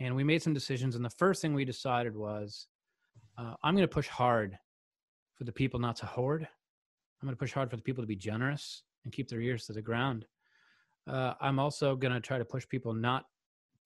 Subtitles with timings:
[0.00, 0.96] and we made some decisions.
[0.96, 2.66] And the first thing we decided was,
[3.38, 4.58] uh, I'm going to push hard
[5.36, 6.42] for the people not to hoard.
[6.42, 9.66] I'm going to push hard for the people to be generous and keep their ears
[9.66, 10.24] to the ground.
[11.08, 13.24] Uh, I'm also going to try to push people not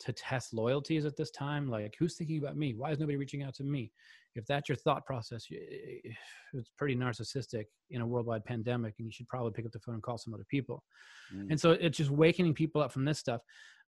[0.01, 1.69] to test loyalties at this time.
[1.69, 2.75] Like, who's thinking about me?
[2.75, 3.93] Why is nobody reaching out to me?
[4.35, 9.29] If that's your thought process, it's pretty narcissistic in a worldwide pandemic, and you should
[9.29, 10.83] probably pick up the phone and call some other people.
[11.33, 11.51] Mm.
[11.51, 13.41] And so it's just waking people up from this stuff.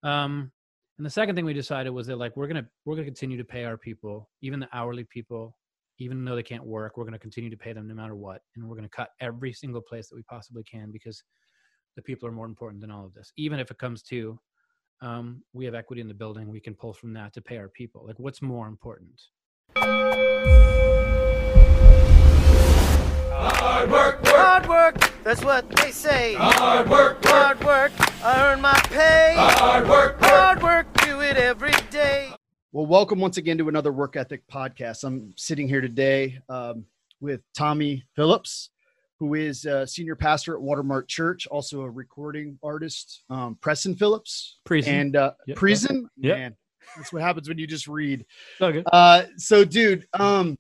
[0.04, 0.52] Um,
[0.98, 3.44] and the second thing we decided was that like we're gonna we're gonna continue to
[3.44, 5.58] pay our people, even the hourly people,
[6.00, 8.68] even though they can't work, we're gonna continue to pay them no matter what, and
[8.68, 11.22] we're gonna cut every single place that we possibly can because
[11.98, 13.32] the people are more important than all of this.
[13.38, 14.40] Even if it comes to
[15.02, 17.68] um, we have equity in the building, we can pull from that to pay our
[17.70, 18.06] people.
[18.08, 19.22] Like, what's more important?
[23.86, 24.36] Hard work, work.
[24.36, 26.36] Hard work, that's what they say.
[26.36, 27.26] Hard work, work.
[27.26, 27.92] Hard work,
[28.24, 29.36] I earn my pay.
[29.38, 30.30] Hard work, work.
[30.30, 30.85] Hard work, do
[31.36, 32.32] it every day.
[32.72, 35.04] Well, welcome once again to another Work Ethic podcast.
[35.04, 36.86] I'm sitting here today um,
[37.20, 38.70] with Tommy Phillips
[39.18, 44.58] who is a senior pastor at Watermark Church, also a recording artist, um, Preston Phillips.
[44.68, 44.88] Preson.
[44.88, 45.58] And uh, yep.
[45.58, 46.04] Preson.
[46.18, 46.38] Yep.
[46.38, 46.56] Man,
[46.98, 48.26] that's what happens when you just read.
[48.60, 48.84] Okay.
[48.92, 50.58] Uh, so, dude, um,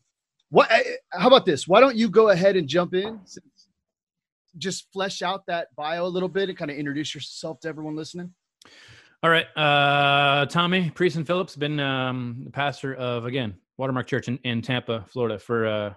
[0.49, 0.71] what?
[1.11, 1.67] How about this?
[1.67, 3.19] Why don't you go ahead and jump in?
[4.57, 7.95] Just flesh out that bio a little bit and kind of introduce yourself to everyone
[7.97, 8.33] listening.
[9.23, 9.45] All right.
[9.57, 15.05] Uh, Tommy Preson Phillips, been um, the pastor of, again, Watermark Church in, in Tampa,
[15.07, 15.93] Florida for uh,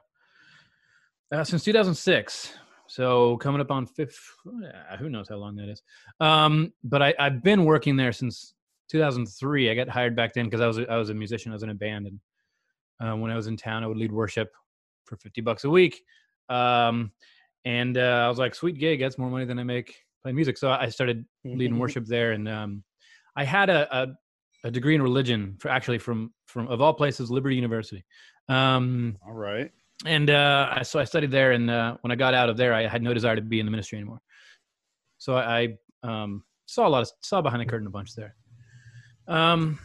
[1.33, 2.55] uh, since 2006.
[2.87, 4.19] So coming up on fifth,
[4.99, 5.83] who knows how long that is.
[6.21, 8.55] Um, but I, I've been working there since
[8.91, 9.71] 2003.
[9.71, 11.53] I got hired back then because I was a, I was a musician.
[11.53, 12.21] I was in a band, and
[13.01, 14.51] uh, when I was in town, I would lead worship
[15.05, 16.01] for 50 bucks a week.
[16.49, 17.13] Um,
[17.67, 20.57] and uh, I was like, sweet gig, that's more money than I make playing music.
[20.57, 22.85] So I started leading worship there, and um,
[23.39, 24.09] I had a, a,
[24.65, 28.05] a degree in religion for actually from from of all places, Liberty University.
[28.49, 29.71] Um, all right
[30.07, 31.53] and uh, so I studied there.
[31.53, 33.67] And uh, when I got out of there, I had no desire to be in
[33.67, 34.21] the ministry anymore.
[35.19, 38.37] So I, I um, saw a lot of saw behind the curtain a bunch there.
[39.27, 39.79] Um,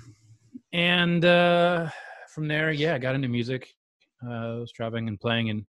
[0.71, 1.89] and uh,
[2.29, 3.69] from there, yeah, I got into music.
[4.25, 5.65] Uh, I was traveling and playing, and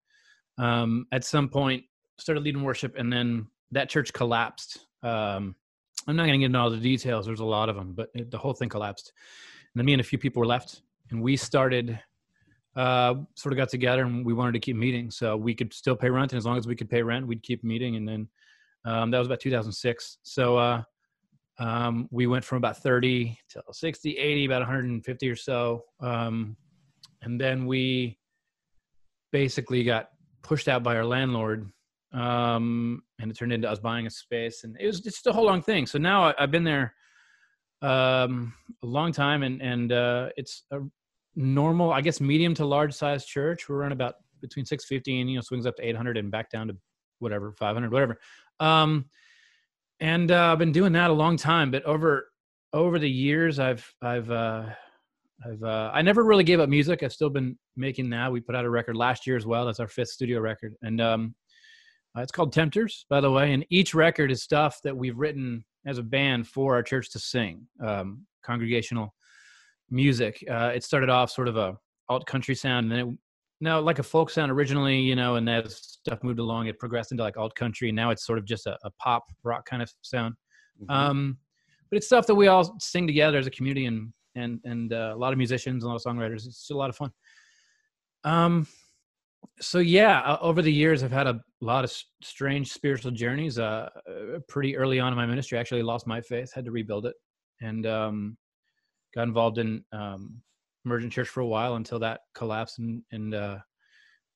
[0.59, 1.85] um, at some point
[2.19, 4.79] started leading worship, and then that church collapsed.
[5.03, 5.57] Um,
[6.07, 7.27] I'm not going to get into all the details.
[7.27, 9.13] There's a lot of them, but it, the whole thing collapsed.
[9.75, 11.99] And then me and a few people were left, and we started
[12.77, 15.11] uh, sort of got together and we wanted to keep meeting.
[15.11, 16.33] So we could still pay rent.
[16.33, 17.97] And as long as we could pay rent, we'd keep meeting.
[17.97, 18.29] And then
[18.85, 20.19] um, that was about 2006.
[20.23, 20.83] So uh,
[21.59, 25.85] um, we went from about 30 to 60, 80, about 150 or so.
[26.01, 26.57] Um,
[27.23, 28.19] and then we
[29.31, 30.09] basically got
[30.43, 31.71] pushed out by our landlord.
[32.15, 34.63] Um, and it turned into us buying a space.
[34.65, 35.87] And it was just a whole long thing.
[35.87, 36.95] So now I, have been there
[37.83, 40.79] um, a long time and, and uh, it's a
[41.35, 43.69] normal, I guess, medium to large size church.
[43.69, 46.69] We're around about between 650 and, you know, swings up to 800 and back down
[46.69, 46.77] to
[47.19, 48.19] whatever, 500, whatever.
[48.61, 49.07] Um,
[50.01, 52.29] and uh, I've been doing that a long time, but over,
[52.73, 54.67] over the years, I've, I've, uh,
[55.45, 57.03] I've, uh, I never really gave up music.
[57.03, 58.31] I've still been making that.
[58.31, 59.67] We put out a record last year as well.
[59.67, 60.75] That's our fifth studio record.
[60.83, 61.35] And, um,
[62.17, 63.53] uh, it's called Tempters, by the way.
[63.53, 67.19] And each record is stuff that we've written as a band for our church to
[67.19, 69.15] sing, um, congregational
[69.91, 70.43] music.
[70.51, 71.77] Uh, it started off sort of a
[72.09, 73.19] alt country sound, and then it,
[73.61, 77.11] now like a folk sound originally, you know, and as stuff moved along, it progressed
[77.13, 79.83] into like alt country, and now it's sort of just a, a pop rock kind
[79.83, 80.35] of sound.
[80.81, 80.91] Mm-hmm.
[80.91, 81.39] Um,
[81.91, 85.13] but it's stuff that we all sing together as a community, and and and uh,
[85.15, 86.47] a lot of musicians, and a lot of songwriters.
[86.47, 87.11] It's a lot of fun.
[88.25, 88.67] Um,
[89.61, 93.59] so yeah, uh, over the years, I've had a lot of strange spiritual journeys.
[93.59, 96.71] Uh, uh, pretty early on in my ministry, I actually lost my faith, had to
[96.71, 97.15] rebuild it,
[97.61, 98.37] and um,
[99.15, 100.41] got involved in um,
[100.85, 103.59] emergent church for a while until that collapsed and and uh,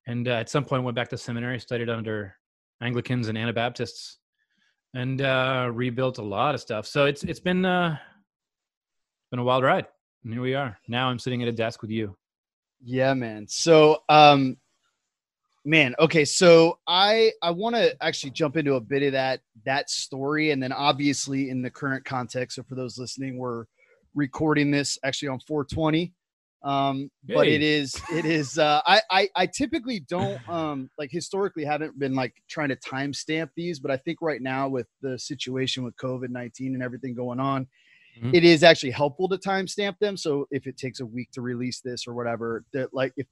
[0.07, 2.35] and uh, at some point went back to seminary studied under
[2.83, 4.19] anglicans and anabaptists
[4.95, 6.87] and uh, rebuilt a lot of stuff.
[6.87, 7.99] So it's it's been been
[9.41, 9.87] a wild ride
[10.25, 10.79] and here we are.
[10.89, 12.17] Now i'm sitting at a desk with you.
[12.83, 13.47] Yeah man.
[13.49, 14.57] So um
[15.69, 19.91] man okay so i i want to actually jump into a bit of that that
[19.91, 23.67] story and then obviously in the current context so for those listening we're
[24.15, 26.15] recording this actually on 420
[26.65, 27.35] um hey.
[27.35, 31.99] but it is it is uh I, I i typically don't um like historically haven't
[31.99, 35.95] been like trying to timestamp these but i think right now with the situation with
[35.97, 37.67] covid-19 and everything going on
[38.17, 38.35] mm-hmm.
[38.35, 41.81] it is actually helpful to timestamp them so if it takes a week to release
[41.83, 43.27] this or whatever that like if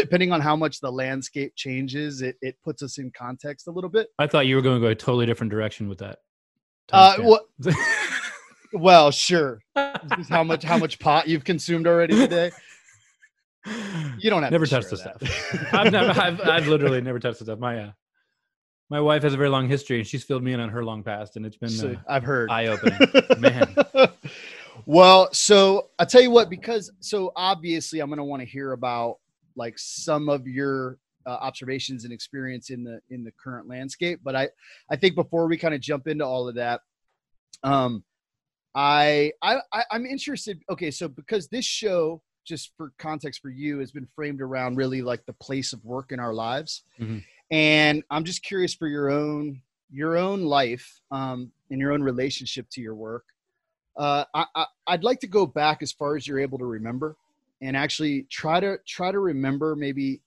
[0.00, 3.90] depending on how much the landscape changes it, it puts us in context a little
[3.90, 6.18] bit i thought you were going to go a totally different direction with that
[6.92, 7.44] uh what
[8.72, 9.60] Well, sure.
[9.76, 12.50] How much how much pot you've consumed already today?
[14.18, 15.72] You don't have never to touched the stuff.
[15.72, 17.58] I've never, I've, I've literally never touched the stuff.
[17.60, 17.92] My, uh,
[18.90, 21.04] my wife has a very long history, and she's filled me in on her long
[21.04, 22.50] past, and it's been So, uh, I've heard.
[22.50, 22.98] eye opening.
[23.38, 23.74] Man.
[24.84, 28.72] well, so I tell you what, because so obviously I'm going to want to hear
[28.72, 29.18] about
[29.56, 34.20] like some of your uh, observations and experience in the in the current landscape.
[34.22, 34.48] But I
[34.90, 36.80] I think before we kind of jump into all of that,
[37.62, 38.04] um,
[38.74, 40.60] I I I- I'm interested.
[40.70, 45.02] Okay, so because this show, just for context for you, has been framed around really
[45.02, 47.22] like the place of work in our lives, Mhm.
[47.50, 52.66] and I'm just curious for your own your own life um, and your own relationship
[52.70, 53.24] to your work.
[53.94, 57.14] Uh, I, I I'd like to go back as far as you're able to remember,
[57.62, 60.20] and actually try to try to remember maybe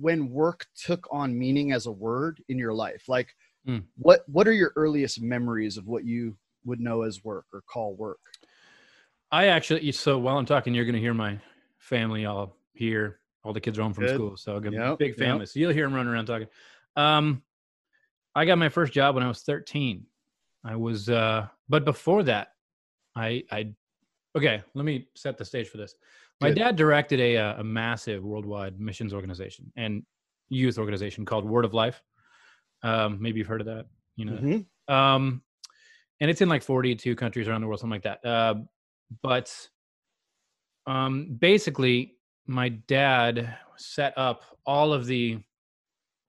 [0.00, 3.08] when work took on meaning as a word in your life.
[3.08, 3.34] Like,
[3.66, 3.78] Hmm.
[3.96, 7.94] what what are your earliest memories of what you would know as work or call
[7.96, 8.20] work?
[9.30, 11.38] I actually, so while I'm talking, you're going to hear my
[11.78, 13.18] family all here.
[13.44, 14.14] All the kids are home from Good.
[14.14, 15.18] school, so I've got a Yep, big yep.
[15.18, 15.46] family.
[15.46, 16.48] So you'll hear them running around talking.
[16.96, 17.42] Um,
[18.34, 20.06] I got my first job when I was 13.
[20.64, 22.54] I was, uh, but before that,
[23.16, 23.74] I, I,
[24.36, 25.94] okay, let me set the stage for this.
[26.40, 30.04] My dad directed a, uh, a massive worldwide missions organization and
[30.48, 32.02] youth organization called Word of Life.
[32.82, 33.86] Um, maybe you've heard of that.
[34.16, 34.92] You know, Mhm.
[34.92, 35.42] um,
[36.20, 38.24] and it's in like 42 countries around the world, something like that.
[38.24, 38.54] Uh,
[39.22, 39.68] but
[40.86, 45.38] um, basically, my dad set up all of the,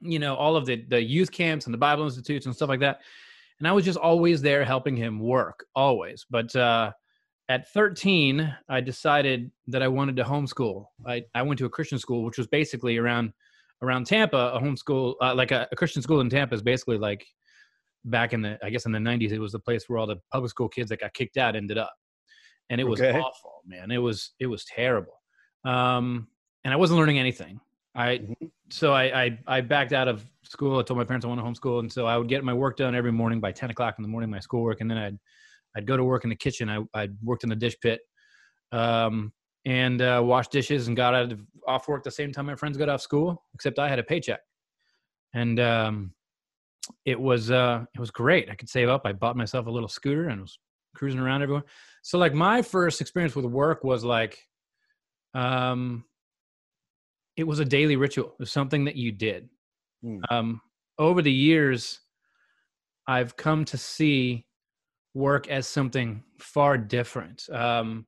[0.01, 2.81] you know, all of the the youth camps and the Bible institutes and stuff like
[2.81, 3.01] that.
[3.59, 6.25] And I was just always there helping him work, always.
[6.29, 6.91] But uh,
[7.49, 10.85] at 13, I decided that I wanted to homeschool.
[11.05, 13.33] I, I went to a Christian school, which was basically around
[13.81, 14.51] around Tampa.
[14.53, 17.25] A homeschool, uh, like a, a Christian school in Tampa, is basically like
[18.05, 19.31] back in the I guess in the 90s.
[19.31, 21.79] It was the place where all the public school kids that got kicked out ended
[21.79, 21.93] up,
[22.69, 23.19] and it was Okay.
[23.19, 23.89] awful, man.
[23.89, 25.19] It was it was terrible.
[25.65, 26.27] Um,
[26.63, 27.59] and I wasn't learning anything.
[27.95, 28.51] I Mhm.
[28.69, 30.77] so I, I I backed out of school.
[30.77, 32.77] I told my parents I want to homeschool, and so I would get my work
[32.77, 35.17] done every morning by 10 o'clock in the morning, my schoolwork, and then I'd
[35.75, 36.69] I'd go to work in the kitchen.
[36.69, 38.01] I I worked in the dish pit,
[38.71, 39.31] um,
[39.65, 42.77] and uh, washed dishes, and got out of off work the same time my friends
[42.77, 43.43] got off school.
[43.53, 44.41] Except I had a paycheck,
[45.33, 46.13] and um,
[47.05, 48.49] it was uh, it was great.
[48.49, 49.03] I could save up.
[49.05, 50.57] I bought myself a little scooter and was
[50.95, 51.63] cruising around everywhere.
[52.01, 54.37] So like my first experience with work was like,
[55.33, 56.03] um,
[57.37, 58.27] it was a daily ritual.
[58.27, 59.49] It was something that you did.
[60.03, 60.19] Hmm.
[60.29, 60.61] Um,
[60.97, 61.99] over the years,
[63.07, 64.45] I've come to see
[65.13, 67.49] work as something far different.
[67.51, 68.05] Um,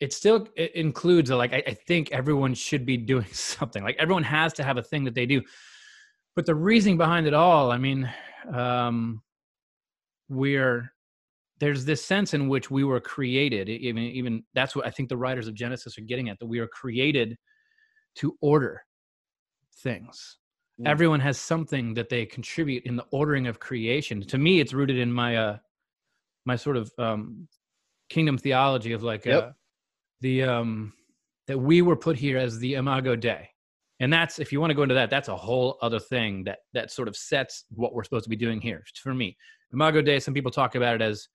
[0.00, 3.82] it still it includes like I, I think everyone should be doing something.
[3.82, 5.42] Like everyone has to have a thing that they do.
[6.36, 8.10] But the reasoning behind it all, I mean,
[8.52, 9.22] um,
[10.28, 10.92] we're
[11.60, 13.68] there's this sense in which we were created.
[13.68, 16.38] Even even that's what I think the writers of Genesis are getting at.
[16.38, 17.36] That we are created
[18.16, 18.82] to order
[19.82, 20.38] things.
[20.80, 20.88] Mm.
[20.88, 24.20] Everyone has something that they contribute in the ordering of creation.
[24.22, 25.58] To me, it's rooted in my uh
[26.44, 27.48] my sort of um
[28.08, 29.42] kingdom theology of like Yep.
[29.44, 29.50] uh
[30.20, 30.92] the um
[31.46, 33.48] that we were put here as the imago dei.
[34.00, 36.58] And that's if you want to go into that that's a whole other thing that
[36.72, 38.82] that sort of sets what we're supposed to be doing here.
[39.02, 39.36] For me
[39.72, 41.28] imago dei some people talk about it as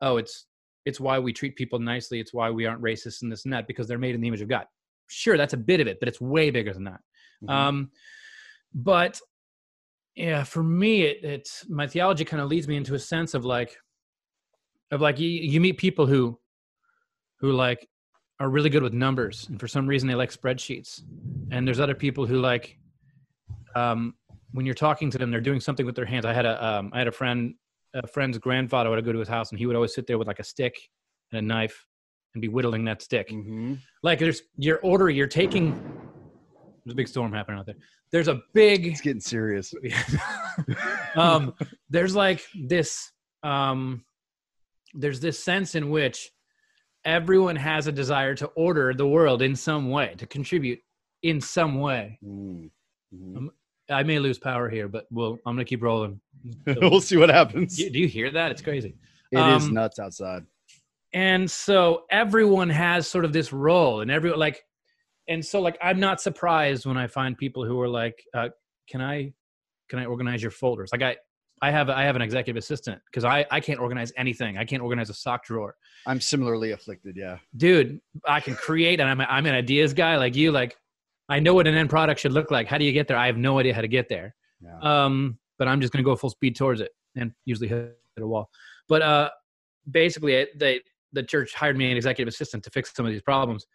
[0.00, 0.46] oh it's
[0.84, 2.18] it's why we treat people nicely.
[2.18, 4.40] It's why we aren't racist and this and that because they're made in the image
[4.40, 4.66] of god.
[5.08, 7.00] Sure that's a bit of it but it's way bigger than that.
[7.44, 7.50] Mhm.
[7.50, 7.90] um
[8.74, 9.20] but
[10.14, 13.44] yeah for me it, it's my theology kind of leads me into a sense of
[13.44, 13.76] like
[14.90, 16.38] of like you, you meet people who
[17.40, 17.88] who like
[18.40, 21.02] are really good with numbers and for some reason they like spreadsheets.
[21.50, 22.78] And there's other people who like
[23.74, 24.14] um
[24.52, 26.24] when you're talking to them they're doing something with their hands.
[26.24, 27.54] I had a um i had a friend
[27.94, 30.28] a friend's grandfather would go to his house and he would always sit there with
[30.28, 30.76] like a stick
[31.32, 31.86] and a knife
[32.34, 33.30] and be whittling that stick.
[33.30, 33.78] Mhm.
[34.02, 35.72] like there's your order you're taking
[36.84, 37.76] there's a big storm happening out there.
[38.10, 39.74] There's a big It's getting serious.
[41.16, 41.52] um,
[41.90, 44.04] there's like this um,
[44.94, 46.30] there's this sense in which
[47.04, 50.80] everyone has a desire to order the world in some way to contribute
[51.22, 52.70] in some way Mm.
[53.14, 53.36] Mhm.
[53.36, 53.50] Um,
[53.90, 56.20] i may lose power here but we'll i'm gonna keep rolling
[56.66, 57.76] we'll see what happens.
[57.76, 58.94] do, you hear that it's crazy
[59.32, 60.44] It is um, nuts outside.
[61.14, 64.62] and so everyone has sort of this role and everyone like
[65.28, 68.48] and so like i'm not surprised when i find people who are like uh,
[68.90, 69.32] can i
[69.88, 71.16] can i organize your folders like i
[71.62, 74.82] i have i have an executive assistant because i i can't organize anything i can't
[74.82, 75.74] organize a sock drawer
[76.06, 77.16] I'm similarly afflicted.
[77.16, 77.38] Yeah.
[77.56, 80.76] dude i can create and i'm, a, I'm an ideas guy like you like
[81.28, 83.26] i know what an end product should look like how do you get there i
[83.26, 84.78] have no idea how to get there Yeah.
[85.04, 88.26] um, but I'm just going to go full speed towards it and usually hit a
[88.26, 88.48] wall.
[88.88, 89.30] But uh,
[89.90, 93.66] basically, they the church hired me an executive assistant to fix some of these problems.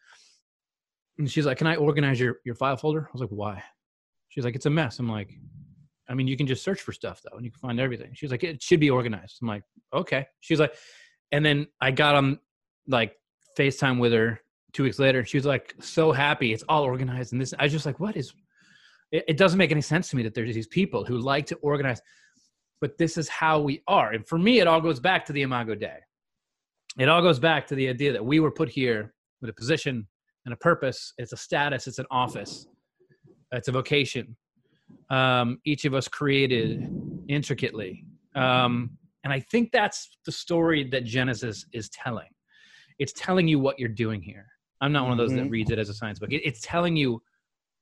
[1.18, 3.62] And she's like, "Can I organize your your file folder?" I was like, "Why?"
[4.30, 5.30] She's like, "It's a mess." I'm like,
[6.10, 8.32] "I mean, you can just search for stuff though, and you can find everything." She's
[8.32, 10.76] like, "It should be organized." I'm like, "Okay." She's like,
[11.32, 12.40] and then I got on
[12.88, 13.16] like
[13.58, 14.40] FaceTime with her
[14.74, 17.32] two weeks later, she was like, so happy, it's all organized.
[17.32, 18.34] And this, I was just like, "What is?"
[19.12, 21.56] It, it doesn't make any sense to me that there's these people who like to
[21.58, 22.02] organize,
[22.82, 24.12] but this is how we are.
[24.12, 26.00] And for me, it all goes back to the Imago Dei.
[27.00, 30.08] It all goes back to the idea that we were put here with a position
[30.46, 31.14] and a purpose.
[31.18, 31.88] It's a status.
[31.88, 32.68] It's an office.
[33.52, 34.36] It's a vocation.
[35.10, 36.90] Um, each of us created
[37.28, 42.30] intricately, um, and I think that's the story that Genesis is telling.
[43.00, 44.48] It's telling you what you're doing here.
[44.82, 45.52] I'm not one of those that Mhm.
[45.52, 46.32] reads it as a science book.
[46.32, 47.22] It, it's telling you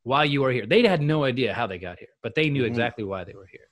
[0.03, 0.65] why you are here.
[0.65, 2.67] They had no idea how they got here, but they knew Mhm.
[2.67, 3.67] exactly why they were here.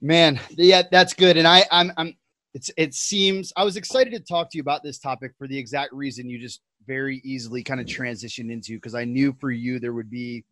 [0.00, 1.36] Man, yeah, that's good.
[1.36, 2.16] And I, I'm, I'm.
[2.54, 2.70] It's.
[2.76, 5.92] It seems I was excited to talk to you about this topic for the exact
[5.92, 6.60] reason you just
[6.90, 10.44] very easily kind of transitioned into because I knew for you there would be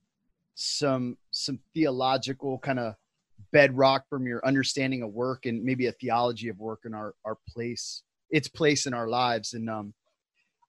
[0.55, 2.95] some some theological kind of
[3.53, 7.37] bedrock from your understanding of work and maybe a theology of work in our our
[7.49, 9.55] place its place in our lives.
[9.55, 9.93] And um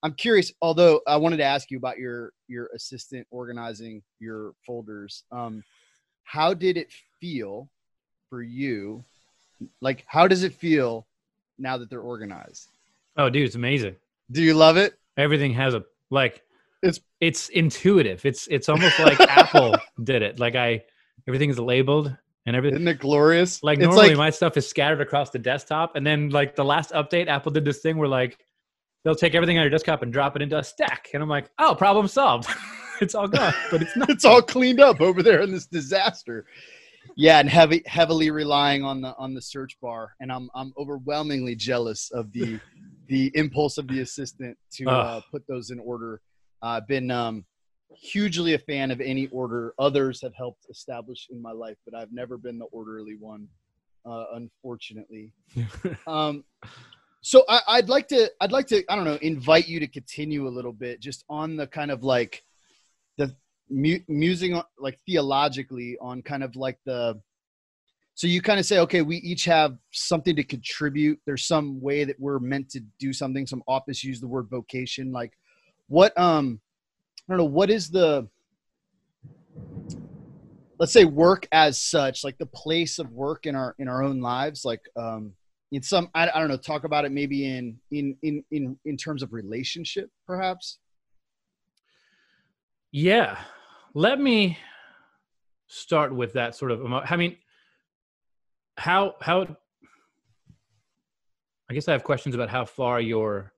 [0.01, 5.23] i'm curious although i wanted to ask you about your your assistant organizing your folders
[5.31, 5.61] um
[6.23, 7.69] how did it feel
[8.29, 9.03] for you?
[9.81, 11.05] Like how does it feel
[11.59, 12.69] now that they're organized?
[13.17, 13.95] Oh, dude, it's amazing.
[14.31, 16.41] do you love it Everything has a like.
[16.81, 18.25] It's- it's intuitive.
[18.25, 20.39] It's it's almost like Apple did it.
[20.39, 20.81] Like I,
[21.27, 22.77] everything is labeled and everything.
[22.77, 26.07] isn't it glorious Like it's normally, like my stuff is scattered across the desktop, and
[26.07, 28.39] then like the last update, Apple did this thing where like
[29.03, 31.49] they'll take everything on your desktop and drop it into a stack, and I'm like,
[31.59, 32.47] oh, problem solved.
[33.01, 34.09] it's all gone, but it's not.
[34.09, 36.45] it's all cleaned up over there in this disaster.
[37.17, 41.55] Yeah, and heavy heavily relying on the on the search bar, and I'm I'm overwhelmingly
[41.55, 42.59] jealous of the
[43.09, 46.21] the impulse of the assistant to uh, put those in order.
[46.61, 47.43] I've been um,
[47.91, 52.13] hugely a fan of any order others have helped establish in my life, but I've
[52.13, 53.47] never been the orderly one,
[54.05, 55.33] uh, unfortunately.
[56.07, 56.43] um,
[57.21, 60.47] so I, I'd like to I'd like to I don't know invite you to continue
[60.47, 62.43] a little bit just on the kind of like
[63.17, 63.35] the
[63.69, 67.19] mu- musing on, like theologically on kind of like the
[68.19, 71.17] so you kind of say okay we each have something to contribute.
[71.25, 73.47] There's some way that we're meant to do something.
[73.47, 75.13] Some office use the word vocation.
[75.13, 75.31] Like
[75.87, 76.59] what um
[77.17, 78.27] i don't know what is the
[80.79, 84.19] let's say work as such like the place of work in our in our own
[84.19, 85.33] lives like um
[85.71, 88.97] in some I, I don't know talk about it maybe in in in in in
[88.97, 90.79] terms of relationship perhaps?
[92.91, 93.37] Yeah.
[93.93, 94.57] Let me
[95.67, 97.37] start with that sort of I mean
[98.79, 99.45] how how
[101.69, 103.53] I guess I have questions about how far your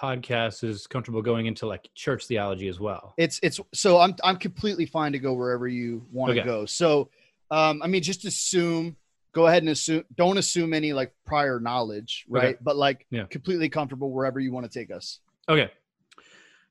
[0.00, 3.12] podcast is comfortable going into like church theology as well.
[3.18, 6.46] it's it's so i'm i'm completely fine to go wherever you want to Okay.
[6.46, 7.10] go so
[7.50, 8.96] um i mean just assume
[9.32, 12.58] go ahead and assume don't assume any like prior knowledge right Okay.
[12.62, 13.24] but like Yeah.
[13.24, 15.18] completely comfortable wherever you want to take us
[15.50, 15.70] Okay.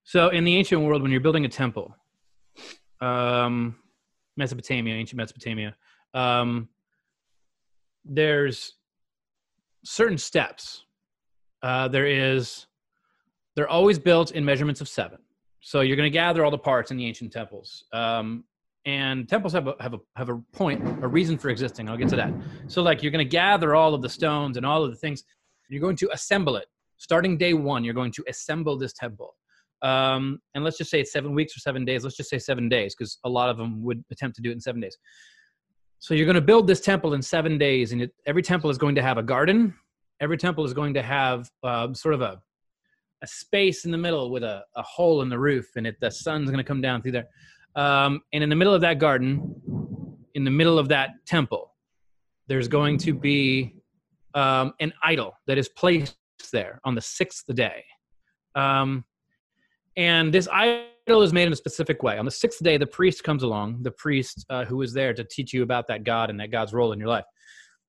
[0.06, 1.94] So in the ancient world, when you're building a temple,
[3.02, 3.76] um,
[4.38, 5.76] Mesopotamia, ancient Mesopotamia,
[6.16, 6.70] um,
[8.10, 8.74] there's
[9.84, 10.84] certain steps.
[11.62, 12.68] Uh, there is,
[13.56, 15.20] they're always built in measurements of seven.
[15.62, 17.84] So you're going to gather all the parts in the ancient temples.
[17.92, 18.46] Um,
[18.86, 21.90] and temples have a, have a have a point, a reason for existing.
[21.90, 22.34] I'll get to that.
[22.68, 25.24] So like you're going to gather all of the stones and all of the things.
[25.68, 26.66] You're going to assemble it
[27.00, 29.36] starting day one, you're going to assemble this temple.
[29.82, 32.04] Um, and let's just say it's seven weeks or seven days.
[32.04, 34.54] Let's just say seven days, because a lot of them would attempt to do it
[34.54, 34.98] in seven days.
[36.00, 38.78] So you're going to build this temple in seven days, and it, every temple is
[38.78, 39.74] going to have a garden.
[40.22, 42.42] Every temple is going to have uh, sort of a
[43.22, 46.10] a space in the middle with a, a hole in the roof, and it, the
[46.10, 47.28] sun's going to come down through there.
[47.76, 49.56] Um, and in the middle of that garden,
[50.36, 51.74] in the middle of that temple,
[52.48, 53.76] there's going to be
[54.34, 56.16] um, an idol that is placed
[56.52, 57.84] there on the sixth day.
[58.56, 59.04] Um,
[59.98, 62.18] and this idol is made in a specific way.
[62.18, 65.24] On the sixth day, the priest comes along, the priest uh, who is there to
[65.24, 67.26] teach you about that God and that God's role in your life.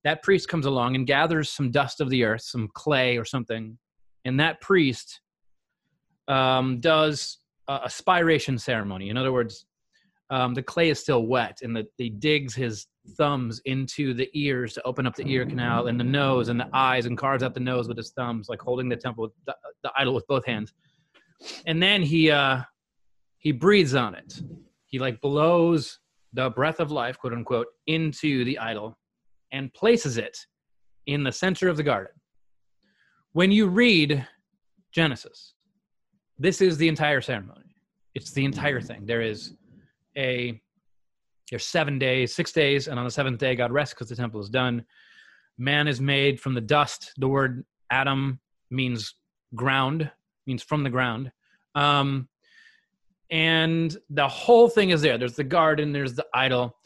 [0.05, 3.79] That priest comes along and gathers some dust of the earth, some clay or something,
[4.25, 5.21] and that priest
[6.29, 9.11] um, does a, a spiration ceremony.
[9.11, 9.67] In other words,
[10.31, 12.87] um, the clay is still wet, and the, he digs his
[13.17, 16.69] thumbs into the ears to open up the ear canal and the nose and the
[16.73, 19.91] eyes and carves out the nose with his thumbs, like holding the temple, the, the
[19.97, 20.73] idol with both hands.
[21.67, 22.61] And then he uh,
[23.41, 24.41] he breathes on it.
[24.87, 25.99] He like blows
[26.33, 28.97] the breath of life, quote unquote, into the idol
[29.51, 30.39] and places it
[31.07, 32.13] in the center of the garden.
[33.33, 34.27] When you read
[34.93, 35.55] Genesis,
[36.39, 37.75] this is the entire ceremony.
[38.15, 39.07] It's the entire thing.
[39.07, 39.55] There is
[40.17, 40.61] a
[41.51, 44.41] there's seven days, six days, and on the seventh day God rests because the temple
[44.41, 44.85] is done.
[45.59, 47.13] Man is made from the dust.
[47.19, 48.39] The word Adam
[48.71, 49.15] means
[49.55, 50.11] ground,
[50.47, 51.33] means from the ground.
[51.75, 52.29] Um,
[53.31, 55.19] and the whole thing is there.
[55.19, 56.77] There's the garden, there's the idol.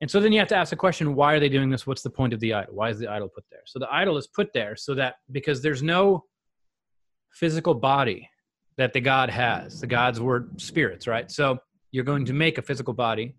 [0.00, 1.86] And so then you have to ask the question why are they doing this?
[1.86, 2.74] What's the point of the idol?
[2.74, 3.62] Why is the idol put there?
[3.66, 6.24] So the idol is put there so that because there's no
[7.30, 8.28] physical body
[8.78, 11.30] that the God has, the God's word spirits, right?
[11.30, 11.58] So
[11.92, 13.36] you're going to make a physical body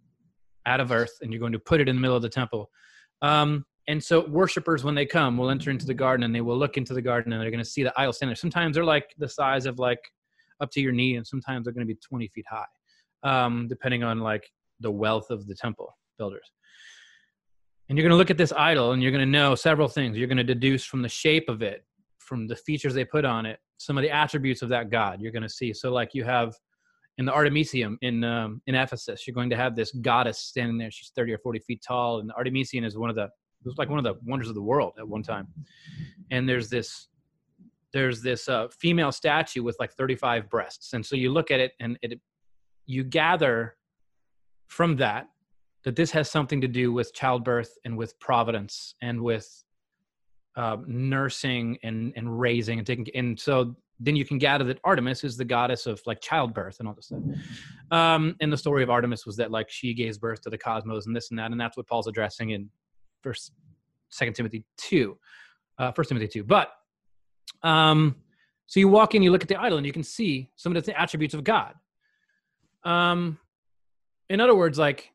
[0.65, 2.69] out of earth and you're going to put it in the middle of the temple.
[3.21, 6.57] Um, and so worshipers, when they come, will enter into the garden and they will
[6.57, 8.37] look into the garden and they're going to see the idol standing there.
[8.37, 9.99] Sometimes they're like the size of like
[10.61, 12.65] up to your knee, and sometimes they're going to be 20 feet high,
[13.23, 16.51] um, depending on like the wealth of the temple builders.
[17.89, 20.17] And you're going to look at this idol and you're going to know several things.
[20.17, 21.85] You're going to deduce from the shape of it,
[22.19, 25.21] from the features they put on it, some of the attributes of that god.
[25.21, 25.73] You're going to see.
[25.73, 26.55] So, like you have
[27.17, 30.89] in the Artemisium in um, in Ephesus, you're going to have this goddess standing there.
[30.89, 33.77] She's 30 or 40 feet tall, and the Artemisium is one of the it was
[33.77, 35.47] like one of the wonders of the world at one time.
[36.31, 37.07] And there's this
[37.93, 41.73] there's this uh, female statue with like 35 breasts, and so you look at it
[41.79, 42.19] and it
[42.85, 43.75] you gather
[44.67, 45.27] from that
[45.83, 49.63] that this has something to do with childbirth and with providence and with
[50.55, 55.23] uh, nursing and and raising and taking and so then you can gather that Artemis
[55.23, 57.21] is the goddess of like childbirth and all this stuff.
[57.91, 61.05] Um, and the story of Artemis was that like she gave birth to the cosmos
[61.05, 62.69] and this and that, and that's what Paul's addressing in
[63.21, 63.53] First,
[64.09, 65.17] Second Timothy two,
[65.77, 66.43] uh, First Timothy two.
[66.43, 66.69] But
[67.63, 68.15] um,
[68.65, 70.83] so you walk in, you look at the idol, and you can see some of
[70.83, 71.75] the attributes of God.
[72.83, 73.37] Um,
[74.29, 75.11] in other words, like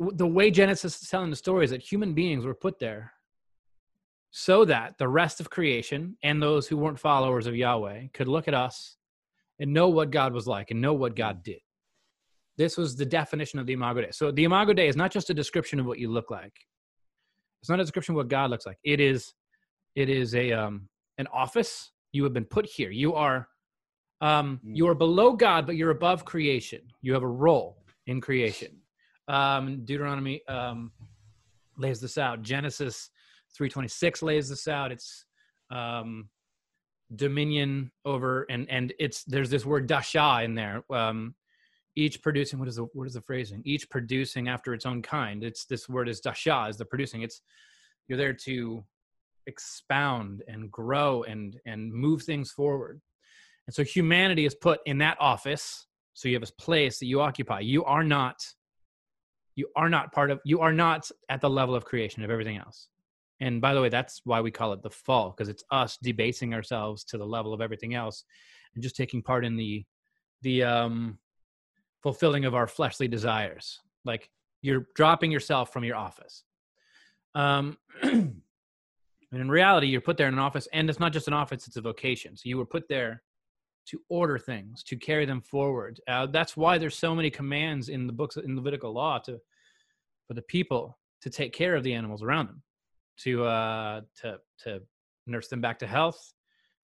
[0.00, 3.12] the way Genesis is telling the story is that human beings were put there
[4.30, 8.46] so that the rest of creation and those who weren't followers of Yahweh could look
[8.46, 8.96] at us
[9.58, 11.60] and know what God was like and know what God did.
[12.56, 14.10] This was the definition of the Imago Dei.
[14.10, 16.52] So the Imago Dei is not just a description of what you look like.
[17.60, 18.78] It's not a description of what God looks like.
[18.84, 19.32] It is,
[19.94, 21.90] it is a um, an office.
[22.12, 22.90] You have been put here.
[22.90, 23.48] You are,
[24.20, 26.80] um, you are below God, but you're above creation.
[27.02, 28.78] You have a role in creation.
[29.28, 30.90] Um, Deuteronomy um,
[31.76, 32.42] lays this out.
[32.42, 33.10] Genesis
[33.54, 34.90] 326 lays this out.
[34.90, 35.26] It's
[35.70, 36.30] um,
[37.16, 40.82] dominion over and and it's there's this word dasha in there.
[40.90, 41.34] Um,
[41.96, 43.62] each producing what is the what is the phrasing?
[43.64, 45.42] Each producing after its own kind.
[45.42, 47.22] It's this word is dasha is the producing.
[47.22, 47.42] It's
[48.06, 48.84] you're there to
[49.48, 53.00] expound and grow and and move things forward.
[53.66, 55.86] And so humanity is put in that office.
[56.14, 57.60] So you have a place that you occupy.
[57.60, 58.36] You are not
[59.56, 62.58] you are not part of you are not at the level of creation of everything
[62.58, 62.88] else
[63.40, 66.54] and by the way, that's why we call it the fall, because it's us debasing
[66.54, 68.24] ourselves to the level of everything else
[68.74, 69.84] and just taking part in the
[70.42, 71.18] the um
[72.02, 73.80] fulfilling of our fleshly desires.
[74.04, 74.30] Like
[74.62, 76.44] you're dropping yourself from your office.
[77.34, 77.76] Um
[79.32, 81.66] and in reality, you're put there in an office, and it's not just an office,
[81.66, 82.36] it's a vocation.
[82.36, 83.22] So you were put there
[83.88, 86.00] to order things, to carry them forward.
[86.06, 89.38] Uh, that's why there's so many commands in the books in Levitical law to
[90.26, 92.62] for the people to take care of the animals around them
[93.18, 94.80] to uh, to to
[95.26, 96.32] nurse them back to health,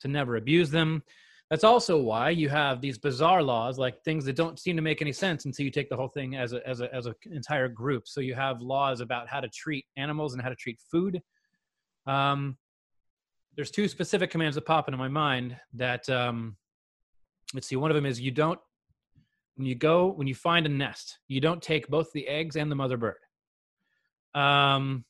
[0.00, 1.02] to never abuse them.
[1.50, 5.02] That's also why you have these bizarre laws, like things that don't seem to make
[5.02, 7.68] any sense until you take the whole thing as a as a as an entire
[7.68, 8.09] group.
[8.09, 11.20] So you have laws about how to treat animals and how to treat food.
[12.07, 12.57] Um,
[13.57, 15.57] there's two specific commands that pop into my mind.
[15.73, 16.57] That um,
[17.53, 18.59] let's see, one of them is you don't
[19.57, 22.71] when you go when you find a nest, you don't take both the eggs and
[22.71, 23.17] the mother bird.
[24.35, 25.05] Um,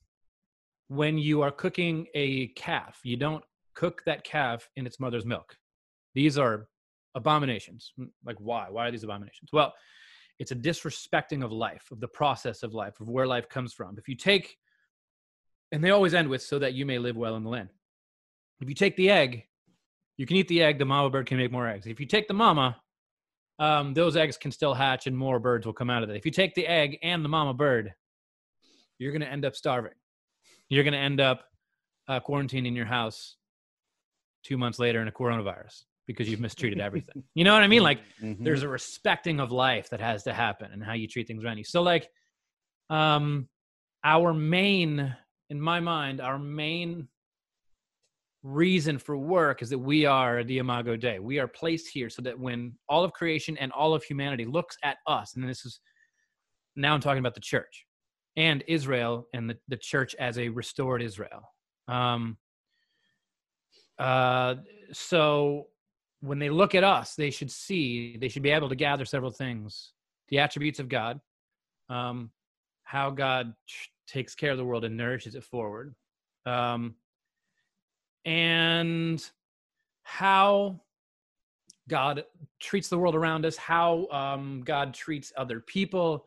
[0.89, 3.43] when you are cooking a calf, you don't
[3.75, 5.57] cook that calf in its mother's milk.
[6.15, 6.69] These are
[7.15, 7.93] abominations.
[8.25, 8.67] Like, why?
[8.71, 9.51] Why are these abominations?
[9.53, 9.73] Well,
[10.39, 13.97] it's a disrespecting of life, of the process of life, of where life comes from.
[13.99, 14.57] If you take,
[15.75, 17.69] and they always end with, so that you may live well in the land.
[18.61, 19.45] If you take the egg,
[20.17, 21.87] you can eat the egg, the mama bird can make more eggs.
[21.87, 22.77] If you take the mama,
[23.59, 26.17] um, those eggs can still hatch and more birds will come out of it.
[26.17, 27.93] If you take the egg and the mama bird,
[28.99, 29.93] you're going to end up starving
[30.69, 31.45] you're going to end up
[32.09, 33.37] uh, quarantining your house
[34.43, 37.23] two months later in a coronavirus because you've mistreated everything.
[37.35, 37.83] you know what I mean?
[37.83, 38.45] Like mm-hmm.
[38.45, 41.59] there's a respecting of life that has to happen and how you treat things around
[41.59, 41.65] you.
[41.65, 42.09] So like
[42.91, 43.49] um
[44.05, 45.17] our main
[45.51, 47.09] in my mind our main
[48.45, 51.19] reason for work is that we are the imago dei.
[51.19, 54.77] We are placed here so that when all of creation and all of humanity looks
[54.83, 55.81] at us and this is
[56.77, 57.87] now I'm talking about the church
[58.37, 61.43] and Israel and the, the church as a restored Israel.
[61.89, 62.37] Um,
[63.99, 64.57] uh,
[64.93, 65.69] so
[66.21, 69.31] when they look at us, they should see, they should be able to gather several
[69.31, 69.93] things
[70.29, 71.21] the attributes of God,
[71.91, 72.31] um,
[72.83, 73.53] how God
[74.07, 75.95] takes care of the world and nourishes it forward,
[76.47, 76.95] um,
[78.25, 79.25] and
[80.03, 80.81] how
[81.89, 82.25] God
[82.61, 86.27] treats the world around us, how um, God treats other people,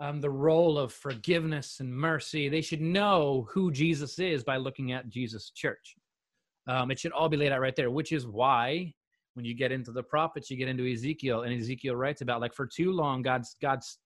[0.00, 2.48] um, the role of forgiveness and mercy.
[2.48, 5.96] They should know who Jesus is by looking at Jesus' church.
[6.68, 8.94] Um, it should all be laid out right there, which is why
[9.34, 12.54] when you get into the prophets, you get into Ezekiel, and Ezekiel writes about like
[12.54, 13.98] for too long, God's God's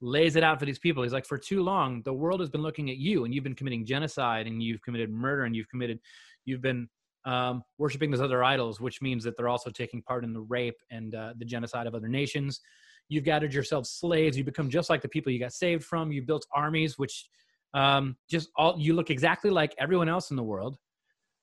[0.00, 1.02] lays it out for these people.
[1.02, 3.54] He's like, for too long, the world has been looking at you, and you've been
[3.54, 5.98] committing genocide, and you've committed murder, and you've committed,
[6.44, 6.88] you've been
[7.24, 10.76] um, worshiping those other idols, which means that they're also taking part in the rape
[10.90, 12.60] and uh, the genocide of other nations.
[13.08, 14.36] You've gathered yourselves slaves.
[14.36, 16.12] You become just like the people you got saved from.
[16.12, 17.26] You built armies, which
[17.74, 20.76] um, just all you look exactly like everyone else in the world.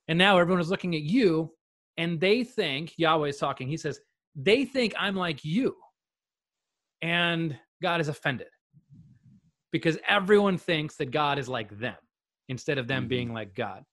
[0.07, 1.51] And now everyone is looking at you
[1.97, 3.67] and they think Yahweh is talking.
[3.67, 3.99] He says,
[4.35, 5.75] they think I'm like you.
[7.01, 8.47] And God is offended
[9.71, 11.95] because everyone thinks that God is like them
[12.49, 13.09] instead of them mm-hmm.
[13.09, 13.83] being like God.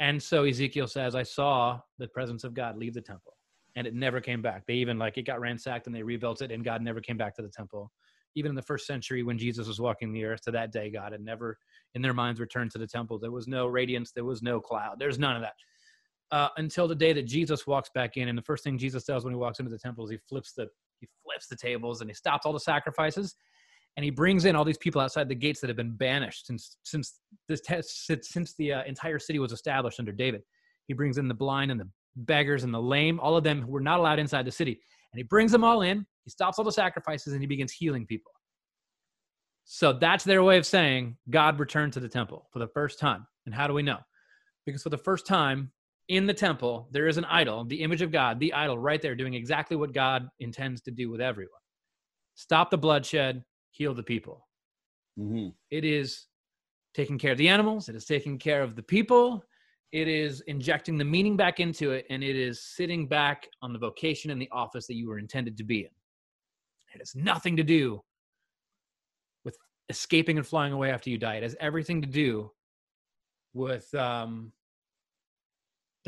[0.00, 3.34] And so Ezekiel says, I saw the presence of God leave the temple
[3.74, 4.64] and it never came back.
[4.66, 7.34] They even like it got ransacked and they rebuilt it and God never came back
[7.36, 7.90] to the temple.
[8.36, 11.12] Even in the first century when Jesus was walking the earth to that day, God
[11.12, 11.58] had never
[11.94, 13.18] in their minds returned to the temple.
[13.18, 15.54] There was no radiance, there was no cloud, there's none of that
[16.30, 18.28] uh, until the day that Jesus walks back in.
[18.28, 20.52] And the first thing Jesus does when he walks into the temple is he flips
[20.52, 20.68] the
[21.00, 23.34] he flips the tables and he stops all the sacrifices,
[23.96, 26.76] and he brings in all these people outside the gates that have been banished since
[26.84, 27.60] since this
[28.20, 30.42] since, the uh, entire city was established under David.
[30.86, 33.20] He brings in the blind and the beggars and the lame.
[33.20, 34.80] All of them who were not allowed inside the city,
[35.12, 36.06] and he brings them all in.
[36.24, 38.32] He stops all the sacrifices and he begins healing people.
[39.64, 43.26] So that's their way of saying God returned to the temple for the first time.
[43.46, 43.98] And how do we know?
[44.64, 45.72] Because for the first time,
[46.08, 49.14] in the temple, there is an idol, the image of God, the idol right there
[49.14, 51.60] doing exactly what God intends to do with everyone
[52.38, 53.42] stop the bloodshed,
[53.72, 54.46] heal the people.
[55.18, 55.48] Mm-hmm.
[55.72, 56.26] It is
[56.94, 59.42] taking care of the animals, it is taking care of the people,
[59.90, 63.78] it is injecting the meaning back into it, and it is sitting back on the
[63.78, 65.90] vocation and the office that you were intended to be in.
[66.94, 68.00] It has nothing to do
[69.44, 69.56] with
[69.88, 71.36] escaping and flying away after you die.
[71.36, 72.52] It has everything to do
[73.52, 74.52] with um,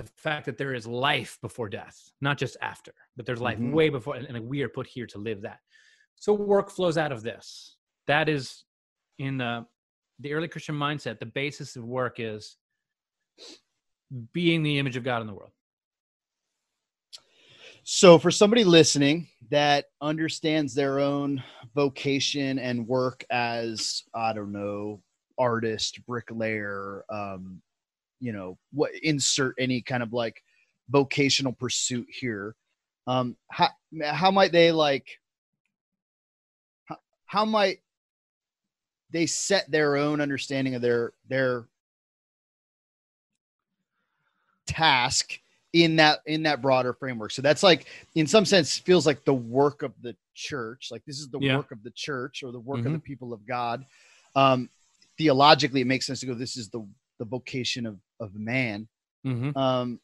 [0.01, 3.73] the fact that there is life before death, not just after, but there's life mm-hmm.
[3.73, 5.61] way before, and we are put here to live that.
[6.17, 7.77] So work flows out of this.
[8.07, 8.65] That is
[9.19, 9.67] in the
[10.21, 11.19] the early Christian mindset.
[11.19, 12.57] The basis of work is
[14.33, 15.53] being the image of God in the world.
[17.85, 21.43] So, for somebody listening that understands their own
[21.75, 25.01] vocation and work as, I don't know,
[25.39, 27.63] artist, bricklayer, um,
[28.20, 30.42] you know what insert any kind of like
[30.88, 32.54] vocational pursuit here
[33.06, 33.68] um how,
[34.04, 35.18] how might they like
[36.85, 37.80] how, how might
[39.11, 41.64] they set their own understanding of their their
[44.66, 45.40] task
[45.72, 49.35] in that in that broader framework so that's like in some sense feels like the
[49.35, 51.56] work of the church like this is the yeah.
[51.56, 52.88] work of the church or the work mm-hmm.
[52.88, 53.85] of the people of god
[54.35, 54.68] um
[55.16, 56.85] theologically it makes sense to go this is the
[57.20, 58.88] the vocation of of man.
[59.24, 59.56] Mm-hmm.
[59.56, 60.00] Um,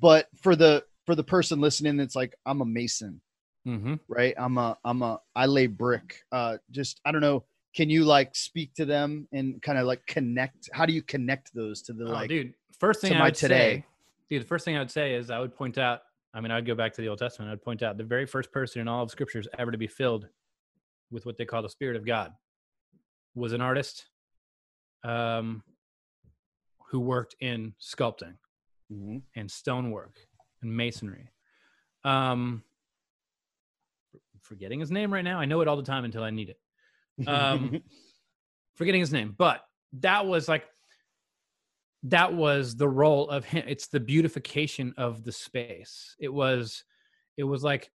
[0.00, 3.20] but for the for the person listening, it's like I'm a mason,
[3.66, 3.94] mm-hmm.
[4.06, 4.34] right?
[4.38, 6.20] I'm a I'm a I lay brick.
[6.30, 7.44] Uh, just I don't know.
[7.74, 10.68] Can you like speak to them and kind of like connect?
[10.72, 12.28] How do you connect those to the oh, like?
[12.28, 13.78] Dude, first thing I would today.
[13.78, 13.86] say,
[14.28, 16.02] dude, the first thing I would say is I would point out.
[16.34, 17.50] I mean, I'd go back to the Old Testament.
[17.50, 20.28] I'd point out the very first person in all of Scriptures ever to be filled
[21.10, 22.32] with what they call the Spirit of God
[23.34, 24.06] was an artist,
[25.04, 25.62] um,
[26.92, 28.34] who worked in sculpting
[28.92, 29.16] mm-hmm.
[29.34, 30.14] and stonework
[30.60, 31.30] and masonry.
[32.04, 32.62] Um,
[34.42, 35.40] forgetting his name right now.
[35.40, 36.58] I know it all the time until I need it.
[37.26, 37.82] Um,
[38.74, 39.62] forgetting his name, but
[40.00, 40.66] that was like
[42.04, 43.64] that was the role of him.
[43.66, 46.14] It's the beautification of the space.
[46.18, 46.84] It was,
[47.38, 47.90] it was like,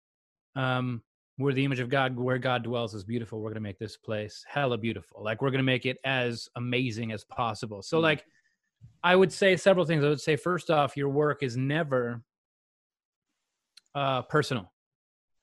[0.55, 1.03] um,
[1.39, 3.43] where the image of God, where God dwells, is beautiful.
[3.43, 5.23] We're gonna make this place hella beautiful.
[5.23, 7.83] Like we're gonna make it as amazing as possible.
[7.83, 8.05] So mm-hmm.
[8.05, 8.25] like
[9.03, 10.05] I would say several things.
[10.05, 12.23] I would say first off, your work is never
[13.95, 14.73] uh, personal.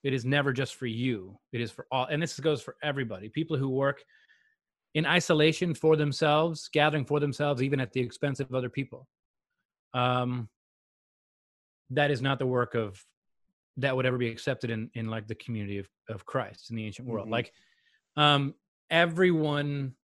[0.04, 1.40] It is never just for you.
[1.54, 3.30] It is for all, and this goes for everybody.
[3.30, 4.04] People who work
[4.96, 9.08] in isolation for themselves, gathering for themselves, even at the expense of other people.
[9.94, 10.50] Um,
[11.92, 13.04] that is not the work of
[13.78, 16.86] that would ever be accepted in in like the community of of Christ in the
[16.86, 17.26] ancient world.
[17.26, 17.34] Mm-hmm.
[17.34, 17.54] Like,
[18.18, 18.56] um,
[18.90, 19.96] everyone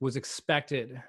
[0.00, 1.00] was expected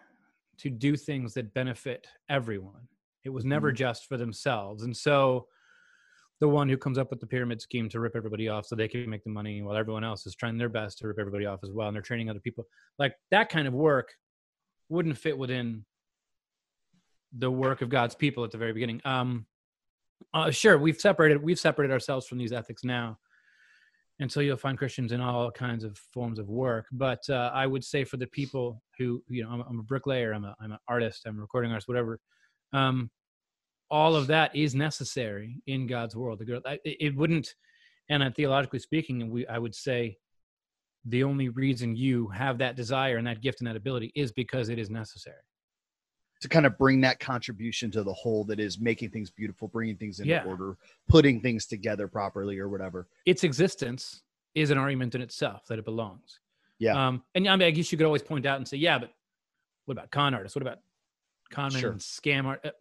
[0.58, 2.88] to do things that benefit everyone
[3.24, 3.76] It was never Mhm.
[3.78, 4.84] just for themselves.
[4.84, 5.48] And so
[6.40, 8.90] the one who comes up with the pyramid scheme to rip everybody off so they
[8.90, 11.64] can make the money while everyone else is trying their best to rip everybody off
[11.64, 12.68] as well and they're training other people
[13.00, 14.14] like that kind of work
[14.90, 15.86] wouldn't fit within
[17.32, 19.46] the work of god's people at the very beginning um
[20.34, 23.18] uh, sure we've separated we've separated ourselves from these ethics now
[24.24, 27.68] and so you'll find christians in all kinds of forms of work but uh, i
[27.68, 30.72] would say for the people who you know i'm, I'm a bricklayer i'm a i'm
[30.72, 32.20] an artist i'm a recording artist whatever
[32.74, 33.12] um
[33.94, 36.42] all of that is necessary in God's world.
[36.84, 37.54] It wouldn't,
[38.10, 40.18] and uh, theologically speaking, we I would say
[41.06, 44.70] the only reason you have that desire and that gift and that ability is because
[44.70, 45.44] it is necessary.
[46.44, 49.96] To kind of bring that contribution to the whole that is making things beautiful, bringing
[49.98, 50.44] things into Yeah.
[50.46, 50.78] order,
[51.10, 53.08] putting things together properly or whatever.
[53.26, 54.22] Its existence
[54.54, 56.40] is an argument in itself that it belongs.
[56.80, 57.08] Yeah.
[57.08, 59.12] Um, and I mean, I guess you could always point out and say, yeah, but
[59.86, 60.56] what about con artists?
[60.56, 60.80] What about
[61.50, 61.92] con men Sure.
[61.92, 62.62] and scam art?
[62.66, 62.72] uh,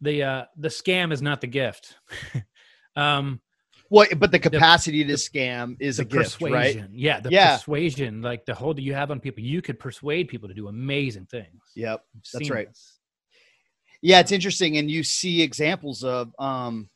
[0.00, 1.96] The uh, the scam is not the gift.
[2.96, 3.40] um,
[3.90, 6.84] Well, but the capacity to the- scam is the a gift, right?
[6.92, 7.56] Yeah, the Yeah.
[7.56, 10.68] persuasion, like the hold that you have on people, you could persuade people to do
[10.68, 11.62] amazing things.
[11.74, 12.04] Yep.
[12.32, 12.68] That's right.
[12.68, 12.98] this.
[14.02, 16.90] Yeah, it's interesting, and you see examples of, um,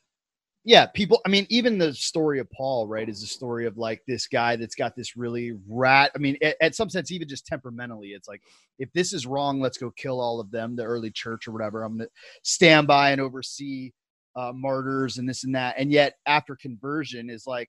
[0.65, 1.23] yeah, people.
[1.25, 4.57] I mean, even the story of Paul, right, is a story of like this guy
[4.57, 6.11] that's got this really rat.
[6.15, 8.43] I mean, at, at some sense, even just temperamentally, it's like
[8.79, 11.83] if this is wrong, let's go kill all of them, the early church or whatever.
[11.85, 12.11] I'm gonna
[12.43, 13.93] stand by and oversee
[14.39, 17.69] uh, martyrs and this and that, and yet after conversion is like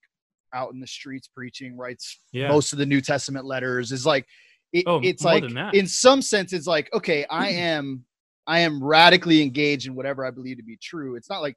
[0.53, 2.49] out in the streets preaching, writes Yeah.
[2.49, 4.25] most of the New Testament letters, is like.
[4.71, 8.05] It, Oh, it's like in some sense it's like okay i am
[8.49, 11.15] I am radically engaged in whatever I believe to be true.
[11.15, 11.55] It's not like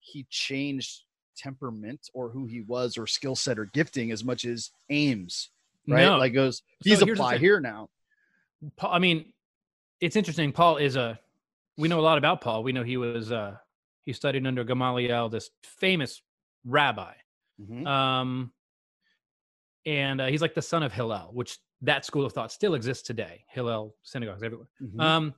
[0.00, 1.02] he changed
[1.36, 5.50] temperament or who he was or skill set or gifting as much as aims,
[5.86, 6.04] right?
[6.06, 6.16] No.
[6.16, 7.90] Like goes, So these here's apply here now.
[8.80, 9.34] I mean,
[10.00, 10.50] it's interesting.
[10.50, 11.20] Paul is a.
[11.76, 12.62] We know a lot about Paul.
[12.62, 13.30] We know he was.
[13.30, 13.56] uh
[14.04, 16.22] He studied under Gamaliel, this famous
[16.64, 17.14] rabbi.
[17.60, 17.86] Mhm.
[17.86, 18.52] Um,
[19.86, 23.06] and uh, he's like the son of Hillel, which that school of thought still exists
[23.06, 23.44] today.
[23.48, 24.68] Hillel synagogues everywhere.
[24.82, 25.00] Mhm.
[25.00, 25.34] Um,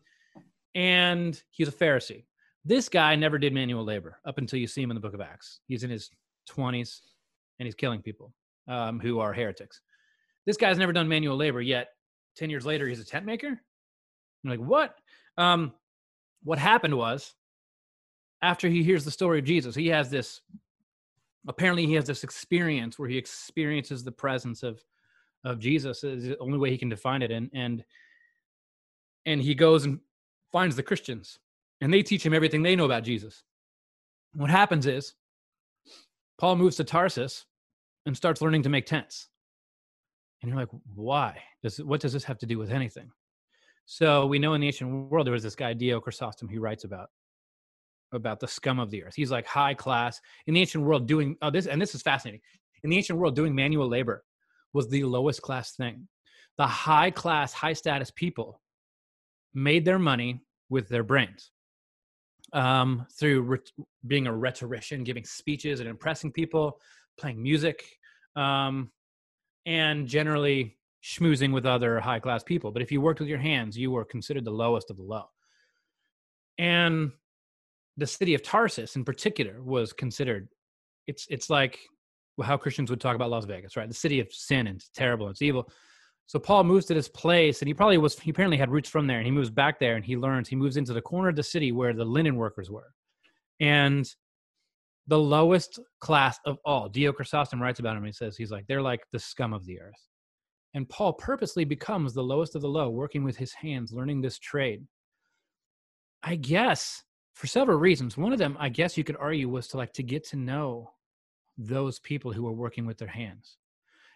[0.75, 2.25] and he's a Pharisee.
[2.65, 5.21] This guy never did manual labor up until you see him in the book of
[5.21, 5.61] Acts.
[5.67, 6.11] He's in his
[6.49, 7.01] 20s
[7.59, 8.33] and he's killing people
[8.69, 9.81] um, who are heretics.
[10.47, 11.89] This guy's never done manual labor yet.
[12.37, 13.49] 10 years later, he's a tent maker.
[13.49, 14.97] I'm like, what?
[15.37, 15.73] Um,
[16.43, 17.35] what happened was
[18.43, 20.41] after he hears the story of Jesus, he has this
[21.49, 24.83] apparently he has this experience where he experiences the presence of
[25.45, 27.85] of Jesus is the only way he can define it and and
[29.27, 30.01] and he goes and
[30.53, 31.39] finds the Christians
[31.81, 33.43] and they teach him everything they know about Jesus.
[34.35, 35.15] What happens is
[36.39, 37.45] Paul moves to Tarsus
[38.07, 39.29] and starts learning to make tents.
[40.43, 41.41] And you're like, why?
[41.63, 43.11] Does what does this have to do with anything?
[43.85, 46.85] So we know in the ancient world there was this guy Dio Chrysostom who writes
[46.85, 47.11] about
[48.13, 49.15] about the scum of the earth.
[49.15, 52.41] He's like high class in the ancient world doing oh this and this is fascinating.
[52.85, 54.25] In the ancient world, doing manual labor
[54.73, 56.09] was the lowest class thing.
[56.59, 58.61] The high class, high status people
[59.55, 61.51] made their money with their brains
[62.53, 63.59] um, through
[64.07, 66.79] being a rhetorician, giving speeches and impressing people,
[67.19, 67.85] playing music,
[68.37, 68.91] um,
[69.67, 72.71] and generally schmoozing with other high class people.
[72.71, 75.27] But if you worked with your hands, you were considered the lowest of the low.
[76.59, 77.13] And
[77.97, 80.49] the city of Tarsus, in particular, was considered.
[81.07, 81.79] It's it's like
[82.43, 83.89] how Christians would talk about Las Vegas, right?
[83.89, 85.69] The city of sin and it's terrible and it's evil.
[86.27, 88.19] So Paul moves to this place, and he probably was.
[88.19, 90.49] He apparently had roots from there, and he moves back there, and he learns.
[90.49, 92.95] He moves into the corner of the city where the linen workers were,
[93.61, 94.09] and
[95.09, 96.89] the lowest class of all.
[96.89, 98.05] Dio Chrysostom writes about him.
[98.05, 100.09] He says he's like they're like the scum of the earth,
[100.75, 104.39] and Paul purposely becomes the lowest of the low, working with his hands, learning this
[104.39, 104.87] trade.
[106.23, 107.03] I guess
[107.35, 108.17] for several reasons.
[108.17, 110.91] One of them, I guess you could argue, was to like to get to know
[111.59, 113.57] those people who are working with their hands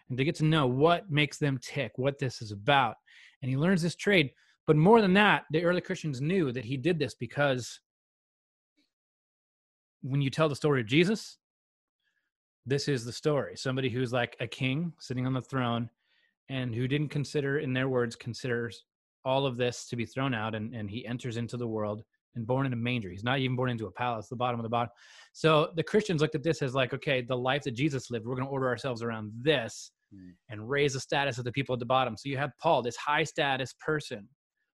[0.09, 2.96] and to get to know what makes them tick, what this is about.
[3.42, 4.31] And he learns this trade.
[4.66, 7.81] But more than that, the early Christians knew that he did this because
[10.02, 11.38] when you tell the story of Jesus,
[12.64, 13.57] this is the story.
[13.57, 15.88] Somebody who's like a king sitting on the throne
[16.48, 18.85] and who didn't consider, in their words, considers
[19.24, 22.05] all of this to be thrown out and, and he enters into the world
[22.37, 23.11] and born in a manger.
[23.11, 24.90] He's not even born into a palace, the bottom of the bottom.
[25.33, 28.37] So the Christians looked at this as like, okay, the life that Jesus lived, we're
[28.37, 30.35] going to order ourselves around this Mm.
[30.51, 32.16] and raise the status of the people at the bottom.
[32.16, 34.29] So you have Paul, this high status person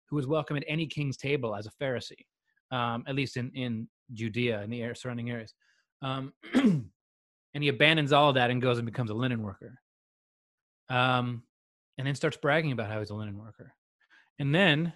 [0.09, 2.27] who was welcome at any king's table as a Pharisee,
[2.70, 5.55] um, at least in, in Judea and the air, surrounding areas.
[6.03, 6.85] Um, and
[7.55, 9.79] he abandons all of that and goes and becomes a linen worker.
[10.90, 11.44] Um,
[11.96, 13.72] and then starts bragging about how he's a linen worker.
[14.38, 14.92] And then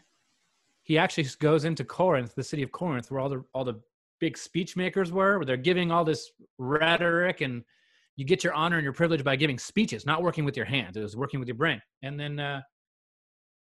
[0.86, 3.80] he actually goes into Corinth, the city of Corinth, where all the all the
[4.20, 7.64] big speech makers were, where they're giving all this rhetoric and
[8.14, 10.96] you get your honor and your privilege by giving speeches, not working with your hands.
[10.96, 11.82] It was working with your brain.
[12.02, 12.62] And then uh,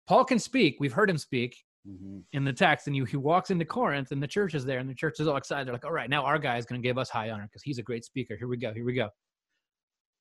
[0.07, 0.77] Paul can speak.
[0.79, 2.19] We've heard him speak Mm-hmm.
[2.31, 4.89] in the text, and you he walks into Corinth, and the church is there, and
[4.89, 5.67] the church is all excited.
[5.67, 7.61] They're like, "All right, now our guy is going to give us high honor because
[7.61, 8.37] he's a great speaker.
[8.37, 8.73] Here we go.
[8.73, 9.09] Here we go."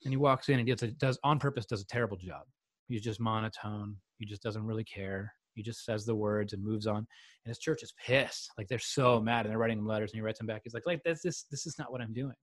[0.04, 2.42] And he walks in and does, a, does on purpose does a terrible job.
[2.88, 3.94] He's just monotone.
[4.18, 5.32] He just doesn't really care.
[5.54, 6.98] He just says the words and moves on.
[6.98, 7.06] And
[7.46, 8.50] his church is pissed.
[8.56, 10.62] Like they're so mad, and they're writing him letters, and he writes them back.
[10.64, 12.34] He's like, "Like this, this, this is not what I'm doing.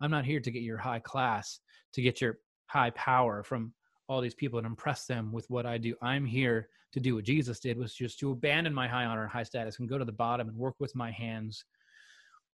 [0.00, 1.60] I'm not here to get your high class,
[1.92, 3.72] to get your high power from
[4.08, 5.94] all these people and impress them with what I do.
[6.02, 9.30] I'm here to do what Jesus did, was just to abandon my high honor and
[9.30, 11.64] high status and go to the bottom and work with my hands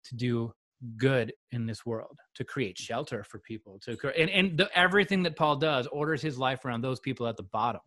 [0.04, 0.52] to do
[0.96, 5.36] good in this world, to create shelter for people, to and and the, everything that
[5.36, 7.80] Paul does orders his life around those people at the bottom,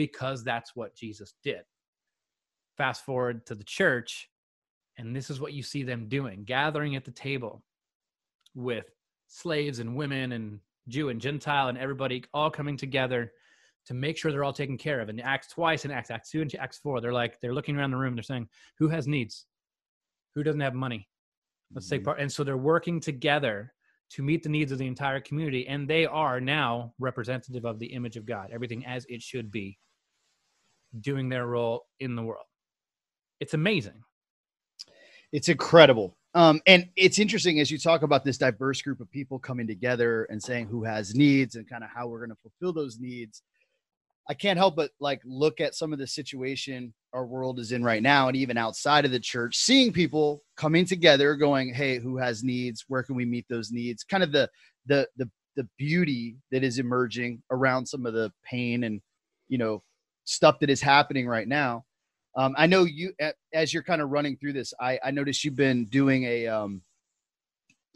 [0.00, 1.60] because that's what Jesus did.
[2.78, 4.30] Fast forward to the church,
[4.96, 7.62] and this is what you see them doing: gathering at the table
[8.54, 8.86] with
[9.26, 13.30] slaves and women and Jew and Gentile and everybody all coming together
[13.84, 15.10] to make sure they're all taken care of.
[15.10, 17.90] And Acts twice in Acts, Acts two and Acts four, they're like they're looking around
[17.90, 18.14] the room.
[18.14, 19.44] They're saying, "Who has needs?
[20.34, 21.10] Who doesn't have money?
[21.74, 22.06] Let's take Mhm.
[22.06, 23.74] part." And so they're working together
[24.10, 27.92] to meet the needs of the entire community, and they are now representative of the
[27.92, 29.78] image of God, everything as it should be,
[31.00, 32.46] doing their role in the world.
[33.40, 34.02] It's amazing.
[35.32, 36.16] It's incredible.
[36.34, 40.24] Um, and it's interesting as you talk about this diverse group of people coming together
[40.24, 43.42] and saying who has needs and kind of how we're going to fulfill those needs.
[44.28, 47.82] I can't help but like look at some of the situation our world is in
[47.82, 52.16] right now, and even outside of the church, seeing people coming together, going, "Hey, who
[52.16, 52.84] has needs?
[52.86, 54.48] Where can we meet those needs?" Kind of the
[54.86, 59.00] the the the beauty that is emerging around some of the pain and
[59.48, 59.82] you know
[60.24, 61.84] stuff that is happening right now.
[62.36, 63.12] Um, I know you,
[63.52, 66.82] as you're kind of running through this, I, I noticed you've been doing a, um,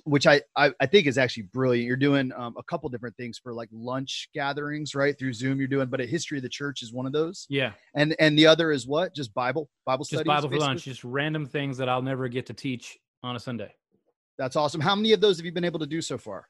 [0.06, 1.86] which I, I, I think is actually brilliant.
[1.86, 5.16] You're doing um, a couple different things for like lunch gatherings, right?
[5.18, 7.46] Through Zoom, you're doing, but a history of the church is one of those.
[7.48, 9.14] Yeah, And, and the other is what?
[9.14, 10.26] Just Bible, Bible just studies.
[10.26, 10.66] Bible for basically?
[10.66, 13.72] lunch, just random things that I'll never get to teach on a Sunday.
[14.36, 14.80] That's awesome.
[14.80, 16.48] How many of those have you been able to do so far?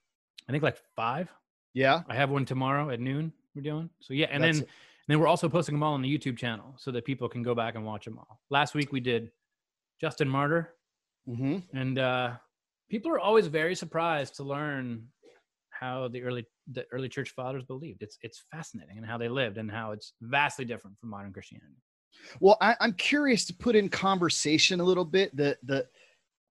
[0.48, 1.30] I think like five.
[1.74, 2.00] Yeah.
[2.08, 3.32] I have one tomorrow at noon.
[3.54, 4.68] We're doing so yeah, and That's- then
[5.08, 7.54] then we're also posting them all on the YouTube channel so that people can go
[7.54, 8.40] back and watch them all.
[8.50, 9.30] Last week we did
[10.00, 10.74] Justin Martyr,
[11.26, 11.76] Mm-hmm.
[11.76, 12.32] and uh,
[12.90, 15.08] people are always very surprised to learn
[15.70, 18.02] how the early the early church fathers believed.
[18.02, 21.80] It's it's fascinating and how they lived and how it's vastly different from modern Christianity.
[22.40, 25.86] Well, I, I'm curious to put in conversation a little bit the the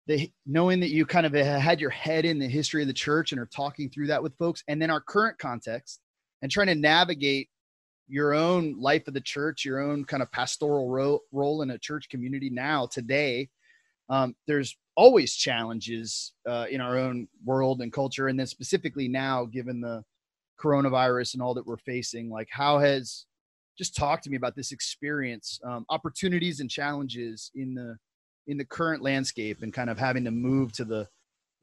[0.07, 3.31] the knowing that you kind of had your head in the history of the church
[3.31, 5.99] and are talking through that with folks, and then our current context
[6.41, 7.47] and trying to navigate
[8.13, 11.80] your own life of the church, your own kind of pastoral ro- role in a
[11.80, 13.49] church community now today.
[14.08, 19.45] Um, there's always challenges uh, in our own world and culture, and then specifically now,
[19.45, 20.04] given the
[20.62, 23.26] coronavirus and all that we're facing, like how has
[23.80, 27.97] just talk to me about this experience um, opportunities and challenges in the
[28.45, 31.08] in the current landscape and kind of having to move to the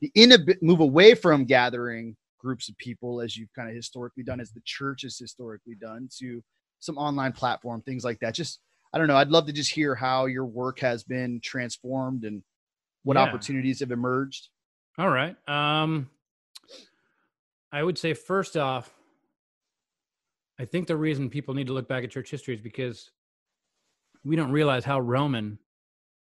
[0.01, 4.41] the inab- move away from gathering groups of people as you've kind of historically done
[4.41, 6.43] as the church has historically done to
[6.81, 8.61] some online platform things like that just
[8.93, 12.43] i don't know i'd love to just hear how your work has been transformed and
[13.03, 13.23] what Yeah.
[13.23, 14.49] opportunities have emerged
[14.99, 15.37] All right.
[15.49, 16.11] Um,
[17.73, 18.93] I would say first off,
[20.59, 23.11] I think the reason people need to look back at church history is because
[24.25, 25.59] we don't realize how Roman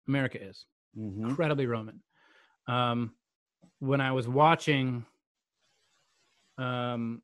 [0.07, 0.65] America is.
[0.95, 2.01] Incredibly Roman.
[2.67, 3.13] Um,
[3.79, 5.05] when I was watching,
[6.57, 7.21] um,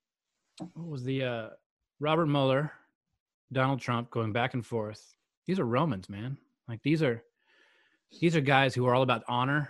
[0.58, 1.48] what was the uh,
[2.00, 2.72] Robert Mueller,
[3.52, 5.13] Donald Trump going back and forth?
[5.46, 6.38] These are Romans, man.
[6.68, 7.24] Like these are
[8.20, 9.70] these are guys who are all about honor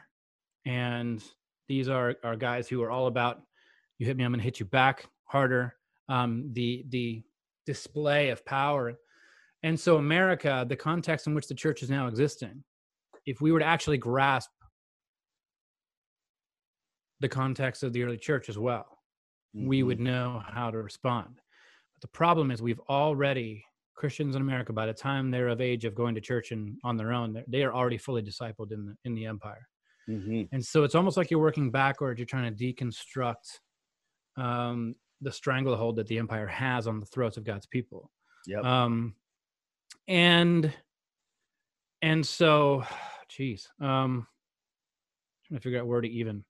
[0.65, 1.23] and
[1.67, 3.41] these are, are guys who are all about
[3.97, 5.75] you hit me i'm going to hit you back harder
[6.07, 7.21] um, the the
[7.65, 8.97] display of power
[9.63, 12.63] and so america the context in which the church is now existing
[13.25, 14.49] if we were to actually grasp
[17.19, 18.98] the context of the early church as well
[19.53, 19.85] we Mhm.
[19.87, 21.35] would know how to respond
[21.95, 25.85] but the problem is we've already christians in america by the time they're of age
[25.85, 29.13] of going to church and on their own they're- already fully discipled in the in
[29.15, 29.67] the empire
[30.07, 30.47] Mhm.
[30.51, 32.17] and so it's almost like you're working backwards.
[32.19, 33.59] You're trying to deconstruct
[34.37, 38.09] um, the stranglehold that the empire has on the throats of God's people.
[38.47, 38.63] Yep.
[38.63, 39.15] Um,
[40.07, 40.73] and
[42.01, 42.83] and so,
[43.29, 44.25] geez, um,
[45.45, 46.45] trying to figure out where to even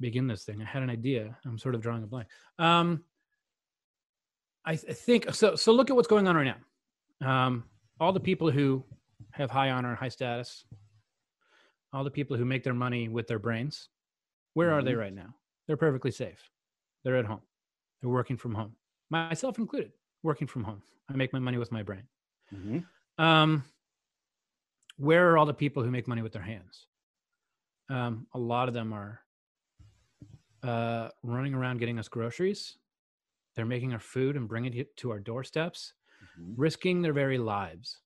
[0.00, 0.60] begin this thing.
[0.60, 1.36] I had an idea.
[1.44, 2.28] I'm sort of drawing a blank.
[2.58, 3.04] Um,
[4.64, 5.56] I, th- I think so.
[5.56, 6.54] So look at what's going on right
[7.20, 7.46] now.
[7.46, 7.64] Um,
[8.00, 8.84] all the people who
[9.32, 10.64] have high honor, and high status,
[11.92, 13.88] all the people who make their money with their brains,
[14.54, 14.98] where are they Mhm.
[14.98, 15.34] right now?
[15.66, 16.50] They're perfectly safe.
[17.04, 17.42] They're at home.
[18.00, 18.76] They're working from home,
[19.10, 19.92] myself included,
[20.22, 20.82] working from home.
[21.08, 22.08] I make my money with my brain.
[22.52, 22.86] Mhm.
[23.18, 23.64] Um,
[24.96, 26.86] where are all the people who make money with their hands?
[27.88, 29.22] Um, a lot of them are
[30.66, 32.78] uh, running around getting us groceries.
[33.54, 35.94] They're making our food and bringing it to our doorsteps,
[36.38, 36.54] Mhm.
[36.56, 38.00] risking their very lives.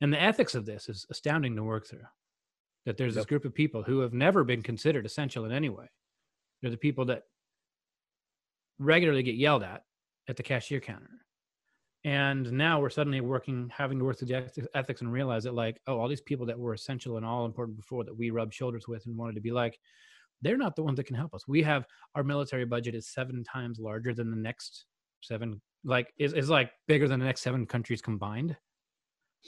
[0.00, 2.06] And the ethics of this is astounding to work through.
[2.84, 5.88] That there's this group of people who have never been considered essential in any way.
[6.60, 7.24] They're the people that
[8.78, 9.84] regularly get yelled at
[10.28, 11.24] at the cashier counter
[12.04, 15.80] and now we're suddenly working having to work through the ethics and realize that like
[15.86, 18.86] oh all these people that were essential and all important before that we rubbed shoulders
[18.86, 19.78] with and wanted to be like
[20.42, 23.42] they're not the ones that can help us we have our military budget is seven
[23.44, 24.86] times larger than the next
[25.22, 28.56] seven like is, is like bigger than the next seven countries combined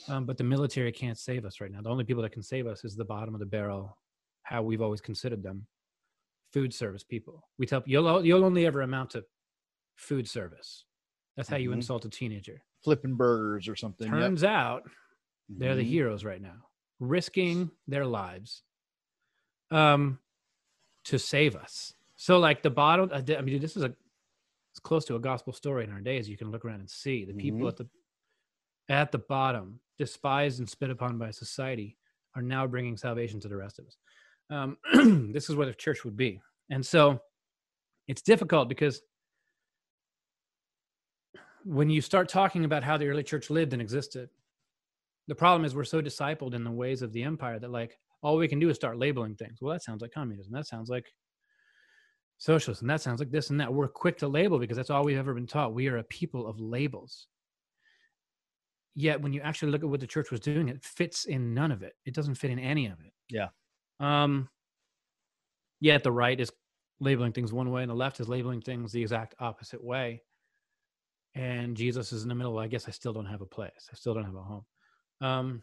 [0.07, 2.67] um, but the military can't save us right now the only people that can save
[2.67, 3.97] us is the bottom of the barrel
[4.43, 5.67] how we've always considered them
[6.53, 9.23] food service people we tell you'll, you'll only ever amount to
[9.97, 10.85] food service
[11.35, 11.75] that's how you Mhm.
[11.75, 14.07] insult a teenager Flipping burgers or something.
[14.07, 14.15] Yep.
[14.15, 14.83] Turns out
[15.49, 15.87] they're the Mhm.
[15.87, 16.69] heroes right now,
[16.99, 18.63] risking their lives
[19.71, 20.19] um,
[21.07, 21.93] to save us.
[22.15, 23.93] So, like the bottom, I di- I mean, this is a
[24.71, 26.29] it's close to a gospel story in our days.
[26.29, 27.69] You can look around and see the people Mhm.
[27.69, 27.89] at the
[28.89, 31.97] at the bottom, despised and spit upon by society,
[32.35, 33.97] are now bringing salvation to the rest of us.
[34.49, 34.77] Um,
[35.33, 37.19] this is where the church would be, and so
[38.07, 39.01] it's difficult because
[41.63, 44.29] when you start talking about how the early church lived and existed,
[45.27, 48.37] the problem is we're so discipled in the ways of the empire that like all
[48.37, 49.59] we can do is start labeling things.
[49.61, 50.51] Well, that sounds like communism.
[50.53, 51.05] That sounds like
[52.37, 52.87] socialism.
[52.87, 53.73] That sounds like this and that.
[53.73, 55.73] We're quick to label because that's all we've ever been taught.
[55.73, 57.27] We are a people of labels.
[58.95, 61.71] Yet when you actually look at what the church was doing, it fits in none
[61.71, 61.93] of it.
[62.05, 63.13] It doesn't fit in any of it.
[63.29, 63.49] Yeah.
[63.99, 64.49] Um
[65.79, 66.51] yet the right is
[66.99, 70.23] labeling things one way and the left is labeling things the exact opposite way
[71.35, 72.57] and Jesus is in the middle.
[72.57, 73.89] I guess I still don't have a place.
[73.91, 74.65] I still don't have a home.
[75.21, 75.61] Um,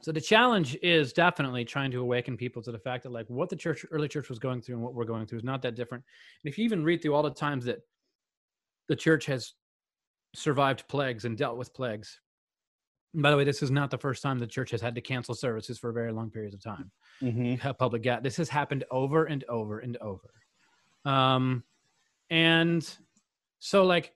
[0.00, 3.48] so the challenge is definitely trying to awaken people to the fact that like what
[3.48, 5.74] the church, early church was going through and what we're going through is not that
[5.74, 6.04] different.
[6.42, 7.80] And if you even read through all the times that
[8.88, 9.54] the church has
[10.34, 12.20] survived plagues and dealt with plagues.
[13.14, 15.00] And by the way, this is not the first time the church has had to
[15.00, 16.90] cancel services for very long periods of time
[17.22, 17.78] Mhm.
[17.78, 18.22] public gas.
[18.22, 20.32] This has happened over and over and over.
[21.04, 21.64] Um,
[22.30, 22.98] and
[23.58, 24.14] so like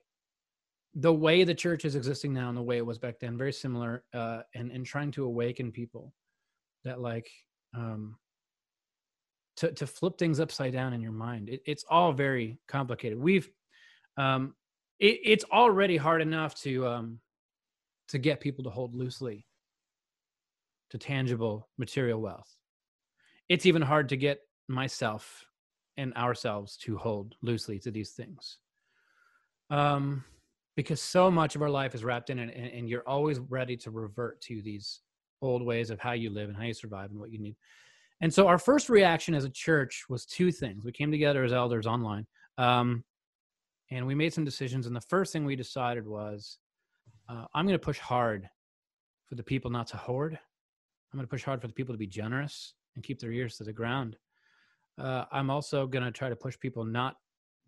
[0.95, 3.53] the way the church is existing now and the way it was back then, very
[3.53, 4.03] similar.
[4.13, 6.13] Uh, and and trying to awaken people
[6.83, 7.29] that like
[7.75, 8.17] um,
[9.57, 11.49] to to flip things upside down in your mind.
[11.49, 13.19] It, it's all very complicated.
[13.19, 13.49] We've
[14.17, 14.53] um,
[14.99, 17.19] it, it's already hard enough to um,
[18.09, 19.45] to get people to hold loosely
[20.91, 22.55] to tangible material wealth.
[23.49, 25.45] It's even hard to get myself
[25.97, 28.57] and ourselves to hold loosely to these things.
[29.69, 30.23] Um,
[30.75, 33.77] because so much of our life is wrapped in it, and, and you're always ready
[33.77, 35.01] to revert to these
[35.41, 37.55] old ways of how you live and how you survive and what you need.
[38.21, 40.85] And so, our first reaction as a church was two things.
[40.85, 42.25] We came together as elders online,
[42.57, 43.03] um,
[43.91, 44.87] and we made some decisions.
[44.87, 46.57] And the first thing we decided was,
[47.29, 48.49] uh, I'm going to push hard
[49.27, 50.33] for the people not to hoard.
[50.33, 53.57] I'm going to push hard for the people to be generous and keep their ears
[53.57, 54.15] to the ground.
[54.97, 57.17] Uh, I'm also going to try to push people not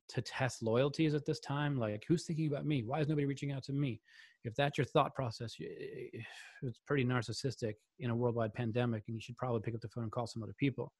[0.09, 1.77] to test loyalties at this time.
[1.77, 2.83] Like, who's thinking about me?
[2.83, 4.01] Why is nobody reaching out to me?
[4.43, 9.37] If that's your thought process, it's pretty narcissistic in a worldwide pandemic, and you should
[9.37, 10.93] probably pick up the phone and call some other people.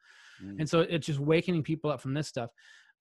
[0.43, 0.59] Mm.
[0.59, 2.49] And so it's just wakening people up from this stuff.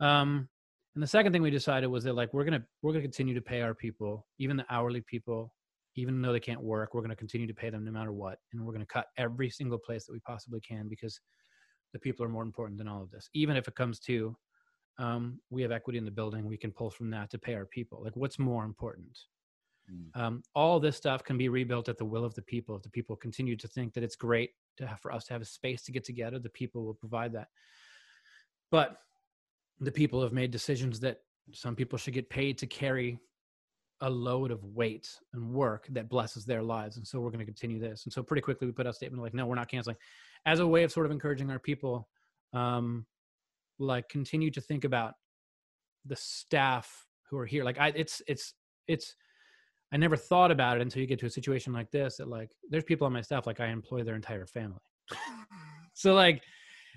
[0.00, 0.48] Um,
[0.94, 3.40] and the second thing we decided was that like we're gonna we're gonna continue to
[3.40, 5.52] pay our people, even the hourly people,
[5.96, 8.64] even though they can't work, we're gonna continue to pay them no matter what, and
[8.64, 11.18] we're gonna cut every single place that we possibly can because
[11.92, 13.28] the people are more important than all of this.
[13.34, 14.36] Even if it comes to
[14.98, 17.66] um, we have equity in the building, we can pull from that to pay our
[17.66, 18.02] people.
[18.02, 19.18] Like, what's more important?
[19.92, 20.20] Mm.
[20.20, 22.76] Um, all this stuff can be rebuilt at the will of the people.
[22.76, 25.42] If the people continue to think that it's great to have, for us to have
[25.42, 27.48] a space to get together, the people will provide that.
[28.70, 28.98] But
[29.80, 31.18] the people have made decisions that
[31.52, 33.18] some people should get paid to carry
[34.00, 36.96] a load of weight and work that blesses their lives.
[36.96, 38.04] And so we're going to continue this.
[38.04, 39.96] And so pretty quickly we put out a statement like, no, we're not canceling
[40.46, 42.08] as a way of sort of encouraging our people,
[42.52, 43.06] um,
[43.78, 45.14] like continue to think about
[46.04, 47.64] the staff who are here.
[47.64, 48.54] Like I, it's, it's,
[48.86, 49.16] it's,
[49.92, 52.50] I never thought about it until you get to a situation like this that like,
[52.68, 54.80] there's people on my staff, like I employ their entire family.
[55.94, 56.42] so like,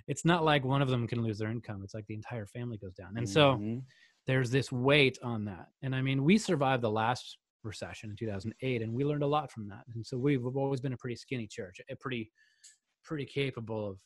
[0.08, 1.82] it's not like one of them can lose their income.
[1.84, 3.18] It's like the entire family goes down.
[3.18, 3.84] And so, Mhm.
[4.26, 5.68] there's this weight on that.
[5.82, 9.52] And I mean, we survived the last recession in 2008, and we learned a lot
[9.52, 9.86] from that.
[9.94, 12.32] And so we've always been a pretty skinny church, a pretty
[13.04, 14.02] pretty capable of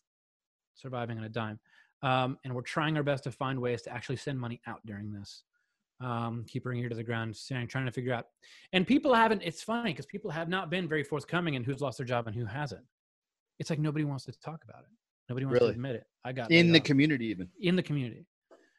[0.75, 1.59] surviving on a dime.
[2.03, 5.11] Um, and we're trying our best to find ways to actually send money out during
[5.11, 5.43] this.
[5.99, 8.25] Um, keep our ear to the ground, saying, trying to figure out.
[8.73, 9.43] And people haven't.
[9.43, 12.35] It's funny because people have not been very forthcoming in who's lost their job and
[12.35, 12.83] who hasn't.
[13.59, 14.89] It's like nobody wants to talk about it.
[15.29, 15.73] Nobody wants Really?
[15.73, 16.05] to admit it.
[16.25, 16.85] I got in the off.
[16.85, 18.25] community, even in the community.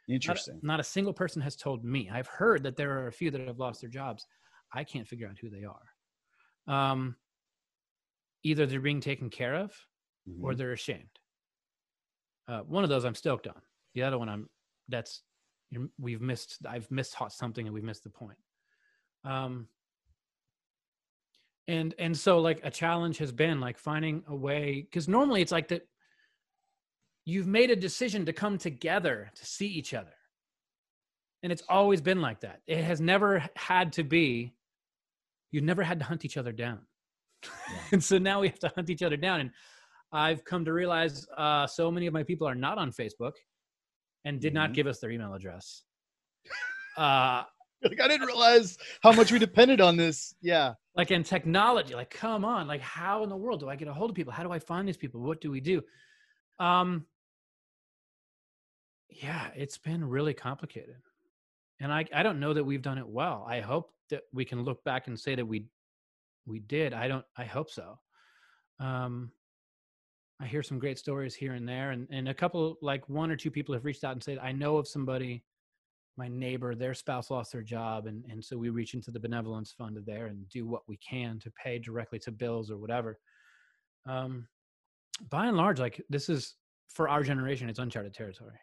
[0.09, 0.59] Interesting.
[0.65, 2.11] not a single person has told me.
[2.13, 4.27] I've heard that there are a few that have lost their jobs.
[4.75, 5.87] I can't figure out who they are.
[6.67, 7.15] Um,
[8.43, 9.73] either they're being taken care of
[10.41, 10.57] or Mhm.
[10.57, 11.21] they're ashamed.
[12.53, 13.61] Uh, one of those I'm stoked on.
[13.95, 14.49] The other one I'm
[14.89, 15.23] that's
[15.71, 16.59] you're, we've missed.
[16.69, 18.37] I've missed hot something and we've missed the point.
[19.25, 19.69] Um,
[21.67, 25.53] and and so like a challenge has been like finding a way because normally it's
[25.53, 25.87] like that.
[27.25, 30.13] You've made a decision to come together to see each other,
[31.43, 32.61] and it's always been like that.
[32.67, 34.53] It has never had to be.
[35.53, 36.81] You've never had to hunt each other down,
[37.93, 39.41] and so now we have to hunt each other down.
[39.41, 39.51] And
[40.13, 43.33] I've come to realize uh, so many of my people are not on Facebook
[44.25, 44.75] and did not Mhm.
[44.75, 45.85] give us their email address.
[46.95, 47.43] Uh,
[47.83, 50.35] like I didn't realize how much we depended on this.
[50.43, 50.75] Yeah.
[50.95, 53.95] like in technology, like come on, like how in the world do I get a
[53.95, 54.31] hold of people?
[54.31, 55.23] How do I find these people?
[55.23, 55.81] What do we do?
[56.59, 57.07] Um,
[59.09, 60.97] yeah, it's been really complicated,
[61.81, 63.45] and I I don't know that we've done it well.
[63.49, 65.67] I hope that we can look back and say that we
[66.47, 66.93] we did.
[66.93, 67.25] I don't.
[67.39, 67.99] I hope so.
[68.81, 69.33] Um,
[70.43, 73.37] I hear some great stories here and there, and and a couple like one or
[73.37, 75.45] two people have reached out and said, I know of somebody,
[76.17, 79.71] my neighbor, their spouse lost their job, and and so we reach into the benevolence
[79.71, 83.21] fund there and do what we can to pay directly to bills or whatever.
[84.05, 84.49] Um,
[85.31, 86.57] by and large, like this is
[86.89, 88.59] for our generation, it's uncharted territory.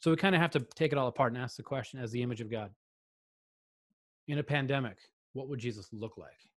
[0.00, 2.10] So we kind of have to take it all apart and ask the question as
[2.10, 2.70] the image of God.
[4.26, 4.98] In a pandemic,
[5.32, 6.50] what would Jesus look like?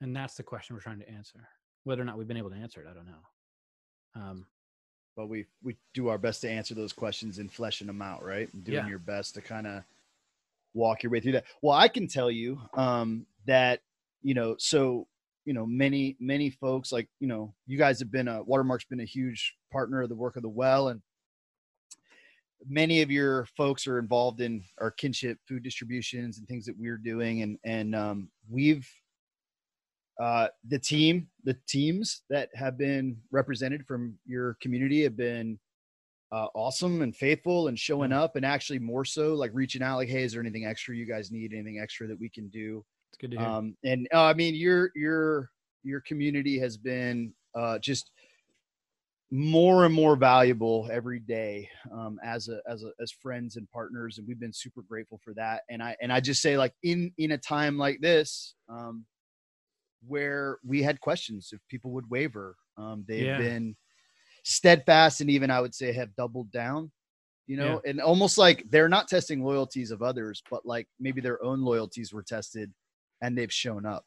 [0.00, 1.48] And that's the question we're trying to answer.
[1.84, 3.22] Whether or not we've been able to answer it, I don't know.
[4.14, 4.46] Um,
[5.16, 8.52] But we we do our best to answer those questions and fleshing them out, right?
[8.54, 8.88] And doing Yeah.
[8.88, 9.84] your best to kind of
[10.74, 11.44] walk your way through that.
[11.60, 13.82] Well, I can tell you um, that
[14.22, 15.06] you know, so
[15.44, 19.00] you know, many many folks like you know, you guys have been a Watermark's been
[19.00, 21.02] a huge partner of the work of the well, and
[22.66, 26.96] many of your folks are involved in our kinship food distributions and things that we're
[26.96, 28.88] doing, and and um, we've
[30.20, 35.58] uh, the team, the teams that have been represented from your community have been
[36.32, 40.08] uh, awesome and faithful and showing up and actually more so like reaching out like,
[40.08, 41.52] Hey, is there anything extra you guys need?
[41.52, 42.84] Anything extra that we can do?
[43.10, 43.46] it's good to hear.
[43.46, 45.50] Um, and uh, I mean, your, your,
[45.82, 48.10] your community has been uh, just
[49.30, 54.16] more and more valuable every day um, as a, as a, as friends and partners.
[54.16, 55.62] And we've been super grateful for that.
[55.68, 59.04] And I, and I just say like in, in a time like this, um,
[60.06, 62.56] where we had questions if people would waver.
[62.76, 63.38] Um, they've Yeah.
[63.38, 63.76] been
[64.44, 66.90] steadfast and even I would say have doubled down,
[67.46, 71.42] you know, and almost like they're not testing loyalties of others, but like maybe their
[71.44, 72.72] own loyalties were tested
[73.20, 74.04] and they've shown up.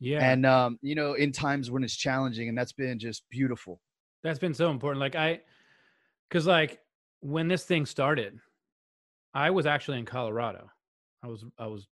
[0.00, 0.20] yeah.
[0.30, 3.80] And, um, you know, in times when it's challenging and that's been just beautiful.
[4.22, 5.00] That's been so important.
[5.00, 5.40] Like I,
[6.28, 6.80] because like
[7.20, 8.38] when this thing started,
[9.34, 10.70] I was actually in Colorado.
[11.22, 11.86] I was I was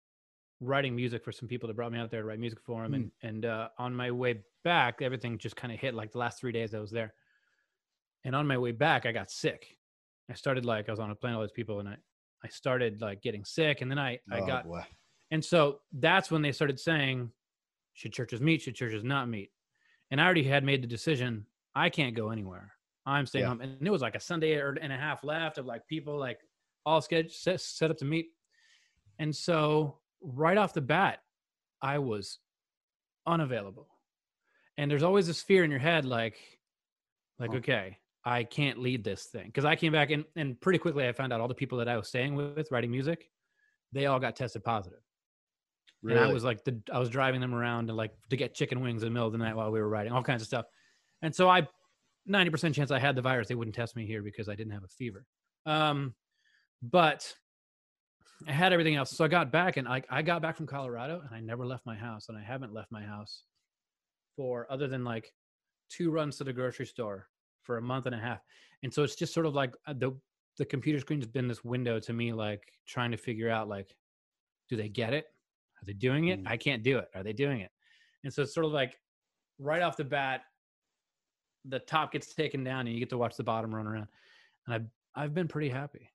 [0.60, 2.94] writing music for some people that brought me out there to write music for them,
[2.94, 5.94] and and uh, on my way back, everything just kind of hit.
[5.94, 7.14] Like the last three days I was there,
[8.24, 9.76] and on my way back, I got sick.
[10.30, 11.96] I started like I was on a plane with all these people, and I
[12.44, 14.84] I started like getting sick, and then I I Oh, got boy.
[15.30, 17.30] and so that's when they started saying,
[17.94, 18.62] should churches meet?
[18.62, 19.50] Should churches not meet?
[20.10, 21.46] And I already had made the decision.
[21.74, 22.72] I can't go anywhere.
[23.06, 23.48] I'm staying Yeah.
[23.50, 23.60] home.
[23.60, 26.40] And it was like a Sunday or- and a half left of like people like
[26.84, 28.30] all scheduled set, set up to meet.
[29.18, 31.20] And so right off the bat,
[31.82, 32.38] I was
[33.26, 33.88] unavailable.
[34.76, 36.38] And there's always this fear in your head, like,
[37.38, 37.58] like, Huh.
[37.58, 39.50] okay, I can't lead this thing.
[39.52, 41.88] Cause I came back and, and pretty quickly I found out all the people that
[41.88, 43.30] I was staying with writing music,
[43.92, 45.00] they all got tested positive.
[46.02, 48.80] And I was like, the, I was driving them around to like to get chicken
[48.80, 50.64] wings in the middle of the night while we were writing, all kinds of stuff.
[51.20, 51.68] And so I,
[52.24, 53.48] ninety percent chance I had the virus.
[53.48, 55.26] They wouldn't test me here because I didn't have a fever.
[55.66, 56.14] Um,
[56.82, 57.34] but
[58.48, 59.10] I had everything else.
[59.10, 61.86] So I got back and I, I got back from Colorado and I never left
[61.86, 63.44] my house and I haven't left my house
[64.36, 65.32] for other than like
[65.90, 67.28] two runs to the grocery store
[67.62, 68.40] for a month and a half.
[68.82, 70.16] And so it's just sort of like uh, the
[70.58, 73.94] the computer screen's been this window to me, like trying to figure out like,
[74.68, 75.26] do they get it?
[75.80, 76.42] Are they doing it?
[76.42, 76.48] Mm.
[76.48, 77.08] I can't do it.
[77.14, 77.70] Are they doing it?
[78.24, 78.98] And so it's sort of like
[79.58, 80.42] right off the bat,
[81.64, 84.08] the top gets taken down and you get to watch the bottom run around.
[84.66, 86.10] And I've I've been pretty happy.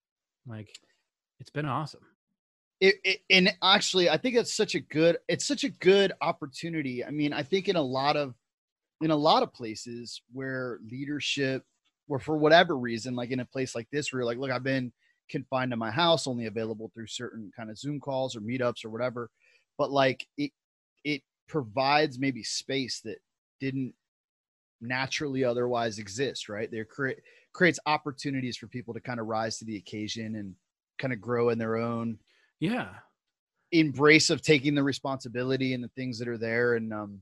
[0.47, 0.77] Like
[1.39, 2.01] it's been awesome.
[2.81, 7.03] It, it, and actually i think it's such a good it's such a good opportunity.
[7.03, 8.35] I mean i think in a lot of
[9.01, 11.63] in a lot of places where leadership
[12.07, 14.63] or for whatever reason like in a place like this where you're like look i've
[14.63, 14.91] been
[15.29, 18.89] confined to my house only available through certain kind of zoom calls or meetups or
[18.89, 19.29] whatever
[19.77, 20.51] but like it
[21.03, 23.17] it provides maybe space that
[23.59, 23.93] didn't
[24.81, 26.69] naturally otherwise exist right?
[26.71, 27.19] There create
[27.53, 30.53] creates opportunities for people to kind of rise to the occasion and
[30.99, 32.17] kind of grow in their own
[32.59, 32.99] Yeah.
[33.71, 37.21] embrace of taking the responsibility and the things that are there and um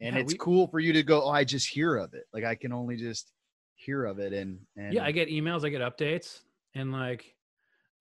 [0.00, 2.24] and Yeah, it's we- cool for you to go oh i just hear of it
[2.32, 3.32] like i can only just
[3.76, 6.42] hear of it and and Yeah, I get emails, I get updates,
[6.74, 7.36] and like,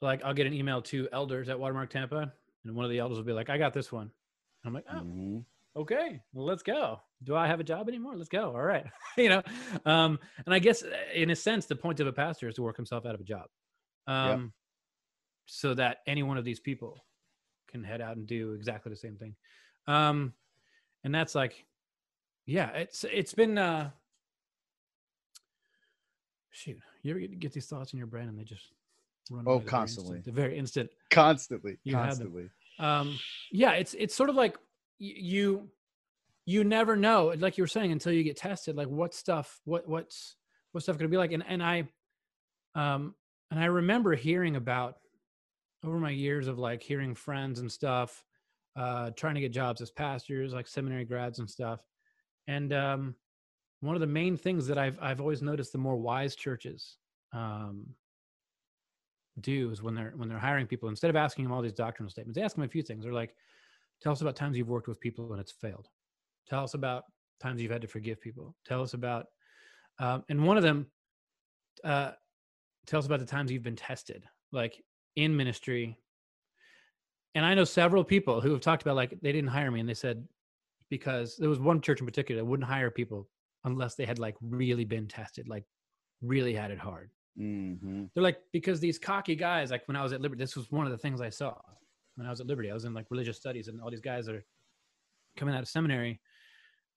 [0.01, 2.31] like I'll get an email to elders at Watermark Tampa,
[2.63, 4.03] and one of the elders will be like, "I got this one."
[4.63, 5.45] And I'm like, "Oh, Mhm.
[5.75, 7.01] okay, well, let's go.
[7.23, 8.15] Do I have a job anymore?
[8.15, 8.51] Let's go.
[8.55, 8.85] All right,
[9.17, 9.41] you know."
[9.85, 12.61] Um, and I guess uh, in a sense, the point of a pastor is to
[12.61, 13.47] work himself out of a job,
[14.07, 14.53] um,
[15.45, 17.03] so that any one of these people
[17.67, 19.35] can head out and do exactly the same thing.
[19.87, 20.33] Um,
[21.03, 21.65] and that's like,
[22.45, 23.57] yeah, it's it's been.
[23.57, 23.89] uh
[26.51, 28.71] Shoot, you ever get, get these thoughts in your brain and they just
[29.31, 30.19] run Oh, away the very instant- constantly.
[30.21, 33.17] the very instant constantly You constantly um
[33.51, 34.57] yeah it's it's sort of like
[34.99, 35.69] you
[36.45, 39.87] you never know like you were saying until you get tested like what stuff what
[39.87, 40.35] what's
[40.71, 41.87] what stuff gonna be like and and i
[42.75, 43.13] um
[43.51, 44.97] and i remember hearing about
[45.83, 48.23] over my years of like hearing friends and stuff
[48.75, 51.81] uh trying to get jobs as pastors like seminary grads and stuff.
[52.47, 53.15] And um
[53.81, 56.97] one of the main things that i've i've always noticed the more wise churches
[57.33, 57.85] um
[59.41, 62.09] do is when they're when they're hiring people instead of asking them all these doctrinal
[62.09, 63.03] statements they ask them a few things.
[63.03, 63.35] They're like
[64.01, 65.87] tell us about times you've worked with people and it's failed.
[66.47, 67.03] Tell us about
[67.41, 68.55] times you've had to forgive people.
[68.65, 69.27] Tell us about
[69.99, 70.87] um, and one of them
[71.83, 72.11] uh,
[72.85, 74.23] tell us about the times you've been tested.
[74.51, 74.81] Like
[75.15, 75.97] in ministry.
[77.35, 79.89] And i know several people who have talked about like they didn't hire me and
[79.89, 80.27] they said
[80.89, 83.27] because there was one church in particular that wouldn't hire people
[83.63, 85.63] unless they had like really been tested like
[86.21, 87.09] really had it hard.
[87.39, 88.11] Mhm.
[88.13, 90.85] they're like because these cocky guys like when i was at liberty this was one
[90.85, 91.55] of the things i saw
[92.15, 92.69] when i was at liberty.
[92.69, 94.45] I was in like religious studies and all these guys are
[95.35, 96.21] coming out of seminary.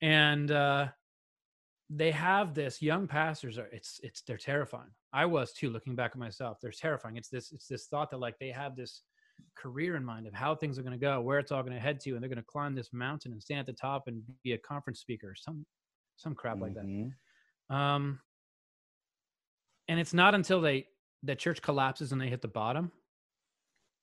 [0.03, 0.89] And uh
[1.89, 6.13] they have this young pastors are it's it's they're terrifying i was too looking back
[6.13, 9.03] at myself they're terrifying it's this it's this thought that like they have this
[9.55, 11.81] career in mind of how things are going to go where it's all going to
[11.81, 14.23] head to and they're going to climb this mountain and stand at the top and
[14.45, 15.65] be a conference speaker some
[16.17, 17.13] some crap like that Mhm.
[17.71, 18.21] um,
[19.89, 20.87] and it's not until they
[21.23, 22.93] the church collapses and they hit the bottom,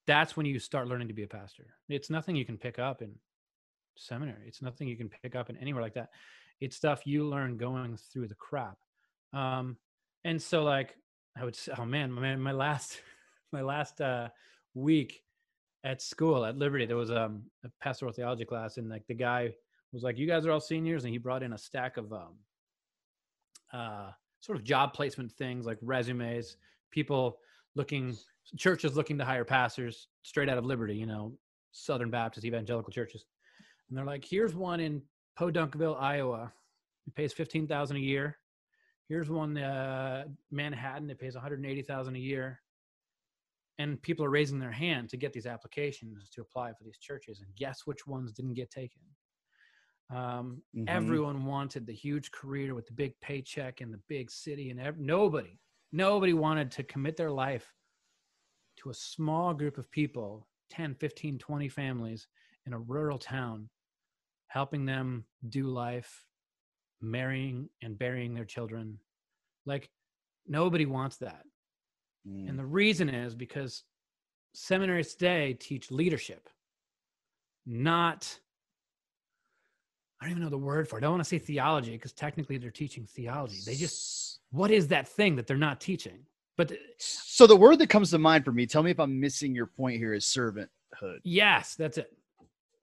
[0.08, 1.76] that's when you start learning to be a pastor.
[1.90, 3.14] It's nothing you can pick up in
[3.98, 4.48] seminary.
[4.48, 6.10] It's nothing you can pick up in anywhere like that.
[6.60, 8.78] It's stuff you learn going through the crap.
[9.32, 9.78] Um,
[10.26, 10.96] and so like
[11.36, 13.00] I would say, oh man, my my last
[13.52, 14.30] my last uh,
[14.74, 15.22] week
[15.84, 19.54] at school at Liberty, there was um, a pastoral theology class, and like the guy
[19.92, 22.36] was like, "You guys are all seniors," and he brought in a stack of um,
[23.74, 26.58] uh, sort of job placement things like resumes,
[26.92, 27.38] people
[27.76, 28.16] looking,
[28.58, 31.34] churches looking to hire pastors straight out of Liberty, you know,
[31.72, 33.26] Southern Baptist evangelical churches.
[33.90, 35.02] And they're like, here's one in
[35.40, 36.52] Podunkville, Iowa.
[37.08, 38.38] It pays 15000 a year.
[39.14, 41.08] Here's one uh, Manhattan.
[41.12, 42.60] It pays 180000 a year.
[43.78, 47.42] And people are raising their hand to get these applications to apply for these churches.
[47.42, 49.04] And guess which ones didn't get taken?
[50.10, 50.88] Um, Mhm.
[50.88, 54.98] Everyone wanted the huge career with the big paycheck and the big city, and ev-
[54.98, 55.60] nobody,
[55.92, 57.72] nobody wanted to commit their life
[58.78, 62.28] to a small group of people 10, 15, 20 families
[62.66, 63.70] in a rural town,
[64.48, 66.26] helping them do life,
[67.04, 69.00] marrying and burying their children.
[69.66, 69.90] Like,
[70.48, 71.44] nobody wants that.
[72.28, 72.50] Mm.
[72.50, 73.84] And the reason is because
[74.54, 76.50] seminaries today teach leadership,
[77.66, 78.40] not,
[80.20, 81.00] I don't even know the word for it.
[81.00, 83.60] I don't want to say theology because technically they're teaching theology.
[83.66, 86.26] They just, what is that thing that they're not teaching?
[86.56, 89.56] But so the word that comes to mind for me tell me if i'm missing
[89.56, 92.16] your point here is servanthood yes, that's it.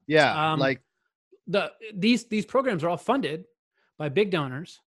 [0.08, 0.80] yeah Um, like
[1.46, 3.44] the these these programs are all funded
[4.00, 4.80] by big donors.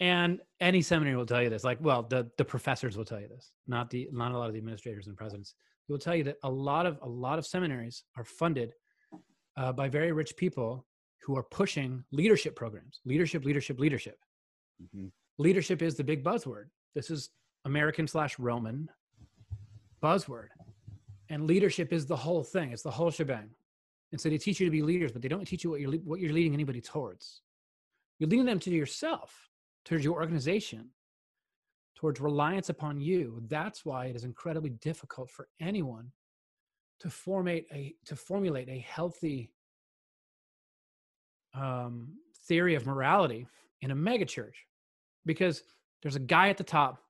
[0.00, 3.28] And any seminary will tell you this like well the the professors will tell you
[3.28, 5.54] this not the not a lot of the administrators and presidents.
[5.86, 8.74] They will tell you that a lot of a lot of seminaries are funded
[9.56, 10.84] uh, by very rich people
[11.22, 13.00] who are pushing leadership programs.
[13.04, 14.18] Leadership leadership leadership.
[14.82, 15.10] Mhm.
[15.38, 16.66] leadership is the big buzzword.
[16.94, 17.30] This is
[17.64, 18.90] american slash roman
[20.02, 20.48] buzzword.
[21.30, 22.70] And leadership is the whole thing.
[22.72, 23.48] It's the whole shebang.
[24.12, 25.92] And so they teach you to be leaders, but they don't teach you what you're
[26.10, 27.40] what you're leading anybody towards.
[28.18, 29.50] You're leading them to yourself,
[29.84, 30.90] towards your organization,
[31.94, 33.42] towards reliance upon you.
[33.48, 36.12] That's why it is incredibly difficult for anyone
[37.00, 39.52] to formate a to formulate a healthy
[41.54, 42.08] um,
[42.46, 43.46] theory of morality
[43.82, 44.54] in a megachurch.
[45.26, 45.62] Because
[46.02, 47.02] there's a guy at the top.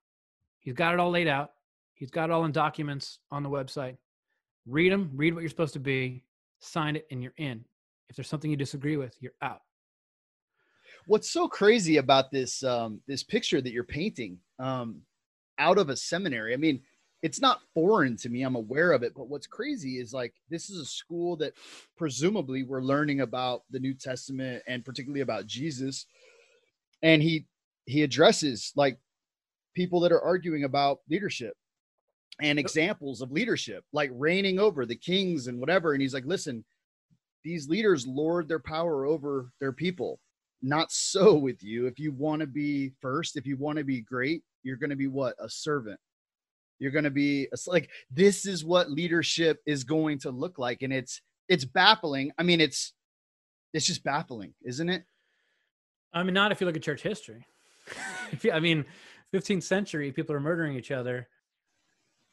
[0.59, 1.51] He's got it all laid out.
[1.93, 3.97] He's got it all in documents on the website.
[4.65, 6.23] Read them read what you're supposed to be
[6.59, 7.63] sign it and you're in.
[8.09, 9.61] If there's something you disagree with you're out
[11.07, 15.01] what's so crazy about this um, this picture that you're painting um,
[15.57, 16.81] out of a seminary i mean
[17.23, 18.43] it's not foreign to me.
[18.43, 19.13] I'm aware of it.
[19.15, 21.53] But what's crazy is like this is a school that
[21.97, 26.05] presumably we're learning about the New Testament and particularly about Jesus.
[27.01, 27.47] And he
[27.85, 28.99] he addresses like
[29.75, 31.55] people that are arguing about leadership
[32.39, 35.93] and examples of leadership, like reigning over the kings and whatever.
[35.93, 36.63] And he's like, listen,
[37.43, 40.19] these leaders lord their power over their people.
[40.61, 41.87] Not so with you.
[41.87, 44.95] If you want to be first, if you want to be great, you're going to
[44.95, 45.35] be what?
[45.39, 45.99] A servant
[46.79, 50.93] you're going to be like this is what leadership is going to look like and
[50.93, 52.93] it's it's baffling i mean it's
[53.73, 55.03] it's just baffling isn't it
[56.13, 57.45] i mean not if you look at church history
[58.41, 58.85] you, i mean
[59.33, 61.27] 15th century people are murdering each other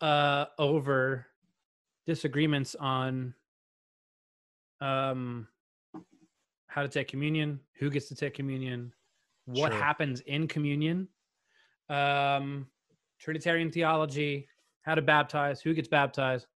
[0.00, 1.26] uh over
[2.06, 3.34] disagreements on
[4.80, 5.46] um
[6.74, 8.92] how to take communion who gets to take communion
[9.46, 9.80] what sure.
[9.80, 10.98] happens in communion
[11.88, 12.66] um
[13.24, 14.48] Trinitarian theology,
[14.82, 16.46] how to baptize, who gets baptized.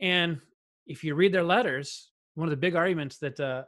[0.00, 0.40] And
[0.86, 3.62] if you read their letters, one of the big arguments that uh,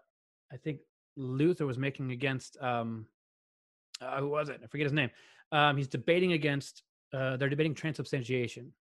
[0.53, 0.81] I think
[1.17, 3.07] Luther was making against, um,
[4.01, 4.61] uh, who was it?
[4.65, 5.11] I forget his name.
[5.53, 6.83] Um, he's debating against,
[7.13, 8.73] uh, they're debating transubstantiation.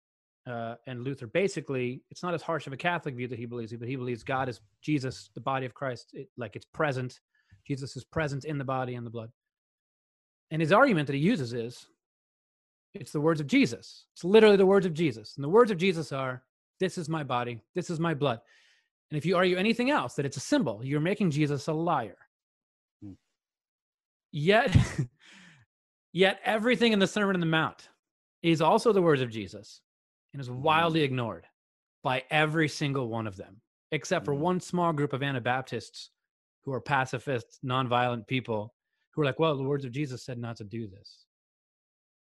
[0.47, 3.73] Uh, and Luther basically, it's not as harsh of a Catholic view that he believes,
[3.73, 7.21] but he believes God is Jesus, the body of Christ, it, like it's present.
[7.67, 9.31] Jesus is present in the body and the blood.
[10.51, 11.87] And his argument that he uses is
[12.95, 14.07] it's the words of Jesus.
[14.15, 15.35] It's literally the words of Jesus.
[15.37, 16.43] And the words of Jesus are,
[16.81, 18.41] This is my body, this is my blood.
[19.11, 22.17] And if you argue anything else, that it's a symbol, you're making Jesus a liar.
[23.03, 23.13] Hmm.
[24.33, 24.77] Yet,
[26.13, 27.89] yet everything in the Sermon on the Mount
[28.43, 29.81] is also the words of Jesus
[30.33, 30.63] and is hmm.
[30.63, 31.47] wildly ignored
[32.03, 33.61] by every single one of them,
[33.91, 34.41] except for hmm.
[34.41, 36.11] one small group of Anabaptists
[36.65, 38.75] who are pacifist, nonviolent people
[39.13, 41.27] who are like, well, the words of Jesus said not to do this.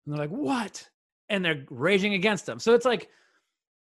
[0.05, 0.89] And they're like, what?
[1.29, 2.59] And they're raging against them.
[2.59, 3.09] So it's like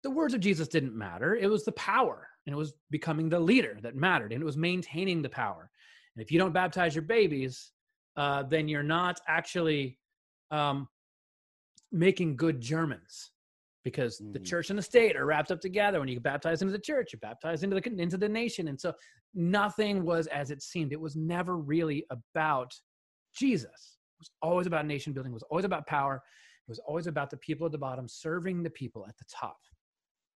[0.04, 1.36] the words of Jesus didn't matter.
[1.36, 4.58] It was the power and it was becoming the leader that mattered and it was
[4.58, 5.70] maintaining the power.
[6.16, 7.72] And if you don't baptize your babies,
[8.18, 9.98] uh, then you're not actually
[10.50, 10.88] um,
[11.92, 13.32] making good Germans
[13.84, 14.34] because mm.
[14.34, 16.00] the church and the state are wrapped up together.
[16.00, 18.80] When you get baptized into the church, you're baptized into the into the nation, and
[18.80, 18.94] so
[19.34, 20.92] nothing was as it seemed.
[20.92, 22.74] It was never really about
[23.34, 26.16] Jesus It was always about nation building, It was always about power.
[26.68, 29.58] It was always about the people at the bottom serving the people at the top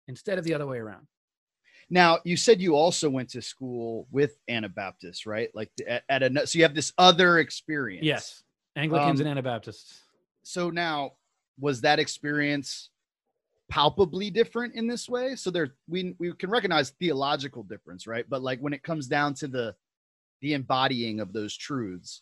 [0.07, 1.07] instead of the other way around.
[1.89, 5.49] Now, you said you also went to school with Anabaptists, right?
[5.53, 8.05] Like at, at a so you have this other experience.
[8.05, 8.43] Yes,
[8.75, 10.01] Anglicans um, and Anabaptists.
[10.43, 11.11] So now,
[11.59, 12.89] was that experience
[13.73, 15.35] palpably different in this way?
[15.35, 18.23] So there, we we can recognize theological difference, right?
[18.29, 19.75] But like when it comes down to the
[20.41, 22.21] the embodying of those truths,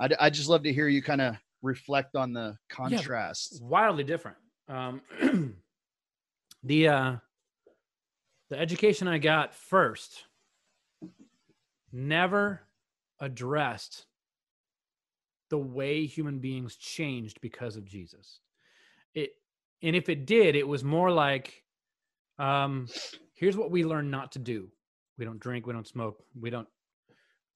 [0.00, 3.58] I'd, I'd just love to hear you kind of reflect on the contrast.
[3.60, 4.38] Yeah, wildly different.
[4.68, 5.00] Um,
[6.64, 7.16] the uh,
[8.50, 10.24] the education I got first
[11.92, 12.62] never
[13.20, 14.06] addressed
[15.48, 18.40] the way human beings changed because of Jesus.
[19.14, 19.30] It
[19.82, 21.62] and if it did, it was more like,
[22.38, 22.88] um,
[23.34, 24.70] here's what we learn not to do.
[25.18, 26.68] We don't drink, we don't smoke, we don't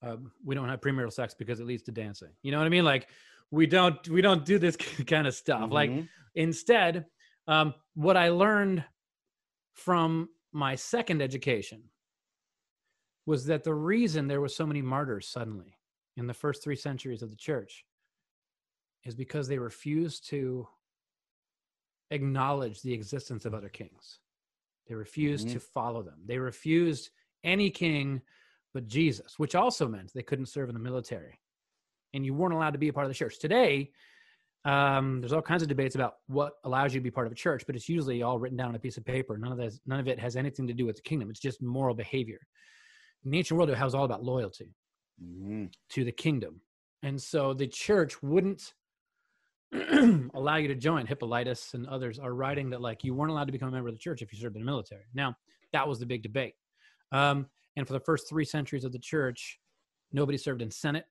[0.01, 2.29] um, we don't have premarital sex because it leads to dancing.
[2.41, 2.83] You know what I mean?
[2.83, 3.07] Like
[3.51, 4.75] we don't we don't do this
[5.07, 5.61] kind of stuff.
[5.61, 5.71] Mm-hmm.
[5.71, 5.91] Like
[6.35, 7.05] instead,
[7.47, 8.83] um, what I learned
[9.73, 11.83] from my second education
[13.25, 15.77] was that the reason there were so many martyrs suddenly
[16.17, 17.85] in the first three centuries of the church
[19.05, 20.67] is because they refused to
[22.11, 24.19] acknowledge the existence of other kings.
[24.87, 25.55] They refused mm-hmm.
[25.55, 26.19] to follow them.
[26.25, 27.09] They refused
[27.43, 28.21] any king
[28.73, 31.39] but Jesus, which also meant they couldn't serve in the military.
[32.13, 33.39] And you weren't allowed to be a part of the church.
[33.39, 33.91] Today,
[34.65, 37.35] um, there's all kinds of debates about what allows you to be part of a
[37.35, 39.37] church, but it's usually all written down on a piece of paper.
[39.37, 41.29] None of that, none of it has anything to do with the kingdom.
[41.29, 42.39] It's just moral behavior.
[43.25, 44.73] In the ancient world, it was all about loyalty
[45.21, 45.65] mm-hmm.
[45.89, 46.61] to the kingdom,
[47.03, 48.73] and so the church wouldn't
[50.33, 51.05] allow you to join.
[51.05, 53.95] Hippolytus and others are writing that like you weren't allowed to become a member of
[53.95, 55.03] the church if you served in the military.
[55.13, 55.35] Now
[55.71, 56.53] that was the big debate.
[57.11, 59.59] Um, and for the first three centuries of the church,
[60.11, 61.05] nobody served in Senate.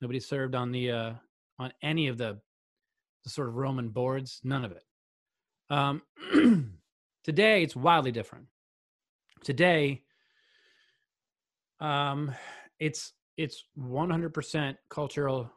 [0.00, 1.12] Nobody served on the uh,
[1.58, 2.38] on any of the
[3.24, 4.40] the sort of Roman boards.
[4.44, 4.84] None of it.
[5.70, 6.02] Um,
[7.24, 8.46] today, it's wildly different.
[9.44, 10.02] today
[11.80, 12.32] um
[12.80, 15.48] it's it's 100% cultural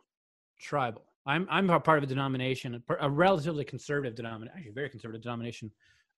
[0.59, 5.21] tribal i'm i'm a part of a denomination a relatively conservative denomination actually very conservative
[5.21, 5.71] denomination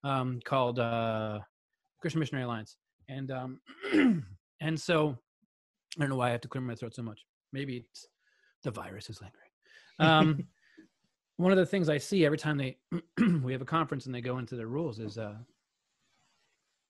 [0.03, 1.39] um called uh
[1.99, 2.77] christian missionary alliance.
[3.09, 3.59] And um
[4.61, 5.17] and so
[5.97, 7.25] i don't know why i have to clear my throat so much.
[7.51, 8.07] Maybe it's
[8.63, 9.51] the virus is lingering.
[9.99, 10.47] Um
[11.37, 12.77] one of the things i see every time they
[13.43, 15.35] we have a conference and they go into their rules is uh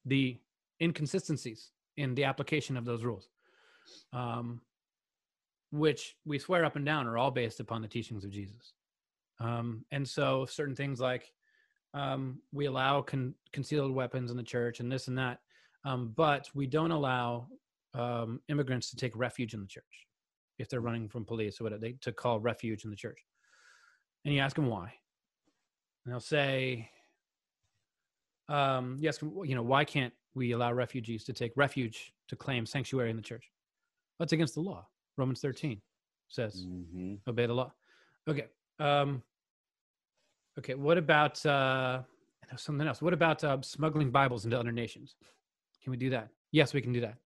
[0.06, 0.38] the
[0.82, 3.30] inconsistencies in the application of those rules,
[4.12, 4.62] um,
[5.74, 8.74] which we swear up and down are all based upon the teachings of Jesus.
[9.40, 11.32] Um, and so, certain things like
[11.96, 15.40] um, we allow con- concealed weapons in the church and this and that,
[15.84, 17.48] um, but we don't allow
[17.96, 20.08] um, immigrants to take refuge in the church
[20.60, 23.20] if they're running from police or whatever, they, to call refuge in the church.
[24.26, 24.94] And you ask them why.
[26.06, 26.88] And they'll say,
[28.48, 33.16] um, you know, why can't we allow refugees to take refuge to claim sanctuary in
[33.16, 33.50] the church?
[34.20, 34.88] That's against the law.
[35.18, 35.82] Romans 13
[36.28, 37.20] says, Mhm.
[37.28, 37.74] obey the law.
[38.28, 38.48] Okay.
[38.80, 39.22] Um,
[40.58, 40.76] okay.
[40.76, 42.04] What about uh,
[42.56, 43.02] something else?
[43.02, 45.16] What about uh, smuggling Bibles into other nations?
[45.84, 46.30] Can we do that?
[46.52, 47.18] Yes, we can do that.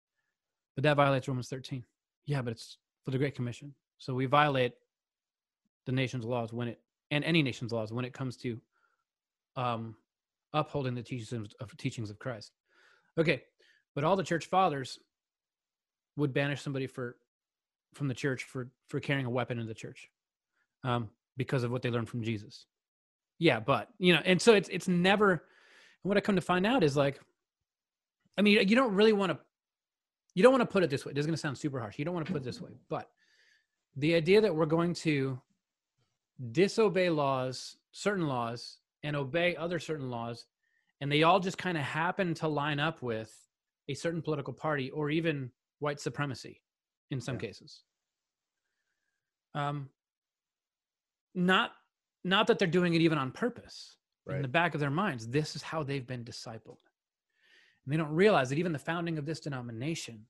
[0.75, 1.83] But that violates Romans 13.
[2.25, 3.73] Yeah, but it's for the Great Commission.
[3.97, 4.73] So we violate
[5.85, 8.59] the nation's laws when it and any nation's laws when it comes to
[9.55, 9.95] um,
[10.53, 12.51] upholding the teachings of teachings of Christ.
[13.17, 13.43] Okay,
[13.95, 14.99] but all the church fathers
[16.17, 17.15] would banish somebody for
[17.93, 20.09] from the church for for carrying a weapon in the church
[20.83, 22.65] um, because of what they learned from Jesus.
[23.39, 25.31] Yeah, but you know, and so it's it's never.
[25.31, 27.19] And what I come to find out is like,
[28.38, 29.39] I mean, you don't really want to.
[30.35, 31.13] You don't want to put it this way.
[31.13, 31.97] This is going to sound super harsh.
[31.97, 33.09] You don't want to put it this way, but
[33.95, 35.41] the idea that we're going to
[36.51, 40.45] disobey laws, certain laws, and obey other certain laws,
[41.01, 43.33] and they all just kind of happen to line up with
[43.89, 46.61] a certain political party or even white supremacy
[47.12, 47.41] in some Yeah.
[47.41, 47.84] cases.
[49.53, 49.89] Um,
[51.34, 51.72] not
[52.24, 53.95] not that they're doing it even on purpose.
[54.38, 56.80] In the back of their minds, this is how they've been discipled.
[57.86, 60.28] And they don't realize that even the founding of this denomination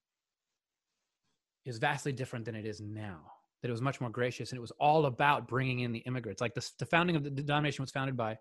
[1.65, 3.31] is vastly different than it is now.
[3.61, 6.39] That it was much more gracious and it was all about bringing in the immigrants.
[6.41, 8.37] Like the, the founding of the denomination was founded by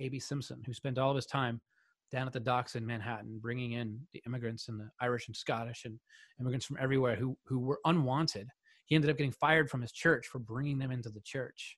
[0.00, 0.18] A.B.
[0.18, 1.62] Simpson, who spent all of his time
[2.10, 5.84] down at the docks in Manhattan, bringing in the immigrants and the Irish and Scottish
[5.84, 5.98] and
[6.40, 8.48] immigrants from everywhere who who were unwanted.
[8.86, 11.76] He ended up getting fired from his church for bringing them into the church,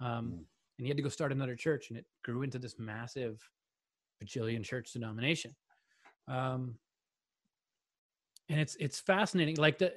[0.00, 0.36] um, Mm.
[0.38, 0.46] and
[0.78, 3.40] he had to go start another church, and it grew into this massive
[4.22, 5.54] bajillion church denomination.
[6.26, 6.78] Um,
[8.48, 9.94] and it's it's fascinating, like the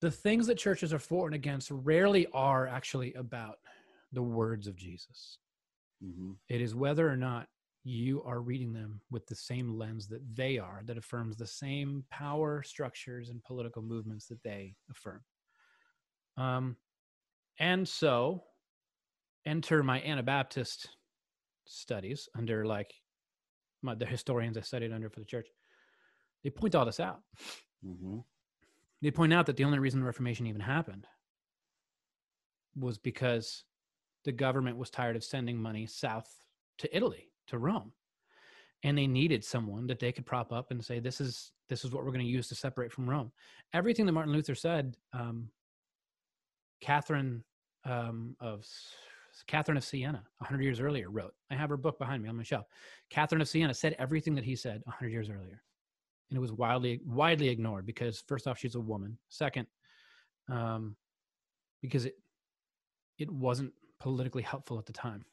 [0.00, 3.58] the things that churches are for and against rarely are actually about
[4.12, 5.38] the words of Jesus.
[6.02, 6.36] Mhm.
[6.48, 7.48] It is whether or not
[7.88, 12.04] you are reading them with the same lens that they are, that affirms the same
[12.10, 15.22] power structures and political movements that they affirm.
[16.36, 16.76] Um,
[17.58, 18.44] and so,
[19.46, 20.90] enter my Anabaptist
[21.66, 22.92] studies under like
[23.82, 25.48] my, the historians I studied under for the church.
[26.44, 27.22] They point all this out.
[27.84, 28.22] Mhm.
[29.00, 31.06] They point out that the only reason the Reformation even happened
[32.76, 33.64] was because
[34.24, 36.44] the government was tired of sending money south
[36.78, 37.92] to Italy, to Rome.
[38.84, 41.92] And they needed someone that they could prop up and say, this is this is
[41.92, 43.30] what we're going to use to separate from Rome.
[43.74, 45.50] Everything that Martin Luther said, um,
[46.80, 47.42] Catherine
[47.84, 48.64] um, of
[49.46, 51.34] Catherine of Siena, 100 years earlier, wrote.
[51.50, 52.66] I have her book behind me on my shelf.
[53.10, 55.62] Catherine of Siena said everything that he said 100 years earlier
[56.30, 59.66] and it was widely widely ignored because first off she's a woman second
[60.48, 60.96] um,
[61.80, 62.16] because it
[63.18, 65.24] it wasn't politically helpful at the time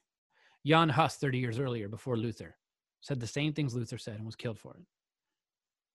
[0.66, 2.58] jan hus 30 years earlier before luther
[3.06, 4.84] said the same things luther said and was killed for it.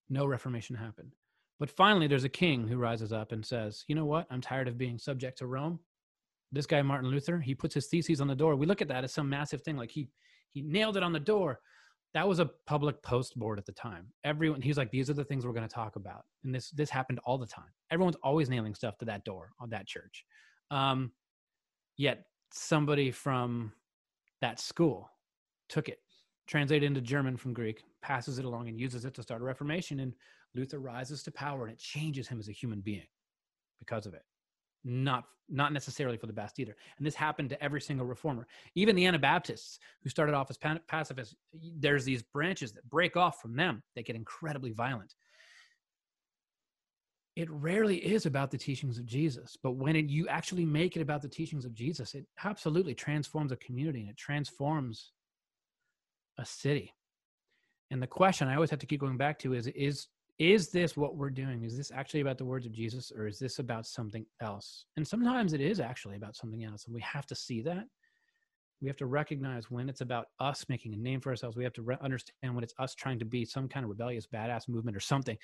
[0.09, 1.15] No reformation happened.
[1.59, 4.27] But finally there's a king who rises up and says you know what?
[4.31, 5.81] I'm tired of being subject to rome.
[6.53, 8.55] This guy martin luther he puts his theses on the door.
[8.55, 10.09] We look at that as some massive thing like he
[10.53, 11.61] he nailed it on the door.
[12.15, 14.07] That was a public post board at the time.
[14.25, 16.91] Everyone, he's like, these are the things we're going to talk about, and this this
[16.91, 17.71] happened all the time.
[17.93, 20.25] Everyone's always nailing stuff to that door on that church.
[20.73, 21.13] Um,
[21.97, 23.73] yet somebody from
[24.41, 25.11] that school
[25.69, 25.99] took it,
[26.47, 30.01] translated into German from Greek, passes it along, and uses it to start a reformation.
[30.01, 30.15] And
[30.55, 33.07] Luther rises to power, and it changes him as a human being
[33.79, 34.23] because of it.
[34.85, 36.77] Not not necessarily for the best either.
[36.97, 38.47] And this happened to every single reformer.
[38.77, 43.57] Even the Anabaptists, who started off as pacifists, there's these branches that break off from
[43.57, 45.17] them that get incredibly violent.
[47.37, 51.01] It rarely is about the teachings of Jesus, but when it, you actually make it
[51.01, 55.13] about the teachings of Jesus, it absolutely transforms a community and it transforms
[56.39, 56.95] a city.
[57.91, 60.09] and the question i always have to keep going back to is is
[60.39, 61.65] is this what we're doing?
[61.65, 64.87] Is this actually about the words of jesus or is this about something else?
[64.97, 67.85] And sometimes it is actually about something else and we have to see that.
[68.81, 71.59] We have to recognize when it's about us making a name for ourselves.
[71.59, 74.27] We have to re- understand when it's us trying to be some kind of rebellious
[74.27, 75.37] badass movement or something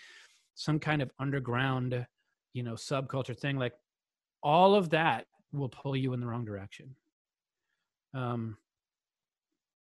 [0.56, 2.04] some kind of underground
[2.52, 3.74] you know subculture thing like
[4.42, 6.94] all of that will pull you in the wrong direction.
[8.12, 8.58] Um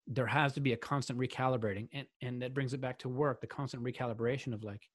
[0.08, 3.40] there has to be a constant recalibrating and and that brings it back to work
[3.40, 4.88] the constant recalibration of like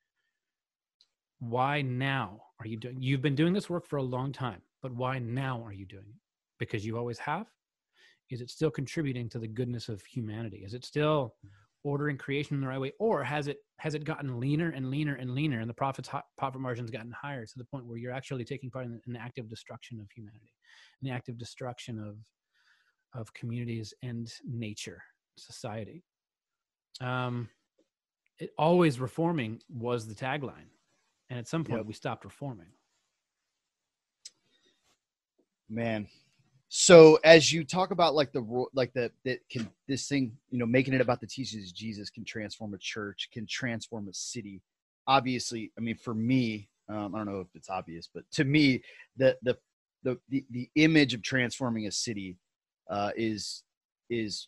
[1.39, 4.91] why now are you doing you've been doing this work for a long time but
[4.93, 6.21] why now are you doing it?
[6.59, 7.47] Because you always have?
[8.30, 10.63] Is it still contributing to the goodness of humanity?
[10.65, 11.36] Is it still
[11.88, 15.16] ordering creation in the right way or has it has it gotten leaner and leaner
[15.16, 18.44] and leaner and the profits profit margins gotten higher to the point where you're actually
[18.44, 20.52] taking part in the active destruction of humanity
[21.02, 22.18] the active destruction of
[23.20, 25.02] of communities and nature
[25.38, 26.04] society
[27.00, 27.48] um
[28.40, 30.70] it always reforming was the tagline
[31.30, 31.88] and at some point Yep.
[31.88, 32.74] we stopped reforming
[35.70, 36.06] man
[36.70, 40.65] so as you talk about like the like the that can this thing you know
[40.65, 44.61] making it about the teachings of jesus can transform a church can transform a city.
[45.07, 48.82] Obviously i mean for me um, i don't know if it's obvious but to me
[49.15, 49.57] the the
[50.03, 52.36] the the, the image of transforming a city
[52.89, 53.63] uh, is
[54.09, 54.47] is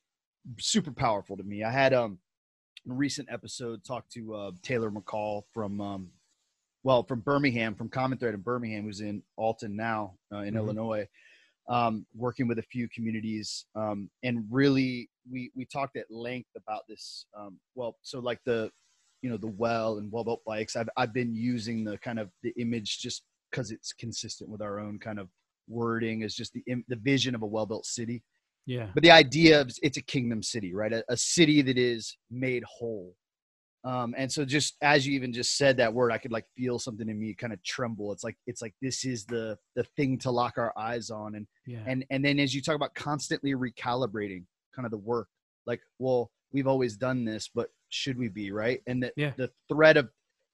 [0.58, 1.64] super powerful to me.
[1.64, 2.20] I had um
[2.90, 6.08] a recent episode talked to uh, taylor mccall from um
[6.84, 10.58] well from birmingham from common thread in birmingham who's in alton now uh, in Mhm.
[10.58, 11.08] illinois
[11.70, 16.82] um, working with a few communities um, and really we we talked at length about
[16.90, 18.70] this um, well so like the
[19.22, 22.30] you know the well and well built bikes I've, I've been using the kind of
[22.44, 25.30] the image just because it's consistent with our own kind of
[25.68, 28.24] wording is just the im- the vision of a well built city.
[28.66, 28.88] Yeah.
[28.94, 30.94] But the idea of it's a kingdom city right?
[30.94, 33.16] A, a city that is made whole
[33.86, 36.78] um and so just as you even just said that word i could like feel
[36.78, 38.12] something in me kind of tremble.
[38.12, 41.48] It's like it's like this is the the thing to lock our eyes on and
[41.66, 41.80] yeah.
[41.86, 44.44] and and then as you talk about constantly recalibrating
[44.76, 45.28] kind of the work
[45.66, 48.82] like well we've always done this but should we be right?
[48.86, 49.32] And the, Yeah.
[49.38, 50.10] the threat of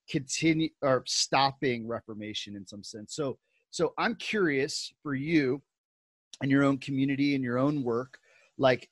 [0.10, 3.16] continue or stopping reformation in some sense.
[3.16, 3.38] So
[3.72, 5.62] so i'm curious for you
[6.42, 8.18] and your own community and your own work
[8.58, 8.90] like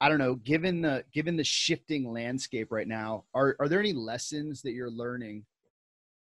[0.00, 3.92] i don't know given the given the shifting landscape right now are are there any
[3.92, 5.44] lessons that you're learning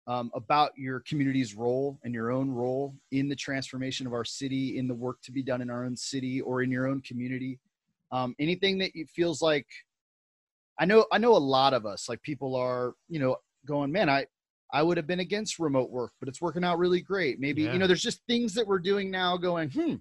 [0.09, 4.79] um, about your community's role and your own role in the transformation of our city,
[4.79, 7.61] in the work to be done in our own city or in your own community.
[8.11, 9.67] Um, anything that it feels like,
[10.81, 14.09] I know, I know a lot of us, like people are, you know, going, man,
[14.09, 14.25] I,
[14.73, 17.39] I would have been against remote work, but it's working out really great.
[17.39, 17.75] Maybe, Yeah.
[17.75, 19.97] you know, there's just things that we're doing now going, hmm,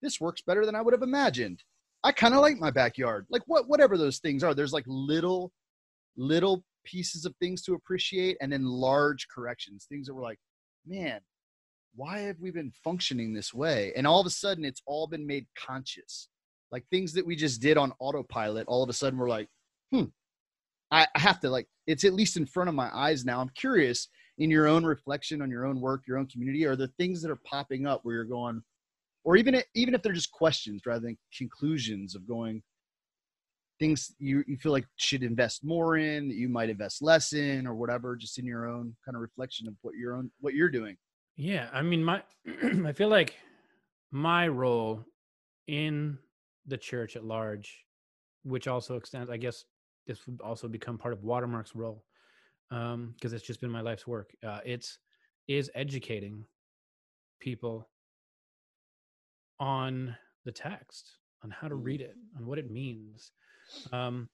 [0.00, 1.62] this works better than I would have imagined.
[2.02, 3.26] I kind of like my backyard.
[3.30, 5.52] Like what, whatever those things are, there's like little,
[6.16, 10.38] little pieces of things to appreciate and then large corrections, things that were like,
[10.86, 11.20] man,
[11.94, 13.92] why have we been functioning this way?
[13.96, 16.28] And all of a sudden, it's all been made conscious.
[16.72, 19.48] Like things that we just did on autopilot, all of a sudden, we're like,
[19.92, 20.04] hmm,
[20.90, 23.40] I, I have to like, it's at least in front of my eyes now.
[23.40, 26.88] I'm curious in your own reflection on your own work, your own community, are there
[26.98, 28.62] things that are popping up where you're going,
[29.24, 32.62] or even even if they're just questions rather than conclusions of going,
[33.80, 37.66] things you, you feel like should invest more in that you might invest less in
[37.66, 40.70] or whatever just in your own kind of reflection of what your own what you're
[40.70, 40.96] doing
[41.36, 42.22] Yeah, I mean, my
[42.86, 43.36] I feel like
[44.12, 45.04] my role
[45.66, 46.18] in
[46.66, 47.84] the church at large,
[48.42, 49.64] which also extends, I guess,
[50.06, 52.04] this would also become part of Watermark's role,
[52.68, 54.30] because it's just been my life's work.
[54.46, 54.98] Uh, it's
[55.48, 56.44] is educating
[57.40, 57.88] people
[59.60, 61.82] on the text, on how to Mm.
[61.84, 63.32] read it, on what it means,
[63.92, 64.28] um,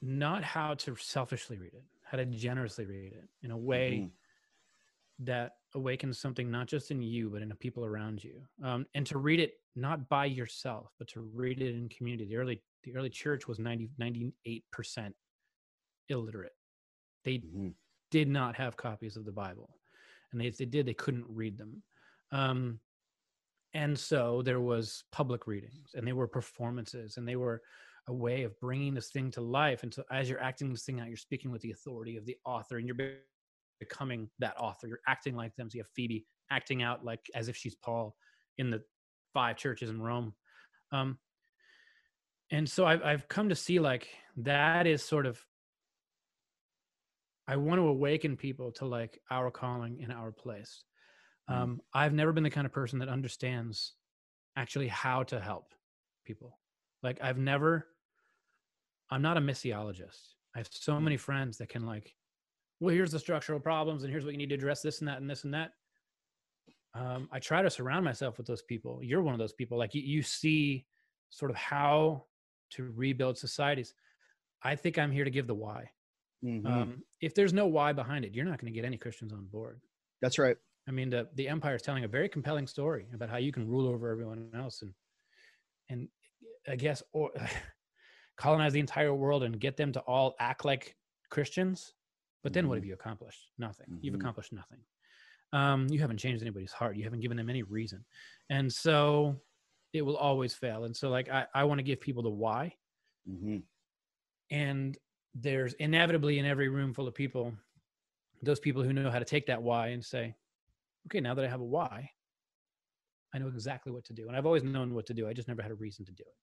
[0.00, 4.12] not how to selfishly read it, how to generously read it in a way Mhm.
[5.20, 9.06] that awakens something not just in you but in the people around you um, and
[9.06, 12.94] to read it not by yourself but to read it in community the early the
[12.96, 15.14] early church was 90 98%
[16.08, 16.52] illiterate
[17.24, 17.74] they Mhm.
[18.10, 19.78] did not have copies of the bible
[20.32, 21.82] and if they did they couldn't read them
[22.32, 22.80] um,
[23.74, 27.60] and so there was public readings and they were performances and they were
[28.06, 29.82] a way of bringing this thing to life.
[29.82, 32.36] And so as you're acting this thing out you're speaking with the authority of the
[32.46, 32.96] author and you're
[33.80, 34.86] becoming that author.
[34.86, 35.68] You're acting like them.
[35.68, 38.14] So you have phoebe acting out like as if she's paul
[38.58, 38.80] in the
[39.32, 40.34] five churches in rome.
[40.92, 41.18] Um,
[42.52, 45.40] and so I've, I've come to see like that is sort of
[47.48, 50.84] i want to awaken people to like our calling and our place.
[51.48, 53.94] Um, i've never been the kind of person that understands
[54.56, 55.74] actually how to help
[56.24, 56.58] people
[57.02, 57.88] like i've never
[59.10, 62.14] i'm not a missiologist I have so many friends that can like,
[62.80, 65.20] well, here's the structural problems, and here's what you need to address this and that
[65.20, 65.72] and this and that.
[66.94, 69.02] Um, I try to surround myself with those people.
[69.02, 69.76] You're one of those people.
[69.78, 70.86] Like you, you see
[71.30, 72.26] sort of how
[72.70, 73.94] to rebuild societies.
[74.62, 75.90] I think I'm here to give the why.
[76.44, 76.66] Mhm.
[76.66, 79.46] Um, if there's no why behind it, you're not going to get any Christians on
[79.46, 79.80] board.
[80.20, 80.56] That's right.
[80.86, 83.66] I mean, the the empire is telling a very compelling story about how you can
[83.66, 84.94] rule over everyone else and
[85.88, 86.08] and
[86.68, 87.32] I guess or
[88.36, 90.96] colonize the entire world and get them to all act like
[91.30, 91.94] Christians.
[92.42, 92.78] But then what Mhm.
[92.78, 93.52] have you accomplished?
[93.58, 93.88] Nothing.
[94.02, 94.16] You've Mhm.
[94.16, 94.84] accomplished nothing.
[95.52, 96.96] Um, you haven't changed anybody's heart.
[96.96, 98.06] You haven't given them any reason,
[98.50, 99.42] and so
[99.92, 100.84] it will always fail.
[100.84, 102.76] And so, like, I, I want to give people the why,
[103.26, 103.58] hmm
[104.50, 104.96] and
[105.34, 107.52] there's inevitably in every room full of people
[108.42, 110.34] those people who know how to take that why and say
[111.06, 112.10] okay now that i have a why
[113.34, 114.28] i know exactly what to do.
[114.28, 115.28] And i've always known what to do.
[115.28, 116.34] I just never had a reason to do it.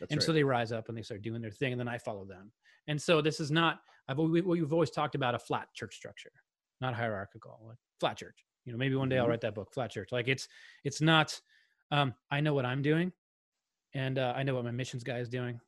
[0.00, 0.26] That's and right.
[0.26, 2.52] so they rise up and they start doing their thing and then i follow them.
[2.86, 5.94] And so this is not i've al- we- we've always talked about a flat church
[5.96, 6.32] structure
[6.80, 8.44] not hierarchical like flat church.
[8.64, 9.30] You know maybe one day i'll Mhm.
[9.30, 10.10] write that book flat church.
[10.12, 10.48] Like it's
[10.84, 11.40] it's not
[11.90, 13.12] um i know what i'm doing
[13.94, 15.60] and uh, i know what my missions guy is doing.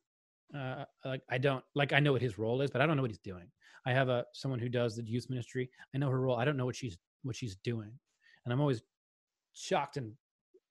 [0.53, 3.01] Uh like i don't like i know what his role is but i don't know
[3.03, 3.49] what he's doing.
[3.85, 5.69] I have a someone who does the youth ministry.
[5.95, 6.35] I know her role.
[6.37, 7.91] I don't know what she's what she's doing
[8.47, 8.81] and i'm always
[9.53, 10.13] shocked and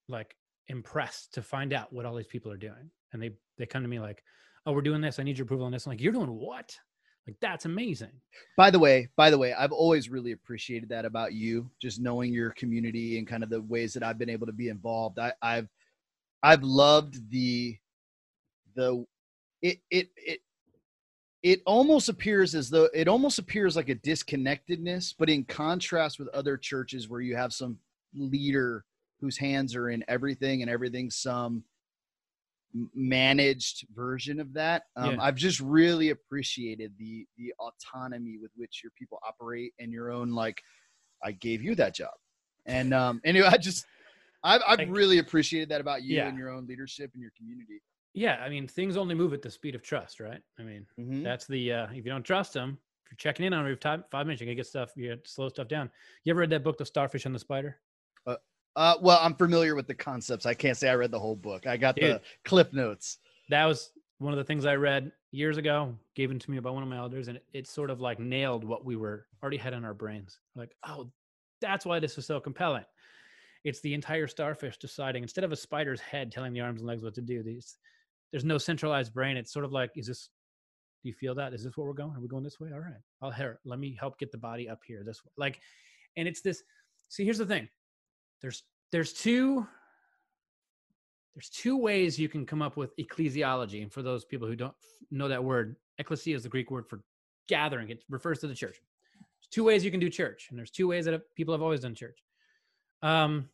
[0.09, 0.35] like
[0.68, 2.91] impressed to find out what all these people are doing.
[3.12, 4.22] And they they come to me like
[4.64, 5.18] oh we're doing this.
[5.18, 5.87] I need your approval on this.
[5.87, 6.77] I'm like you're doing what?
[7.27, 8.12] Like that's amazing.
[8.57, 12.33] By the way, by the way, I've always really appreciated that about you, just knowing
[12.33, 15.18] your community and kind of the ways that I've been able to be involved.
[15.18, 15.68] I, I've
[16.43, 17.77] I've loved the
[18.77, 19.05] the
[19.62, 20.41] it it it
[21.47, 26.26] it almost appears as though it almost appears like a disconnectedness, but in contrast with
[26.34, 27.78] other churches where you have some
[28.14, 28.84] leader
[29.20, 31.62] whose hands are in everything and everything's some
[32.94, 34.86] managed version of that.
[34.97, 35.22] Um, Yeah.
[35.22, 40.30] I've just really appreciated the the autonomy with which your people operate and your own
[40.32, 40.61] like.
[41.22, 42.12] I gave you that job,
[42.66, 43.86] and um, anyway, I just
[44.42, 46.28] I've I've really appreciated that about you Yeah.
[46.28, 47.80] and your own leadership and your community.
[48.17, 51.23] Yeah i mean things only move at the speed of trust right i mean Mhm.
[51.23, 54.05] That's the uh, if you don't trust them, if you're checking in on every time
[54.11, 54.91] five minutes, you're gonna get stuff.
[54.97, 55.91] You gotta slow stuff down.
[56.25, 57.79] You ever read that book, The Starfish and the Spider?
[58.27, 60.45] Uh, well, I'm familiar with the concepts.
[60.45, 61.67] I can't say I read the whole book.
[61.67, 63.21] I got the clip notes.
[63.49, 66.83] That was one of the things I read years ago, given to me by one
[66.83, 69.73] of my elders, and it, it sort of like nailed what we were already had
[69.73, 70.41] in our brains.
[70.55, 71.11] Like, oh,
[71.62, 72.85] that's why this is so compelling.
[73.64, 77.03] It's the entire starfish deciding instead of a spider's head telling the arms and legs
[77.03, 77.43] what to do.
[77.43, 77.79] These,
[78.31, 79.37] there's no centralized brain.
[79.37, 80.31] It's sort of like, is this?
[81.03, 81.55] Do you feel that?
[81.55, 82.16] Is this where we're going?
[82.16, 82.70] Are we going this way?
[82.72, 82.95] All right.
[83.22, 83.61] I'll here.
[83.64, 85.31] Let me help get the body up here this way.
[85.37, 85.61] Like,
[86.16, 86.62] and it's this.
[87.09, 87.68] See, here's the thing.
[88.43, 88.62] There's
[88.93, 89.66] there's two
[91.35, 94.74] there's two ways you can come up with ecclesiology and for those people who don't
[95.11, 97.03] know that word ecclesia is the greek word for
[97.49, 98.81] gathering it refers to the church
[99.12, 101.81] there's two ways you can do church and there's two ways that people have always
[101.81, 102.22] done church
[103.03, 103.49] um,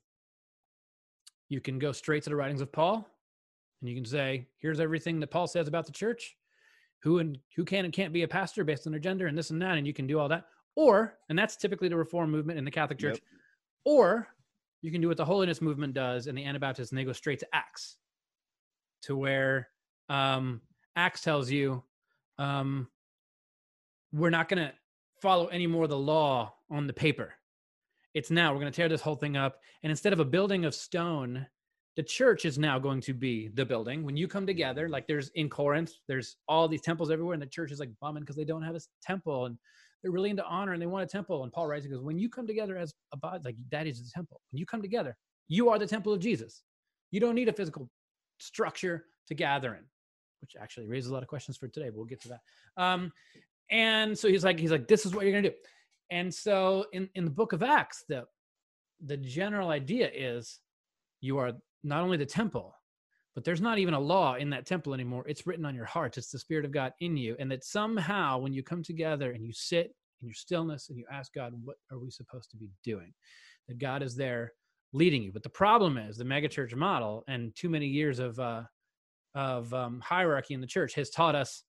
[1.49, 3.07] you can go straight to the writings of paul
[3.83, 6.37] and you can say here's everything that paul says about the church.
[7.03, 9.51] Who and who can and can't be a pastor based on their gender and this
[9.51, 10.47] and that and you can do all that.
[10.77, 13.23] Or and that's typically the reform movement in the catholic church Yep.
[13.85, 14.29] or
[14.83, 17.41] you can do what the holiness movement does and the anabaptists and they go straight
[17.41, 17.97] to acts.
[19.03, 19.69] To where
[20.09, 20.61] um
[20.95, 21.83] acts tells you
[22.39, 22.87] um
[24.13, 24.73] we're not going to
[25.21, 27.35] follow any more the law on the paper.
[28.15, 29.61] It's now we're going to tear this whole thing up.
[29.83, 31.47] And instead of a building of stone
[31.97, 35.29] the church is now going to be the building when you come together like there's
[35.35, 38.45] in corinth there's all these temples everywhere and the church is like bumming because they
[38.45, 39.59] don't have a temple and
[40.03, 41.45] they're really into honor and they want a temple.
[41.45, 44.03] And Paul writes, he goes, when you come together as a body, like that is
[44.03, 44.41] the temple.
[44.51, 45.17] When you come together,
[45.49, 46.63] you are the temple of Jesus.
[47.11, 47.89] You don't need a physical
[48.39, 49.85] structure to gather in,
[50.41, 52.41] which actually raises a lot of questions for today, but we'll get to that.
[52.77, 53.13] Um,
[53.71, 55.57] and so he's like, he's like, this is what you're gonna do.
[56.11, 58.25] And so in, in the book of Acts, the
[59.05, 60.61] the general idea is
[61.21, 61.53] you are
[61.83, 62.75] not only the temple,
[63.35, 65.25] but there's not even a law in that temple anymore.
[65.27, 66.19] It's written on your heart.
[66.19, 67.35] It's the Spirit of God in you.
[67.39, 71.07] And that somehow when you come together and you sit in your stillness and you
[71.11, 73.13] ask God, what are we supposed to be doing?
[73.69, 74.53] That God is there
[74.93, 75.33] leading you.
[75.33, 78.63] But the problem is the megachurch model and too many years of uh,
[79.35, 81.63] of um, hierarchy in the church has taught us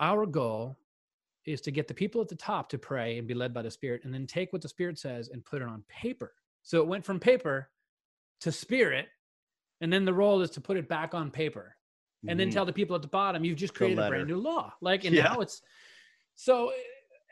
[0.00, 0.76] our goal
[1.44, 3.70] is to get the people at the top to pray and be led by the
[3.70, 6.32] Spirit, and then take what the Spirit says and put it on paper.
[6.62, 7.68] So it went from paper
[8.40, 9.06] to Spirit,
[9.80, 11.76] and then the role is to put it back on paper
[12.26, 12.52] and then Mhm.
[12.52, 14.72] tell the people at the bottom you've just created a brand new law.
[14.80, 15.24] Like and Yeah.
[15.24, 15.60] now it's
[16.34, 16.72] so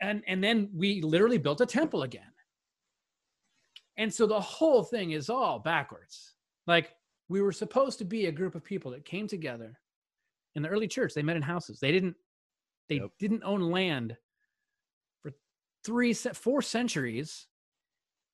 [0.01, 2.31] and and then we literally built a temple again.
[3.97, 6.35] And so the whole thing is all backwards.
[6.67, 6.95] Like
[7.29, 9.79] we were supposed to be a group of people that came together
[10.55, 11.13] in the early church.
[11.13, 11.79] They met in houses.
[11.79, 12.15] They didn't
[12.89, 14.17] They didn't own land
[15.21, 15.31] for
[15.85, 17.47] three, four centuries.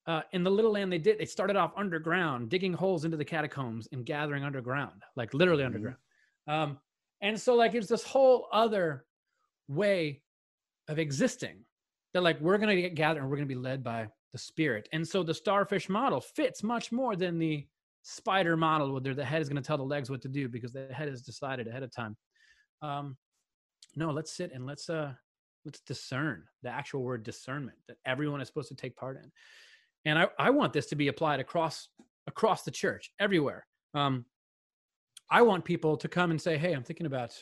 [0.09, 3.23] Uh, in the little land they did, they started off underground, digging holes into the
[3.23, 5.67] catacombs and gathering underground, like literally Mhm.
[5.67, 5.97] underground.
[6.47, 6.79] Um,
[7.21, 9.05] and so, like, it's this whole other
[9.67, 10.23] way
[10.87, 11.63] of existing
[12.13, 14.39] that, like, we're going to get gathered and we're going to be led by the
[14.39, 14.89] spirit.
[14.93, 17.67] And so, the starfish model fits much more than the
[18.01, 20.73] spider model, where the head is going to tell the legs what to do because
[20.73, 22.17] the head is decided ahead of time.
[22.81, 23.15] Um,
[23.95, 25.13] no, let's sit and let's uh
[25.65, 29.31] let's discern the actual word discernment that everyone is supposed to take part in.
[30.05, 31.89] And I, I want this to be applied across
[32.27, 33.65] across the church, everywhere.
[33.93, 34.25] Um,
[35.31, 37.33] I want people to come and say, "Hey, I'm thinking about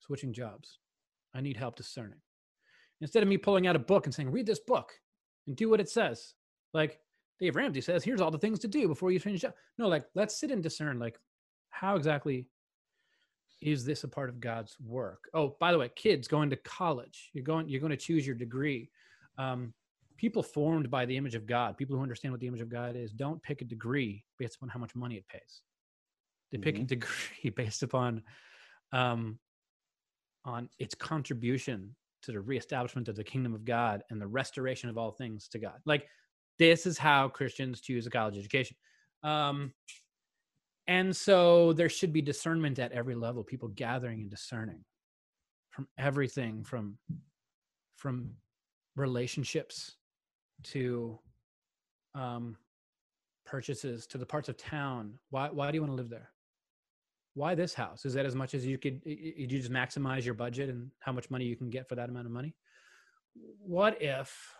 [0.00, 0.78] switching jobs.
[1.34, 2.20] I need help discerning."
[3.00, 4.92] Instead of me pulling out a book and saying, "Read this book
[5.46, 6.34] and do what it says,"
[6.72, 6.98] like
[7.38, 10.06] Dave Ramsey says, "Here's all the things to do before you change job." No, like
[10.14, 11.18] let's sit and discern, like
[11.70, 12.46] how exactly
[13.60, 15.28] is this a part of God's work?
[15.34, 18.36] Oh, by the way, kids going to college, you're going you're going to choose your
[18.36, 18.90] degree.
[19.38, 19.72] Um,
[20.16, 22.96] people formed by the image of God, people who understand what the image of God
[22.96, 25.62] is, don't pick a degree based upon how much money it pays.
[26.50, 26.86] They pick a Mhm.
[26.86, 28.22] degree based upon
[28.92, 29.38] um,
[30.44, 34.98] on its contribution to the reestablishment of the kingdom of God and the restoration of
[34.98, 35.80] all things to God.
[35.86, 36.06] Like
[36.58, 38.76] this is how Christians choose a college education.
[39.22, 39.72] Um,
[40.86, 44.84] and so there should be discernment at every level, people gathering and discerning
[45.70, 46.98] from everything from
[47.96, 48.32] from
[48.96, 49.96] relationships
[50.64, 51.18] to
[52.14, 52.56] um,
[53.44, 55.18] purchases to the parts of town.
[55.30, 56.30] Why why do you want to live there?
[57.34, 58.04] Why this house?
[58.04, 59.00] Is that as much as you could?
[59.04, 62.26] You just maximize your budget and how much money you can get for that amount
[62.26, 62.54] of money.
[63.34, 64.54] What if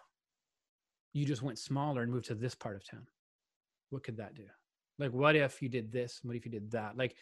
[1.12, 3.06] you just went smaller and moved to this part of town?
[3.90, 4.44] What could that do?
[4.98, 6.20] Like, what if you did this?
[6.22, 6.96] What if you did that?
[6.96, 7.14] Like,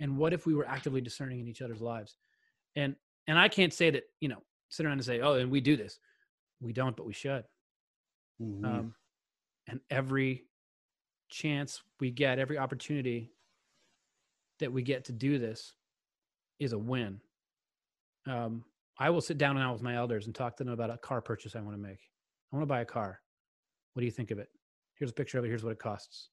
[0.00, 2.16] and what if we were actively discerning in each other's lives?
[2.76, 2.94] And
[3.26, 5.76] and I can't say that you know sit around and say, oh, and we do
[5.76, 5.98] this.
[6.60, 7.44] We don't, but we should.
[8.40, 8.64] Mhm.
[8.64, 8.94] Um,
[9.66, 10.46] and every
[11.28, 13.32] chance we get, every opportunity
[14.58, 15.74] that we get to do this
[16.58, 17.20] is a win.
[18.26, 18.64] Um,
[18.98, 21.20] I will sit down now with my elders and talk to them about a car
[21.20, 22.00] purchase I want to make.
[22.52, 23.20] I want to buy a car.
[23.92, 24.48] What do you think of it?
[24.94, 25.48] Here's a picture of it.
[25.48, 26.30] Here's what it costs.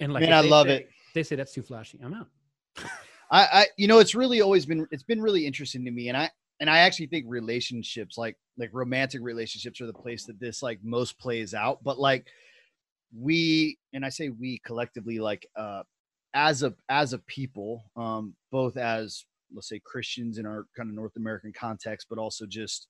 [0.00, 0.90] And like, Man, I love say- it.
[1.14, 1.98] They say that's too flashy.
[2.02, 2.28] I'm out.
[3.30, 6.16] I, I you know it's really always been it's been really interesting to me and
[6.16, 6.30] i
[6.60, 10.78] and i actually think relationships like like romantic relationships are the place that this like
[10.82, 12.26] most plays out but like
[13.18, 15.82] we and i say we collectively like uh
[16.34, 19.24] as a as a people um both as
[19.54, 22.88] let's say christians in our kind of north american context but also just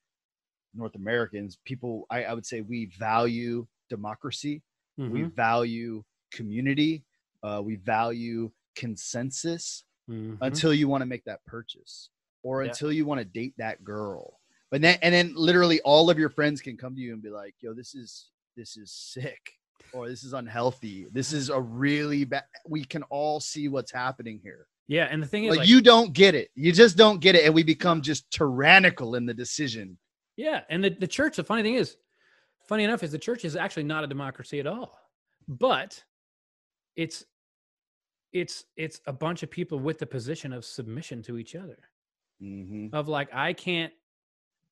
[0.74, 4.62] north americans people i, I would say we value democracy.
[4.96, 7.04] We Mhm, value community.
[7.42, 10.38] Uh, we value consensus mhm.
[10.40, 12.10] until you want to make that purchase
[12.42, 12.68] or Yeah.
[12.70, 14.38] until you want to date that girl.
[14.70, 17.30] But then and then literally all of your friends can come to you and be
[17.30, 19.52] like, "Yo, this is this is sick."
[19.94, 21.06] Or this is unhealthy.
[21.12, 22.44] This is a really bad.
[22.66, 24.66] We can all see what's happening here.
[24.88, 25.04] yeah.
[25.10, 26.50] And the thing is, Like, like, you don't get it.
[26.54, 29.96] You just don't get it, and we become just tyrannical in the decision.
[30.36, 31.96] Yeah, and the, the church, the funny thing is,
[32.68, 34.98] funny enough, is the church is actually not a democracy at all.
[35.46, 36.02] But
[36.96, 37.24] it's
[38.32, 41.78] it's it's a bunch of people with the position of submission to each other.
[42.40, 42.92] Mhm.
[42.92, 43.92] Of like, I can't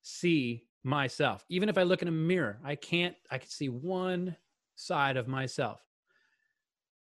[0.02, 1.44] see myself.
[1.48, 4.36] Even if I look in a mirror, I can't, I can see one
[4.76, 5.82] side of myself.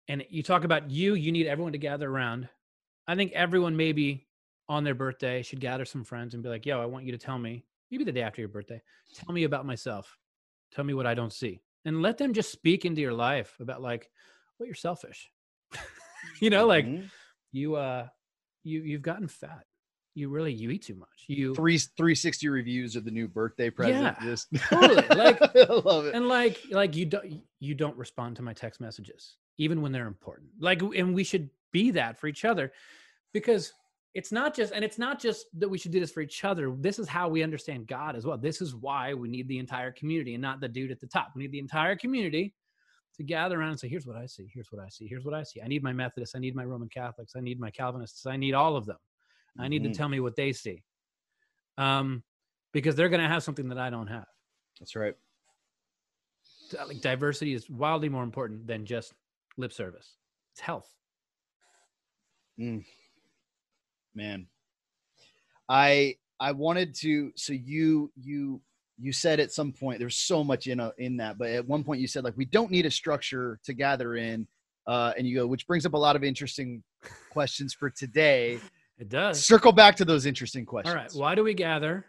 [0.09, 2.48] And you talk about you, you need everyone to gather around.
[3.06, 4.28] I think everyone maybe
[4.68, 7.18] on their birthday should gather some friends and be like, yo, I want you to
[7.18, 8.82] tell me, maybe the day after your birthday,
[9.14, 10.18] tell me about myself.
[10.72, 11.62] Tell me what I don't see.
[11.84, 14.10] And let them just speak into your life about like,
[14.59, 15.30] well, you're selfish.
[16.40, 17.10] you know, like Mhm.
[17.52, 18.09] you uh
[18.64, 19.66] you you've gotten fat.
[20.14, 21.24] You really you eat too much.
[21.26, 24.16] You three 360 reviews of the new birthday present.
[24.20, 26.14] Yeah, Just totally, like- I love it.
[26.14, 30.06] and like like you don't you don't respond to my text messages even when they're
[30.06, 32.72] important like and we should be that for each other
[33.32, 33.72] because
[34.14, 36.74] it's not just and it's not just that we should do this for each other
[36.78, 39.93] this is how we understand god as well this is why we need the entire
[39.93, 42.55] community and not the dude at the top we need the entire community
[43.16, 45.34] to gather around and say here's what i see here's what i see here's what
[45.34, 48.24] i see i need my methodists i need my roman catholics i need my calvinists
[48.26, 48.97] i need all of them
[49.58, 49.92] i need Mhm.
[49.92, 50.82] to tell me what they see
[51.78, 52.22] um
[52.72, 54.26] because they're going to have something that i don't have
[54.78, 55.14] That's right.
[56.86, 59.12] like diversity is wildly more important than just
[59.58, 60.16] lip service.
[60.52, 60.88] It's health.
[64.14, 64.46] man
[65.68, 68.60] i i wanted to so you you
[68.98, 71.82] you said at some point there's so much in a, in that but at one
[71.82, 74.46] point you said like we don't need a structure to gather in
[74.86, 76.82] uh and you go which brings up a lot of interesting
[77.30, 78.60] questions for today
[78.98, 79.44] It does.
[79.44, 80.94] circle back to those interesting questions.
[80.94, 81.12] All right.
[81.12, 82.06] Why do we gather?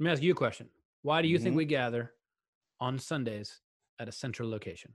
[0.00, 0.68] Let me ask you a question.
[1.02, 1.58] Why do you think Mhm.
[1.58, 2.14] we gather
[2.80, 3.60] on Sundays
[3.98, 4.94] at a central location?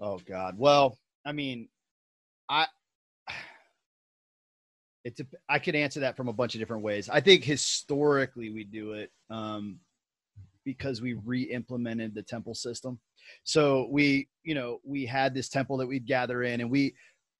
[0.00, 0.58] Oh God.
[0.58, 1.68] Well, I mean,
[2.48, 2.66] I
[5.04, 7.08] it's a, I could answer that from a bunch of different ways.
[7.08, 9.80] I think historically we do it um,
[10.64, 12.98] because we re-implemented the temple system.
[13.44, 16.94] So we, you know, we had this temple that we'd gather in, and we,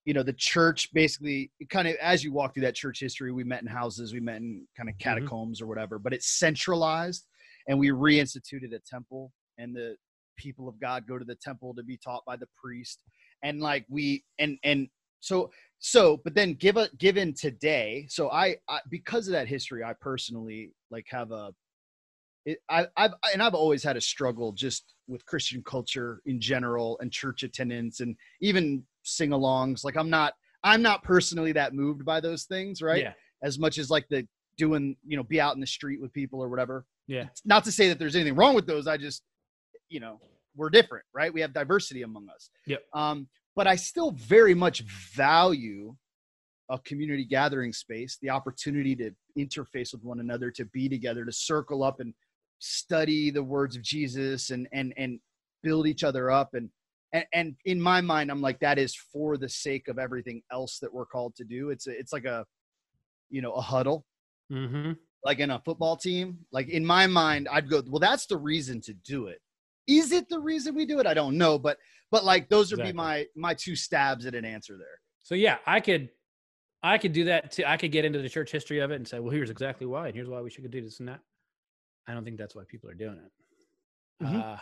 [0.04, 3.44] you know, the church basically kind of as you walk through that church history, we
[3.44, 5.08] met in houses, we met in kind of mm-hmm.
[5.08, 7.26] catacombs or whatever, but it's centralized,
[7.68, 9.96] and we reinstituted a temple, and the
[10.36, 13.00] people of God go to the temple to be taught by the priest,
[13.42, 14.88] and like we and and
[15.20, 19.82] so so but then give a given today so I, I because of that history
[19.82, 21.50] i personally like have a
[22.46, 26.98] it, I, I've and I've always had a struggle just with Christian culture in general
[27.00, 29.84] and church attendance and even sing-alongs.
[29.84, 33.02] Like I'm not I'm not personally that moved by those things, right?
[33.02, 33.12] Yeah.
[33.42, 34.26] As much as like the
[34.56, 36.84] doing you know be out in the street with people or whatever.
[37.06, 37.26] Yeah.
[37.44, 38.86] Not to say that there's anything wrong with those.
[38.86, 39.22] I just
[39.88, 40.20] you know
[40.56, 41.32] we're different, right?
[41.32, 42.50] We have diversity among us.
[42.66, 42.82] Yep.
[42.92, 44.80] Um, but I still very much
[45.14, 45.94] value
[46.70, 51.32] a community gathering space, the opportunity to interface with one another, to be together, to
[51.32, 52.14] circle up and
[52.58, 55.20] study the words of Jesus and and and
[55.62, 56.70] build each other up and
[57.14, 60.78] and, and in my mind I'm like that is for the sake of everything else
[60.80, 61.70] that we're called to do.
[61.70, 62.44] It's a, it's like a
[63.30, 64.04] you know a huddle
[64.52, 64.92] Mm-hmm.
[65.24, 66.36] like in a football team.
[66.52, 69.40] Like in my mind I'd go well that's the reason to do it.
[69.86, 71.06] Is it the reason we do it?
[71.06, 71.78] I don't know, but
[72.10, 72.92] but like those would Exactly.
[72.92, 75.00] be my my two stabs at an answer there.
[75.22, 76.10] So yeah, I could,
[76.82, 77.64] I could do that too.
[77.66, 80.06] I could get into the church history of it and say, well, here's exactly why,
[80.08, 81.20] and here's why we should do this and that.
[82.06, 84.24] I don't think that's why people are doing it.
[84.26, 84.42] Mhm.
[84.42, 84.56] Uh,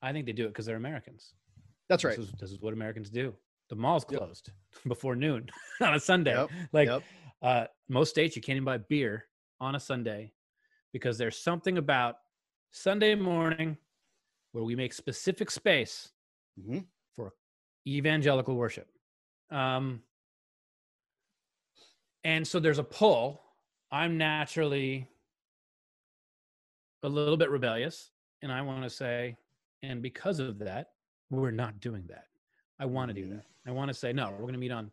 [0.00, 1.34] I think they do it because they're Americans.
[1.90, 2.16] That's right.
[2.16, 3.34] This is, this is what Americans do.
[3.68, 4.20] The mall's Yep.
[4.20, 4.50] closed
[4.86, 5.50] before noon
[5.82, 6.32] on a Sunday.
[6.34, 7.02] Yep, Like yep.
[7.42, 9.26] uh, most states, you can't even buy beer
[9.60, 10.32] on a Sunday
[10.92, 12.16] because there's something about
[12.70, 13.76] Sunday morning
[14.52, 16.12] where we make specific space
[16.58, 16.86] Mhm.
[17.12, 17.34] for
[17.86, 18.88] evangelical worship.
[19.50, 20.02] Um,
[22.24, 23.42] and so there's a pull.
[23.90, 25.08] I'm naturally
[27.02, 28.10] a little bit rebellious,
[28.42, 29.36] and I want to say,
[29.82, 30.90] and because of that,
[31.30, 32.24] we're not doing that.
[32.78, 33.44] I want to do that.
[33.66, 34.90] I want to say, no, we're going to meet on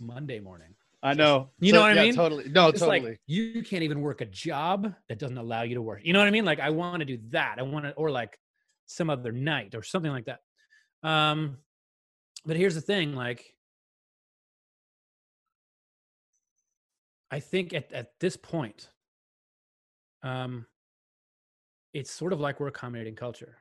[0.00, 0.74] Monday morning.
[1.02, 1.50] I know.
[1.58, 2.14] You know what I yeah, mean?
[2.14, 2.48] Totally.
[2.48, 3.00] No, It's totally.
[3.00, 6.00] like you can't even work a job that doesn't allow you to work.
[6.04, 6.44] You know what I mean?
[6.44, 7.56] Like I want to do that.
[7.58, 8.38] I want to, or like
[8.86, 10.40] some other night or something like that.
[11.02, 11.56] Um,
[12.44, 13.54] but here's the thing: like,
[17.30, 18.90] I think at at this point,
[20.22, 20.66] um,
[21.94, 23.56] it's sort of like we're accommodating culture.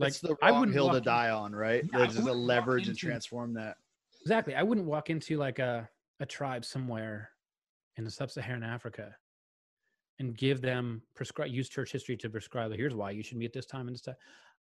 [0.00, 1.84] Like That's the I wouldn't hill to die on, right?
[1.92, 3.76] Yeah, There's just a leverage and transform that.
[4.22, 4.54] Exactly.
[4.54, 5.88] I wouldn't walk into like a,
[6.20, 7.30] a tribe somewhere
[7.96, 9.14] in the sub-Saharan Africa
[10.18, 13.52] and give them prescribe use church history to prescribe here's why you should be at
[13.52, 14.16] this time and this time.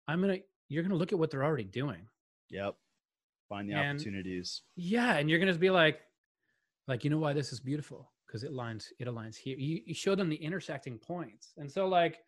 [0.08, 0.38] I'm gonna
[0.70, 2.08] you're gonna look at what they're already doing.
[2.50, 2.76] Yep.
[3.48, 4.64] Find the And- opportunities.
[4.76, 6.02] Yeah, and you're gonna be like,
[6.88, 9.56] like you know why this is beautiful because it lines it aligns here.
[9.58, 12.20] You, you show them the intersecting points, and so like,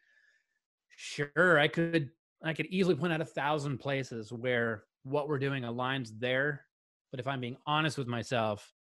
[0.95, 2.11] sure, I could
[2.43, 6.65] I could easily point out a thousand places where what we're doing aligns there,
[7.11, 8.73] but if I'm being honest with myself,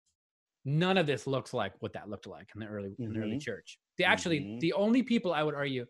[0.65, 3.37] none of this looks like what that looked like in the early in the early
[3.37, 3.39] Mhm.
[3.39, 3.79] church.
[3.97, 4.59] The actually Mhm.
[4.59, 5.85] the only people I would argue,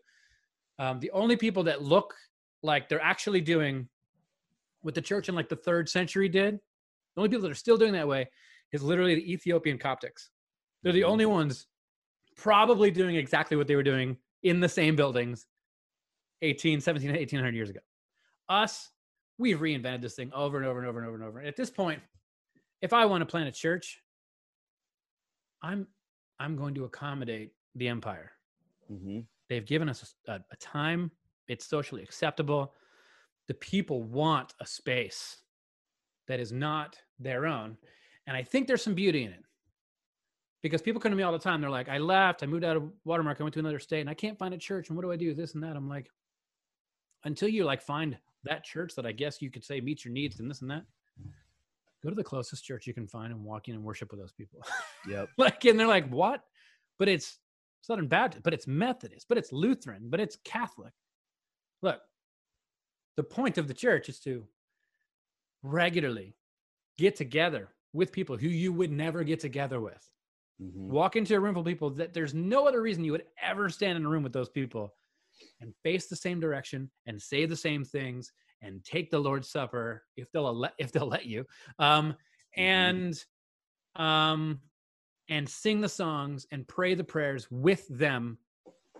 [0.78, 2.16] um, the only people that look
[2.62, 3.88] like they're actually doing
[4.82, 6.56] what the church in like the third century did,
[7.16, 8.30] the only people that are still doing that way
[8.72, 10.30] is literally the Ethiopian Coptics.
[10.82, 11.04] They're the Mhm.
[11.04, 11.68] only ones
[12.36, 15.46] probably doing exactly what they were doing in the same buildings
[16.42, 17.80] 18, 17, 1800 years ago.
[18.48, 18.90] Us,
[19.38, 21.40] we've reinvented this thing over and over and over and over and over.
[21.40, 22.00] At this point,
[22.82, 24.00] if I want to plant a church,
[25.62, 25.86] I'm
[26.38, 28.30] I'm going to accommodate the empire.
[28.90, 29.20] Mm-hmm.
[29.48, 31.10] They've given us a, a time.
[31.48, 32.74] It's socially acceptable.
[33.48, 35.38] The people want a space
[36.28, 37.76] that is not their own.
[38.26, 39.42] And I think there's some beauty in it.
[40.62, 41.60] Because people come to me all the time.
[41.60, 44.10] They're like, I left, I moved out of Watermark, I went to another state, and
[44.10, 44.88] I can't find a church.
[44.88, 45.32] And what do I do?
[45.32, 45.76] This and that.
[45.76, 46.10] I'm like,
[47.28, 50.40] until you like find that church that I guess you could say meets your needs
[50.40, 50.84] and this and that,
[52.02, 54.32] go to the closest church you can find and walk in and worship with those
[54.32, 54.60] people.
[55.08, 55.28] Yep.
[55.38, 56.42] like and they're like what
[56.98, 57.38] but it's
[57.82, 60.92] southern baptist but it's methodist but it's lutheran but it's catholic
[61.82, 62.00] look
[63.16, 64.44] the point of the church is to
[65.62, 66.34] regularly
[66.98, 70.08] get together with people who you would never get together with
[70.60, 70.88] Mhm.
[70.88, 73.68] walk into a room full of people that there's no other reason you would ever
[73.68, 74.94] stand in a room with those people
[75.60, 78.32] and face the same direction and say the same things
[78.62, 81.44] and take the lord's supper if they'll let if they'll let you
[81.78, 82.14] um
[82.56, 82.62] Mm-hmm.
[82.62, 83.24] and
[83.96, 84.60] um,
[85.28, 88.38] and sing the songs and pray the prayers with them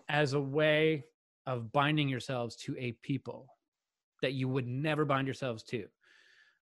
[0.08, 1.04] as a way
[1.46, 3.46] of binding yourselves to a people
[4.22, 5.86] that you would never bind yourselves to.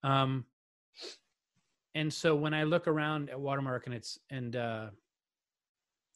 [0.04, 0.46] Um,
[1.96, 4.88] and so when I look around at Watermark and it's and uh,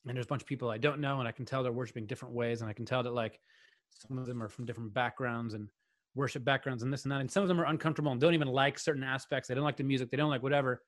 [0.07, 2.05] and there's a bunch of people I don't know, and I can tell they're worshiping
[2.05, 3.39] different ways, and I can tell that like
[3.89, 5.69] some of them are from different backgrounds and
[6.15, 8.47] worship backgrounds and this and that, and some of them are uncomfortable and don't even
[8.47, 9.47] like certain aspects.
[9.47, 10.11] They don't like the music.
[10.11, 10.81] They don't like whatever.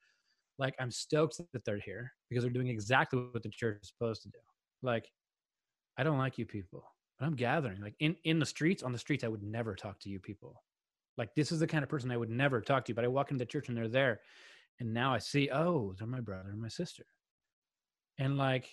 [0.57, 4.21] Like I'm stoked that they're here because they're doing exactly what the church is supposed
[4.23, 4.39] to do.
[4.81, 5.09] Like
[5.97, 6.83] I don't like you people,
[7.19, 7.81] but I'm gathering.
[7.81, 10.61] Like in in the streets, on the streets, I would never talk to you people.
[11.17, 12.93] Like this is the kind of person I would never talk to.
[12.93, 14.21] But I walk into the church and they're there,
[14.79, 17.05] and now I see, oh, they're my brother and my sister.
[18.17, 18.69] And like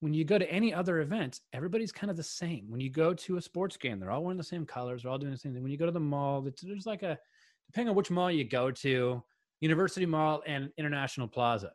[0.00, 2.64] when you go to any other event, everybody's kind of the same.
[2.70, 5.18] When you go to a sports game, they're all wearing the same colors, they're all
[5.18, 5.62] doing the same thing.
[5.62, 7.18] When you go to the mall, there's like a
[7.66, 9.22] depending on which mall you go to,
[9.60, 11.72] University Mall and International Plaza,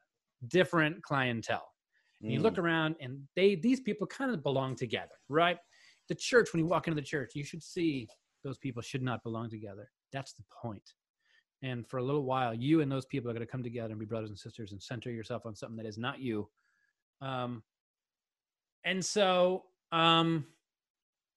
[0.47, 1.71] different clientele.
[2.21, 2.63] And you look Mm.
[2.63, 5.59] around and they these people kind of belong together, right?
[6.09, 8.07] The church, when you walk into the church, you should see
[8.43, 9.91] those people should not belong together.
[10.11, 10.93] That's the point.
[11.61, 13.99] And for a little while, you and those people are going to come together and
[13.99, 16.49] be brothers and sisters and center yourself on something that is not you.
[17.21, 17.63] Um,
[18.85, 20.45] and so um,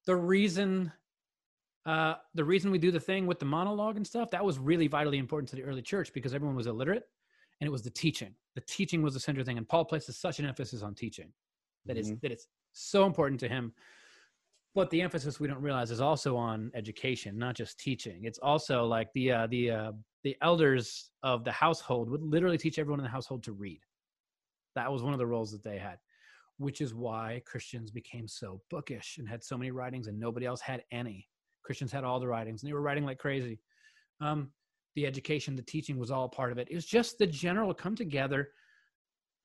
[0.05, 0.91] the reason
[1.85, 4.87] uh, the reason we do the thing with the monologue and stuff that was really
[4.87, 7.07] vitally important to the early church because everyone was illiterate
[7.59, 8.35] and it was the teaching.
[8.55, 9.57] The teaching was the central thing.
[9.57, 11.31] And paul places such an emphasis on teaching
[11.85, 12.21] that is Mhm.
[12.21, 13.73] that it's so important to him.
[14.75, 18.25] But the emphasis we don't realize is also on education not just teaching.
[18.25, 19.91] It's also like the uh, the uh,
[20.23, 23.83] the elders of the household would literally teach everyone in the household to read.
[24.75, 25.99] That was one of the roles that they had
[26.59, 30.61] which is why christians became so bookish and had so many writings and nobody else
[30.61, 31.27] had any.
[31.63, 33.59] Christians had all the writings and they were writing like crazy.
[34.21, 34.51] Um,
[34.95, 36.67] the education the teaching was all part of it.
[36.69, 38.49] It was just the general come together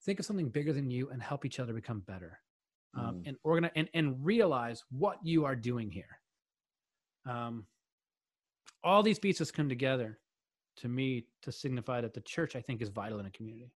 [0.04, 2.38] think of something bigger than you and help each other become better.
[2.96, 3.28] Um, Mm.
[3.28, 6.20] and organize and, and realize what you are doing here.
[7.26, 7.66] Um,
[8.84, 10.20] all these pieces come together
[10.76, 13.72] to me to signify that the church i think is vital in a community.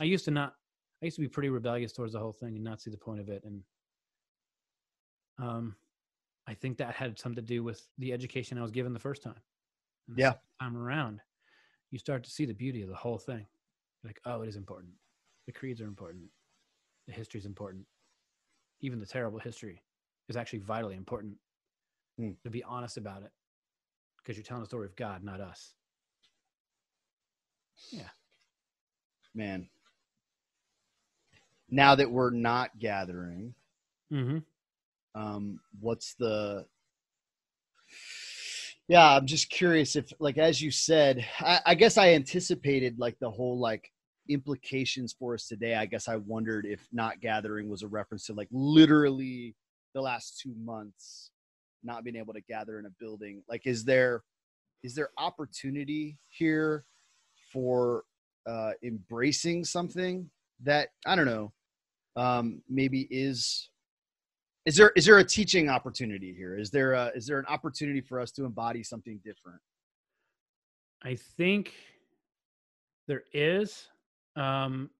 [0.00, 0.54] I used to not
[1.02, 3.20] i used to be pretty rebellious towards the whole thing and not see the point
[3.20, 3.62] of it and
[5.38, 5.74] um
[6.46, 9.22] i think that had something to do with the education i was given the first
[9.22, 9.40] time
[10.08, 10.34] And Yeah.
[10.60, 11.20] time around
[11.90, 13.46] you start to see the beauty of the whole thing
[14.04, 14.92] like oh it is important
[15.46, 16.24] the creeds are important
[17.06, 17.86] the history is important
[18.80, 19.82] even the terrible history
[20.28, 21.36] is actually vitally important
[22.18, 22.30] Hmm.
[22.42, 23.30] to be honest about it
[24.16, 25.74] because you're telling the story of god not us
[27.90, 28.08] Yeah.
[29.34, 29.68] man.
[31.70, 33.54] Now that we're not gathering,
[34.12, 34.38] mm-hmm.
[35.20, 36.66] um, what's the?
[38.88, 43.18] Yeah, I'm just curious if, like, as you said, I, I guess I anticipated like
[43.18, 43.90] the whole like
[44.28, 45.74] implications for us today.
[45.74, 49.56] I guess I wondered if not gathering was a reference to like literally
[49.94, 51.30] the last two months
[51.82, 53.42] not being able to gather in a building.
[53.48, 54.22] Like, is there
[54.82, 56.84] is there opportunity here
[57.52, 58.04] for
[58.46, 60.30] uh, embracing something
[60.62, 61.52] that I don't know,
[62.16, 63.68] um, maybe is
[64.64, 66.58] is there is there a teaching opportunity here?
[66.58, 69.60] Is there a, is there an opportunity for us to embody something different?
[71.04, 71.72] I think
[73.06, 73.86] there is,
[74.34, 74.90] um,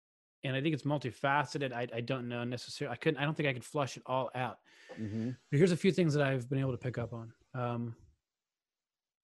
[0.44, 1.72] and I think it's multifaceted.
[1.72, 2.93] I, I don't know necessarily.
[2.93, 3.20] I couldn't.
[3.20, 4.59] I don't think I could flush it all out.
[5.01, 5.30] Mm-hmm.
[5.51, 7.32] But here's a few things that I've been able to pick up on.
[7.55, 7.97] Um,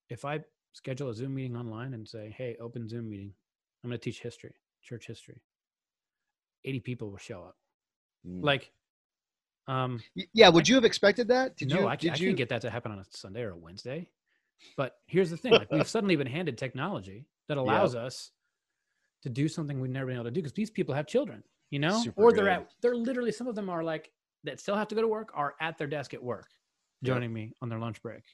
[0.08, 0.40] if I
[0.72, 3.32] schedule a Zoom meeting online and say, "Hey, open Zoom meeting,"
[3.84, 5.40] I'm going to teach history, church history.
[6.64, 7.56] Eighty people will show up.
[8.26, 8.42] Mm.
[8.42, 8.72] Like,
[9.68, 10.00] um,
[10.32, 11.56] Yeah, would you have expected that?
[11.56, 11.86] Did no, you?
[11.86, 12.26] I, did I you?
[12.26, 14.10] can't get that to happen on a Sunday or a Wednesday.
[14.76, 18.30] But here's the thing: like we've suddenly been handed technology that allows us
[19.22, 21.78] to do something we've never been able to do because these people have children, you
[21.78, 22.52] know, Super or they're good.
[22.52, 24.10] at they're literally some of them are like
[24.44, 26.48] that still have to go to work are at their desk at work,
[27.02, 27.14] Yep.
[27.14, 28.24] joining me on their lunch break.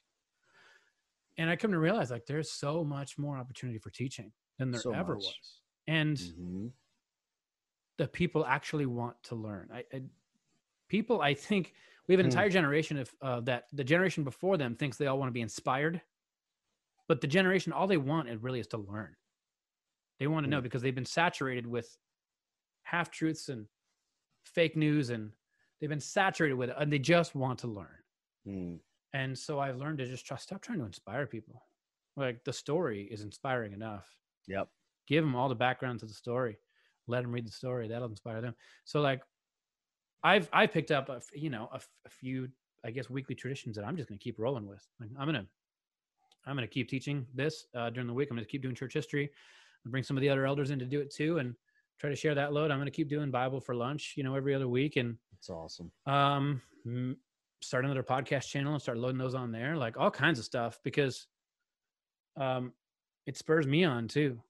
[1.36, 4.81] And I come to realize like there's so much more opportunity for teaching than there
[4.81, 5.24] So ever much.
[5.24, 6.73] was, and Mhm.
[7.98, 9.68] The people actually want to learn.
[9.72, 10.02] I, I
[10.88, 11.74] people, I think
[12.06, 12.30] we have an Hmm.
[12.30, 13.64] entire generation of uh, that.
[13.72, 16.00] The generation before them thinks they all want to be inspired,
[17.08, 19.14] but the generation all they want it really is to learn.
[20.18, 20.62] They want to know Hmm.
[20.64, 21.96] because they've been saturated with
[22.82, 23.66] half truths and
[24.44, 25.32] fake news, and
[25.80, 27.98] they've been saturated with it, and they just want to learn.
[28.46, 28.80] Mm.
[29.12, 30.44] And so I've learned to just trust.
[30.44, 31.62] Stop trying to inspire people.
[32.16, 34.08] Like the story is inspiring enough
[34.48, 34.68] Yep.
[35.06, 36.58] give them all the background to the story
[37.09, 37.89] let them read the story.
[37.89, 38.55] That'll inspire them.
[38.85, 39.20] So like
[40.24, 42.48] i've i picked up a, f- you know a, few
[42.85, 44.85] i guess weekly traditions that i'm just going to keep rolling with.
[44.98, 45.47] Like i'm going to
[46.44, 48.28] i'm going to keep teaching this uh, during the week.
[48.30, 49.30] I'm going to keep doing church history.
[49.85, 51.55] And bring some of the other elders in to do it too and
[52.01, 52.70] try to share that load.
[52.70, 55.51] I'm going to keep doing Bible for lunch, you know, every other week, and It's
[55.51, 55.93] awesome.
[56.06, 56.60] um,
[57.60, 60.78] start another podcast channel and start loading those on there, like all kinds of stuff,
[60.82, 61.26] because
[62.36, 62.72] um,
[63.26, 64.40] it spurs me on too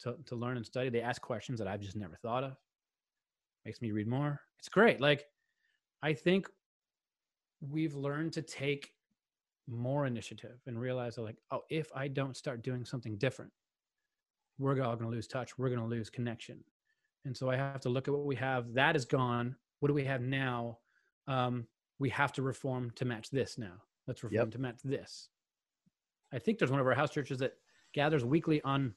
[0.00, 0.88] to to learn and study.
[0.88, 2.56] They ask questions that I've just never thought of.
[3.64, 4.40] Makes me read more.
[4.58, 5.00] It's great.
[5.00, 5.26] Like
[6.02, 6.48] I think
[7.60, 8.92] we've learned to take
[9.66, 13.52] more initiative and realize that, like, oh, if I don't start doing something different,
[14.58, 15.58] we're all going to lose touch.
[15.58, 16.62] We're going to lose connection.
[17.24, 18.72] And so I have to look at what we have.
[18.72, 19.56] That is gone.
[19.80, 20.78] What do we have now?
[21.26, 21.66] Um,
[21.98, 23.82] we have to reform to match this now.
[24.06, 24.50] Let's reform Yep.
[24.52, 25.28] to match this.
[26.32, 27.54] I think there's one of our house churches that
[27.92, 28.94] gathers weekly on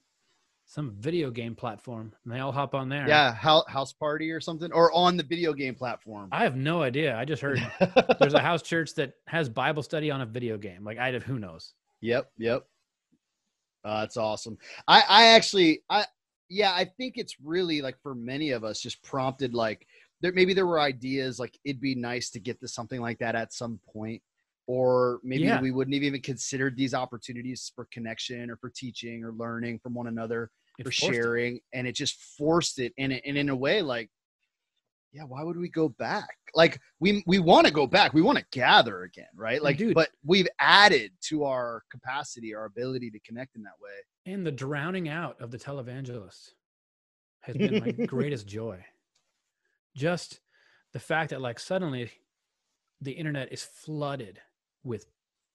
[0.72, 3.06] some video game platform, and they all hop on there.
[3.06, 6.30] Yeah, house party or something, or on the video game platform.
[6.31, 7.18] I have no idea.
[7.18, 7.60] I just heard
[8.22, 10.85] there's a house church that has Bible study on a video game.
[10.85, 11.73] Like I have who knows?
[11.99, 12.64] Yep, yep.
[13.84, 14.57] Uh, that's awesome.
[14.88, 16.06] I, I actually, I,
[16.49, 19.85] yeah, I think it's really like for many of us, just prompted like
[20.22, 23.35] there maybe there were ideas like it'd be nice to get to something like that
[23.35, 24.22] at some point,
[24.68, 25.60] or maybe Yeah.
[25.60, 29.93] we wouldn't have even considered these opportunities for connection or for teaching or learning from
[29.93, 31.14] one another It or forced it.
[31.14, 32.93] sharing, and it just forced it.
[32.98, 34.10] And it, and in a way, like,
[35.14, 36.30] yeah, why would we go back?
[36.56, 38.14] Like we we want to go back.
[38.14, 39.61] We want to gather again, right?
[39.61, 44.34] Like, dude- but we've added to our capacity, our ability to connect in that way.
[44.34, 46.52] And the drowning out of the televangelist
[47.41, 48.84] has been my greatest joy.
[49.95, 50.39] Just
[50.93, 52.11] the fact that like suddenly
[53.02, 54.39] the internet is flooded
[54.84, 55.06] with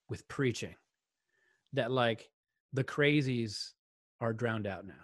[0.09, 0.75] with preaching
[1.73, 2.29] that like
[2.73, 3.73] the crazies
[4.21, 4.95] are drowned out now.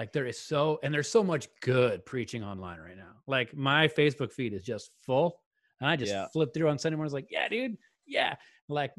[0.00, 3.12] Like there is so and there's so much good preaching online right now.
[3.26, 5.40] Like my Facebook feed is just full.
[5.78, 6.26] And I just Yeah.
[6.32, 8.36] flip through on Sunday mornings like, yeah, dude, yeah.
[8.66, 8.92] Like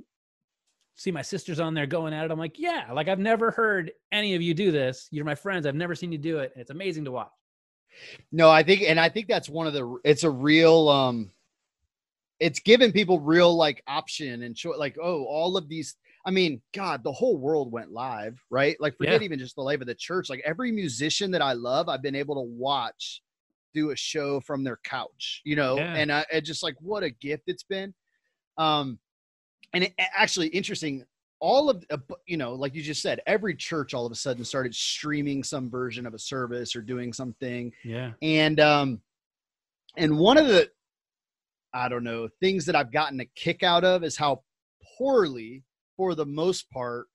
[0.94, 2.30] see my sisters on there going at it.
[2.30, 5.08] I'm like, yeah, like I've never heard any of you do this.
[5.10, 5.66] You're my friends.
[5.66, 6.52] I've never seen you do it.
[6.54, 7.32] And it's amazing to watch.
[8.32, 9.98] No, I think, and I think that's one of the.
[10.06, 10.88] It's a real.
[10.88, 11.32] um
[12.40, 15.96] It's given people real like option and choice like oh all of these.
[16.26, 18.76] I mean, God, the whole world went live, right?
[18.80, 19.26] Like forget Yeah.
[19.26, 20.30] even just the life of the church.
[20.30, 23.22] Like every musician that I love, I've been able to watch
[23.74, 25.94] do a show from their couch, you know, Yeah.
[25.96, 27.94] and I, it just like what a gift it's been.
[28.58, 29.00] Um,
[29.74, 31.06] and it, actually interesting.
[31.40, 34.44] All of uh, you know, like you just said, every church all of a sudden
[34.46, 38.12] started streaming some version of a service or doing something Yeah.
[38.22, 39.02] and um
[39.98, 40.70] and one of the
[41.74, 44.42] i don't know things that i've gotten a kick out of is how
[44.98, 45.64] poorly
[46.02, 47.06] for the most part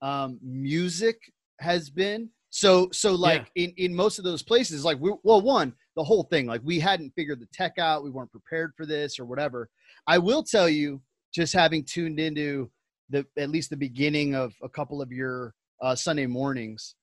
[0.00, 1.16] um music
[1.58, 5.74] has been so so like in in most of those places like we well one
[5.96, 9.18] the whole thing like we hadn't figured the tech out we weren't prepared for this
[9.18, 9.68] or whatever
[10.06, 11.02] i will tell you
[11.34, 12.70] just having tuned into
[13.10, 15.52] the at least the beginning of a couple of your
[15.82, 16.94] uh sunday mornings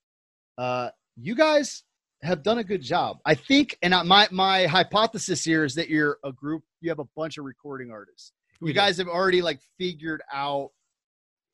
[0.57, 0.87] uh
[1.17, 1.83] you guys
[2.23, 3.17] have done a good job.
[3.25, 6.63] I think, and I- my my hypothesis here is that you're a group.
[6.81, 8.31] You have a bunch of recording artists.
[8.61, 8.79] We You do.
[8.79, 10.71] guys have already like figured out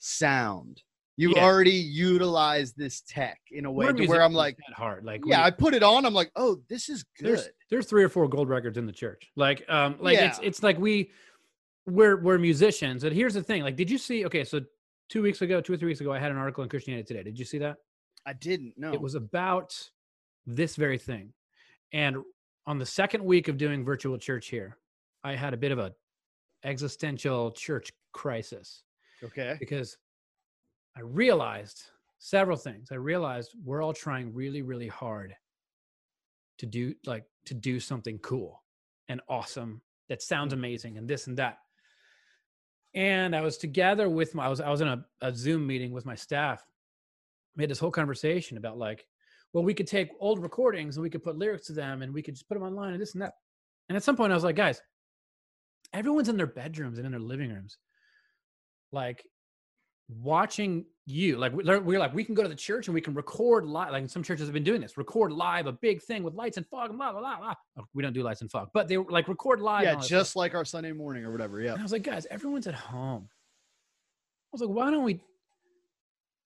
[0.02, 0.82] sound.
[1.18, 1.44] You've Yeah.
[1.46, 5.06] already utilize this tech in a way to where I'm like, heart.
[5.06, 6.06] Like yeah, we- I put it on.
[6.06, 7.54] I'm like, oh, this is there's good.
[7.70, 9.30] there's three or four gold records in the church.
[9.36, 10.48] Like um like it's Yeah.
[10.48, 11.12] it's like we
[11.86, 13.04] we're we're musicians.
[13.04, 13.62] And here's the thing.
[13.62, 14.62] Like, did you see okay, so
[15.10, 17.24] two weeks ago, two or three weeks ago, I had an article in Christianity Today.
[17.24, 17.78] Did you see that?
[18.26, 18.94] I didn't know.
[18.94, 19.78] It was about
[20.48, 21.34] this very thing.
[21.94, 22.18] And
[22.66, 24.78] on the second week of doing virtual church here,
[25.24, 25.94] I had a bit of a
[26.64, 28.84] existential church crisis
[29.24, 29.56] okay.
[29.60, 29.98] because
[30.96, 31.84] I realized
[32.20, 32.90] several things.
[32.92, 35.36] I realized we're all trying really, really hard
[36.60, 38.64] to do like to do something cool
[39.10, 40.60] and awesome that sounds mm-hmm.
[40.60, 41.58] amazing and this and that.
[42.94, 45.92] And I was together with my I was I was in a, a Zoom meeting
[45.92, 46.64] with my staff.
[47.56, 49.06] We had this whole conversation about like,
[49.54, 52.22] well, we could take old recordings and we could put lyrics to them and we
[52.22, 53.34] could just put them online and this and that.
[53.90, 54.82] And at some point I was like, guys,
[55.94, 57.78] everyone's in their bedrooms and in their living rooms
[58.92, 59.26] like
[60.22, 63.14] watching you like we- we're like we can go to the church and we can
[63.14, 66.34] record live like some churches have been doing this record live a big thing with
[66.34, 67.54] lights and fog and blah blah blah, blah.
[67.80, 70.02] Oh, we don't do lights and fog but they like record live Yeah, and all
[70.04, 71.60] that just like our Sunday morning or whatever.
[71.62, 71.72] Yeah.
[71.72, 75.22] and i was like guys everyone's at home i was like why don't we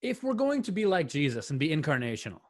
[0.01, 2.41] if we're going to be like jesus and be incarnational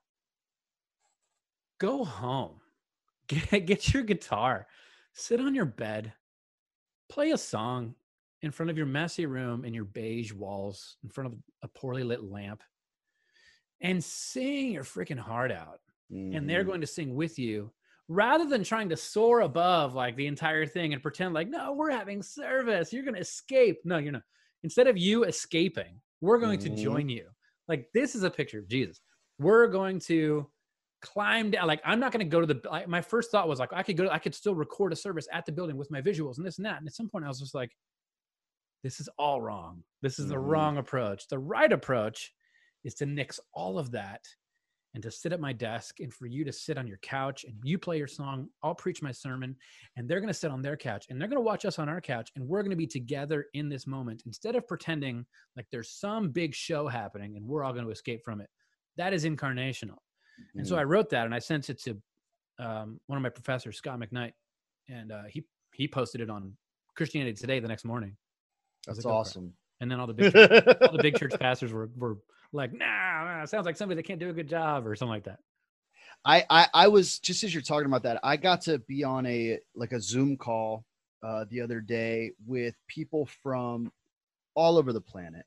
[1.79, 2.55] go home
[3.27, 4.67] get, get your guitar
[5.13, 6.13] sit on your bed
[7.09, 7.95] play a song
[8.45, 12.03] in front of your messy room and your beige walls in front of a poorly
[12.03, 12.61] lit lamp
[13.81, 15.79] and sing your freaking heart out
[16.11, 16.67] and they're Mhm.
[16.67, 17.71] going to sing with you
[18.07, 21.89] rather than trying to soar above like the entire thing and pretend like no we're
[21.89, 24.23] having service you're going to escape no you're not
[24.63, 26.63] instead of you escaping we're going Mhm.
[26.63, 27.27] to join you
[27.67, 29.01] like this is a picture of jesus
[29.39, 30.49] we're going to
[31.01, 31.67] climb down.
[31.67, 32.59] Like I'm not going to go to the.
[32.67, 34.09] Like, my first thought was like I could go.
[34.09, 36.65] I could still record a service at the building with my visuals and this and
[36.65, 36.79] that.
[36.79, 37.75] And at some point, I was just like,
[38.85, 39.83] this is all wrong.
[40.03, 40.45] This is the Mhm.
[40.47, 41.27] wrong approach.
[41.27, 42.31] The right approach
[42.83, 44.23] is to nix all of that
[44.93, 47.59] and to sit at my desk and for you to sit on your couch and
[47.63, 48.47] you play your song.
[48.61, 49.57] I'll preach my sermon
[49.95, 51.89] and they're going to sit on their couch and they're going to watch us on
[51.89, 55.25] our couch and we're going to be together in this moment instead of pretending
[55.55, 58.51] like there's some big show happening and we're all going to escape from it.
[58.97, 59.97] That is incarnational.
[60.53, 60.67] And Mm.
[60.69, 61.99] so I wrote that and I sent it to
[62.59, 64.33] um, one of my professors, Scot McKnight,
[64.87, 65.43] and uh, he
[65.73, 66.55] he posted it on
[66.95, 68.15] Christianity Today the next morning.
[68.87, 69.53] I That's like, "Go for awesome.
[69.81, 72.17] And then all the big church, all the big church pastors were were
[72.53, 72.85] like, "Nah,
[73.25, 75.39] nah, sounds like somebody that can't do a good job or something like that."
[76.23, 79.25] I, I I was just as you're talking about that, I got to be on
[79.25, 80.85] a like a Zoom call
[81.21, 83.91] uh, the other day with people from
[84.55, 85.45] all over the planet,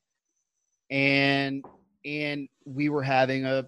[0.91, 1.65] and
[2.05, 3.67] and we were having a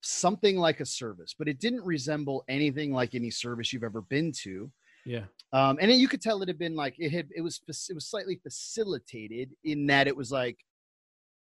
[0.00, 4.32] something like a service, but it didn't resemble anything like any service you've ever been
[4.32, 4.70] to.
[5.06, 7.60] Yeah, Um, and then you could tell it had been like it had it was
[7.88, 10.58] it was slightly facilitated in that it was like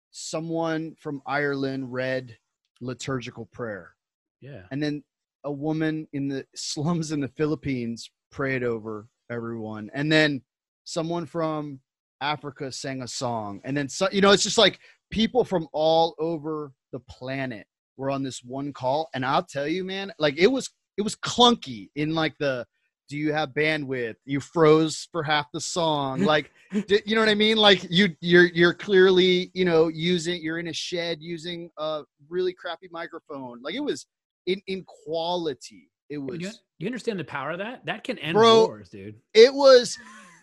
[0.09, 2.37] someone from Ireland read
[2.81, 3.95] liturgical prayer.
[4.41, 5.03] Yeah, and then
[5.43, 10.41] a woman in the slums in the Philippines prayed over everyone, and then
[10.83, 11.79] someone from
[12.19, 14.79] Africa sang a song, and then so, you know it's just like
[15.11, 17.67] people from all over the planet
[17.97, 21.15] were on this one call, and I'll tell you, man, like it was it was
[21.15, 22.65] clunky in like the
[23.11, 24.15] do you have bandwidth?
[24.23, 26.21] You froze for half the song.
[26.21, 26.49] Like
[26.87, 27.57] d- you know what i mean?
[27.57, 32.53] Like you you're you're clearly you know using you're in a shed using a really
[32.53, 33.61] crappy microphone.
[33.61, 34.05] Like it was
[34.47, 35.89] in in quality.
[36.09, 37.85] It was you, you understand the power of that?
[37.85, 39.15] That can end Bro, wars, dude.
[39.33, 39.97] it was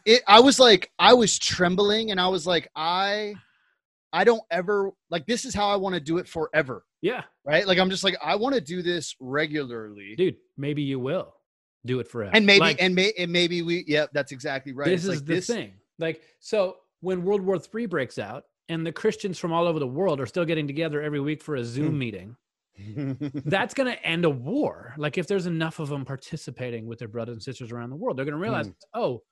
[0.04, 3.34] it i was like i was trembling and i was like i
[4.12, 6.84] i don't ever like this is how i want to do it forever.
[7.00, 7.66] Yeah, right?
[7.66, 10.14] Like i'm just like i want to do this regularly.
[10.16, 10.36] Dude.
[10.58, 11.34] Maybe you will
[11.86, 12.32] do it forever.
[12.34, 15.08] and maybe Like, and may and maybe we yeah that's exactly right this It's is
[15.20, 15.72] like the this- thing.
[15.98, 19.86] Like, so when World War III breaks out and the Christians from all over the
[19.86, 21.98] world are still getting together every week for a Zoom Hmm.
[21.98, 22.36] meeting,
[23.46, 24.94] that's going to end a war.
[24.96, 28.16] Like, if there's enough of them participating with their brothers and sisters around the world,
[28.16, 28.72] they're going to realize, Hmm.
[28.94, 29.22] oh,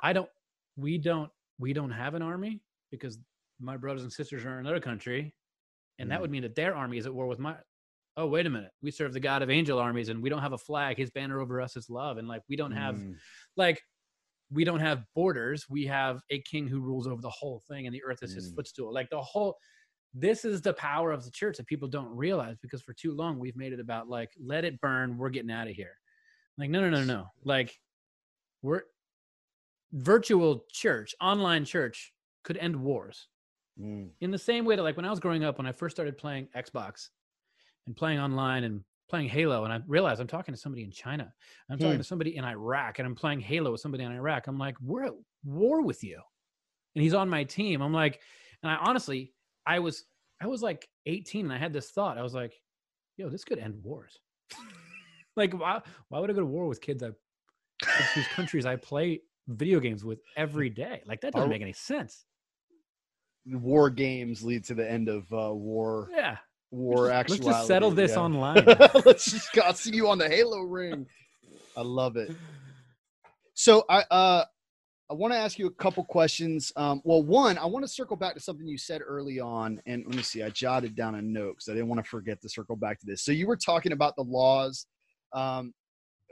[0.00, 0.28] I don't,
[0.76, 3.18] we don't, we don't have an army because
[3.60, 5.34] my brothers and sisters are in another country,
[5.98, 6.20] and that Hmm.
[6.22, 7.56] would mean that their army is at war with my.
[8.20, 8.72] Oh, wait a minute.
[8.82, 10.98] We serve the God of angel armies, and we don't have a flag.
[10.98, 13.16] His banner over us is love, and like we don't have Mm.
[13.56, 13.80] like
[14.50, 17.94] we don't have borders we have a king who rules over the whole thing and
[17.94, 18.56] the earth is his Mm.
[18.56, 19.58] footstool like the whole
[20.14, 23.38] this is the power of the church that people don't realize because for too long
[23.38, 25.92] we've made it about like let it burn we're getting out of here
[26.56, 27.78] like no no no no like
[28.62, 28.84] we're
[29.92, 33.28] virtual church online church could end wars
[33.78, 34.10] Mm.
[34.20, 36.16] in the same way that like when I was growing up, when I first started
[36.18, 37.10] playing Xbox
[37.88, 41.32] and playing online and playing Halo, and I realized I'm talking to somebody in China,
[41.70, 41.98] I'm talking Hmm.
[41.98, 44.46] to somebody in Iraq, and I'm playing Halo with somebody in Iraq.
[44.46, 46.20] I'm like, we're at war with you,
[46.94, 47.80] and he's on my team.
[47.80, 48.20] I'm like,
[48.62, 49.32] and I honestly,
[49.66, 50.04] I was,
[50.40, 52.18] I was like 18, and I had this thought.
[52.18, 52.52] I was like,
[53.16, 54.18] yo, this could end wars.
[55.36, 57.10] like, why, why would I go to war with kids I,
[57.80, 61.02] kids whose countries I play video games with every day?
[61.06, 62.26] Like that doesn't make any sense.
[63.46, 66.36] war games lead to the end of uh, war Yeah.
[66.70, 68.20] War actually, Let's just settle this yeah.
[68.20, 68.64] online.
[69.04, 71.06] Let's just go see you on the Halo ring.
[71.76, 72.34] I love it.
[73.54, 74.44] So I uh
[75.10, 76.70] I want to ask you a couple questions.
[76.76, 80.04] Um, well, one, I want to circle back to something you said early on, and
[80.06, 80.42] let me see.
[80.42, 83.06] I jotted down a note because I didn't want to forget to circle back to
[83.06, 83.22] this.
[83.22, 84.86] So you were talking about the laws,
[85.32, 85.72] um,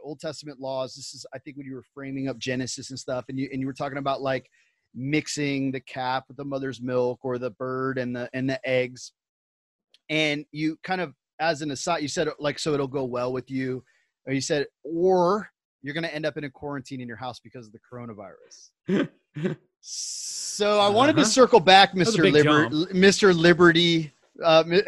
[0.04, 0.94] Old Testament laws.
[0.94, 3.62] This is, I think, when you were framing up Genesis and stuff, and you and
[3.62, 4.46] you were talking about like
[4.94, 9.12] mixing the calf with the mother's milk or the bird and the and the eggs,
[10.08, 13.50] and you kind of as an aside, you said like so it'll go well with
[13.50, 13.84] you,
[14.26, 15.48] or you said or
[15.82, 19.08] you're going to end up in a quarantine in your house because of the coronavirus.
[19.80, 21.28] So I wanted to Uh-huh.
[21.30, 22.22] circle back, Mr.
[22.22, 23.36] big Liber- Mr.
[23.38, 24.12] Liberty.
[24.44, 24.82] Uh, mi-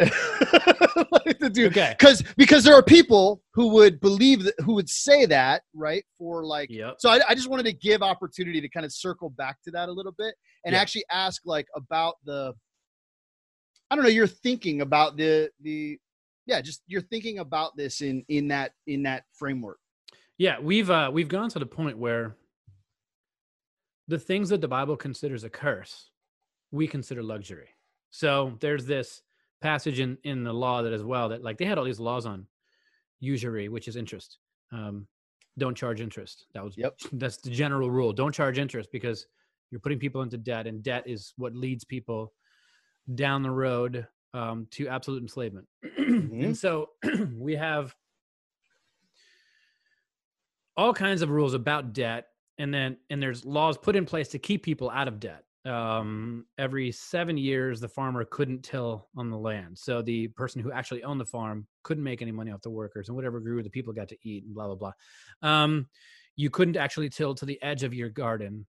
[1.10, 1.94] like the dude, Okay.
[1.98, 6.44] because because there are people who would believe that who would say that right for
[6.44, 6.68] like.
[6.70, 6.96] Yep.
[6.98, 9.88] So I, I just wanted to give opportunity to kind of circle back to that
[9.88, 10.34] a little bit
[10.66, 10.80] and Yeah.
[10.80, 12.54] actually ask like about the.
[13.90, 14.10] I don't know.
[14.10, 15.98] You're thinking about the the,
[16.46, 16.60] yeah.
[16.60, 19.78] Just you're thinking about this in in that in that framework.
[20.36, 22.36] Yeah, we've uh we've gone to the point where
[24.08, 26.10] the things that the Bible considers a curse,
[26.70, 27.68] we consider luxury.
[28.10, 29.22] So there's this
[29.60, 32.26] passage in in the law that as well that like they had all these laws
[32.26, 32.46] on
[33.20, 34.38] usury, which is interest.
[34.70, 35.06] Um,
[35.58, 36.46] don't charge interest.
[36.54, 36.98] That was Yep.
[37.14, 38.12] that's the general rule.
[38.12, 39.26] Don't charge interest because
[39.70, 42.32] you're putting people into debt, and debt is what leads people
[43.14, 45.66] down the road um, to absolute enslavement.
[45.84, 46.42] Mhm.
[46.44, 46.90] And so
[47.36, 47.94] we have
[50.76, 52.28] all kinds of rules about debt,
[52.58, 55.44] and then and there's laws put in place to keep people out of debt.
[55.64, 60.70] Um, every seven years, the farmer couldn't till on the land, so the person who
[60.70, 63.70] actually owned the farm couldn't make any money off the workers, and whatever grew, the
[63.70, 64.92] people got to eat, and blah blah blah.
[65.42, 65.88] Um,
[66.36, 68.66] you couldn't actually till to the edge of your garden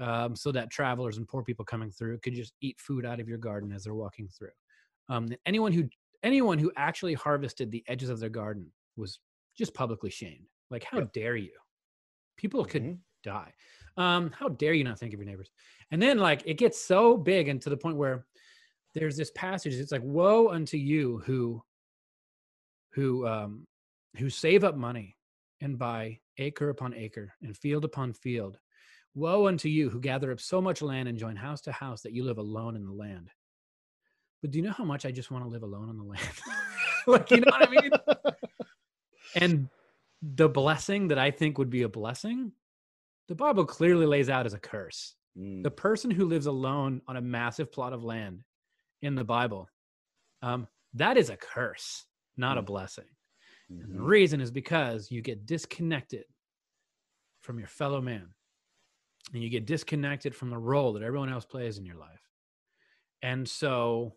[0.00, 3.28] um, so that travelers and poor people coming through could just eat food out of
[3.28, 4.50] your garden as they're walking through.
[5.08, 5.88] Um, anyone who
[6.22, 9.20] anyone who actually harvested the edges of their garden was
[9.56, 10.48] just publicly shamed.
[10.70, 11.52] Like, how dare you?
[12.36, 12.98] People could Mhm.
[13.22, 13.52] die.
[13.96, 15.50] Um, how dare you not think of your neighbors?
[15.90, 18.26] And then like it gets so big and to the point where
[18.94, 19.74] there's this passage.
[19.74, 21.62] It's like, woe unto you who
[22.92, 23.66] who um
[24.16, 25.16] who save up money
[25.60, 28.58] and buy acre upon acre and field upon field.
[29.14, 32.12] Woe unto you who gather up so much land and join house to house that
[32.12, 33.30] you live alone in the land.
[34.42, 36.42] But do you know how much I just want to live alone on the land?
[37.06, 37.90] like, you know what I mean?
[39.36, 39.68] And
[40.20, 42.52] the blessing that I think would be a blessing,
[43.28, 45.14] the Bible clearly lays out as a curse.
[45.38, 45.62] Mm.
[45.62, 48.42] The person who lives alone on a massive plot of land
[49.02, 49.68] in the Bible,
[50.42, 52.04] um, that is a curse,
[52.36, 52.66] not a Mm.
[52.66, 53.08] blessing.
[53.70, 54.06] And the Mhm.
[54.06, 56.26] reason is because you get disconnected
[57.42, 58.34] from your fellow man
[59.32, 62.20] and you get disconnected from the role that everyone else plays in your life.
[63.22, 64.16] And so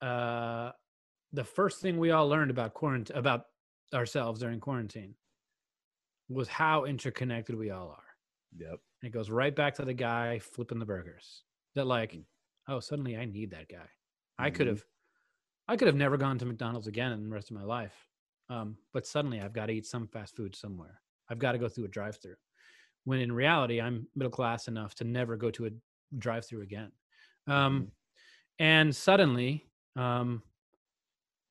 [0.00, 0.72] uh
[1.32, 3.46] the first thing we all learned about quarantine about
[3.92, 5.14] ourselves during quarantine
[6.28, 8.04] was how interconnected we all are.
[8.56, 8.80] Yep.
[9.02, 11.44] And it goes right back to the guy flipping the burgers.
[11.74, 12.26] That like, Mm.
[12.68, 13.88] oh, suddenly I need that guy.
[14.38, 14.68] I could Mhm.
[14.68, 14.84] have,
[15.68, 18.08] I could have never gone to McDonald's again in the rest of my life.
[18.48, 21.02] Um, but suddenly I've got to eat some fast food somewhere.
[21.28, 22.36] I've got to go through a drive-through.
[23.04, 25.70] When in reality, I'm middle class enough to never go to a
[26.18, 26.90] drive-through again.
[27.46, 27.88] Um,
[28.58, 29.66] and suddenly,
[29.96, 30.42] um,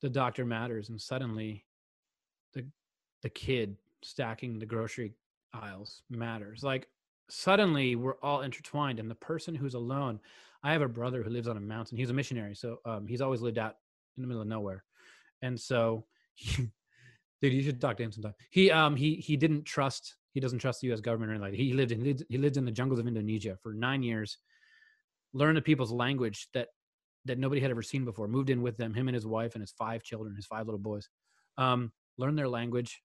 [0.02, 1.66] the doctor matters, and suddenly,
[2.54, 2.66] the
[3.22, 5.14] the kid stacking the grocery
[5.54, 6.64] aisles matters.
[6.64, 6.88] Like
[7.30, 10.20] suddenly we're all intertwined and the person who's alone
[10.64, 13.22] i have a brother who lives on a mountain he's a missionary so um, he's
[13.22, 13.78] always lived out
[14.18, 14.84] in the middle of nowhere
[15.42, 16.06] and so
[17.42, 20.60] dude you should talk to him sometime he um he he didn't trust he doesn't
[20.60, 23.00] trust the us government or anything like he lived in he lived, in the jungles
[23.00, 24.38] of indonesia for nine years
[25.34, 26.68] learned the people's language that
[27.26, 29.62] that nobody had ever seen before moved in with them him and his wife and
[29.62, 31.10] his five children his five little boys
[31.58, 33.02] um learned their language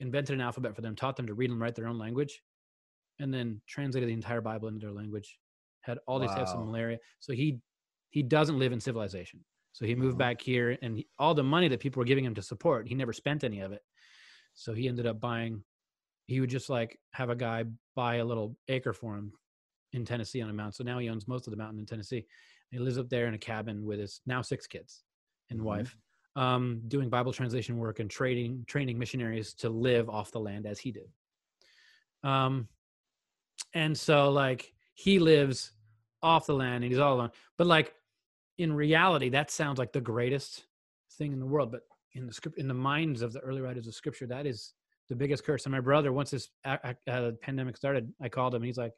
[0.00, 2.42] invented an alphabet for them taught them to read and write their own language
[3.20, 5.38] and then translated the entire Bible into their language.
[5.82, 6.98] Had all these types of malaria.
[7.20, 7.60] So he
[8.10, 9.44] he doesn't live in civilization.
[9.72, 10.18] So he moved Mhm.
[10.18, 12.94] back here, and he, all the money that people were giving him to support, he
[12.94, 13.82] never spent any of it.
[14.54, 15.64] So he ended up buying.
[16.30, 17.64] He would just like have a guy
[17.96, 19.32] buy a little acre for him
[19.92, 20.72] in Tennessee on a mountain.
[20.72, 22.24] So now he owns most of the mountain in Tennessee.
[22.70, 25.02] He lives up there in a cabin with his now six kids
[25.50, 25.64] and Mhm.
[25.64, 25.96] wife,
[26.36, 30.78] um, doing Bible translation work and trading training missionaries to live off the land as
[30.78, 31.12] he did.
[32.22, 32.68] Um,
[33.74, 35.72] and so like he lives
[36.22, 37.94] off the land and he's all alone but like
[38.58, 40.66] in reality that sounds like the greatest
[41.12, 41.82] thing in the world but
[42.12, 44.74] in the script in the minds of the early writers of scripture that is
[45.10, 45.66] the biggest curse.
[45.66, 48.78] And my brother once this a- a- uh, pandemic started i called him and he's
[48.78, 48.92] like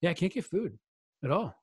[0.00, 0.78] yeah i can't get food
[1.22, 1.54] at all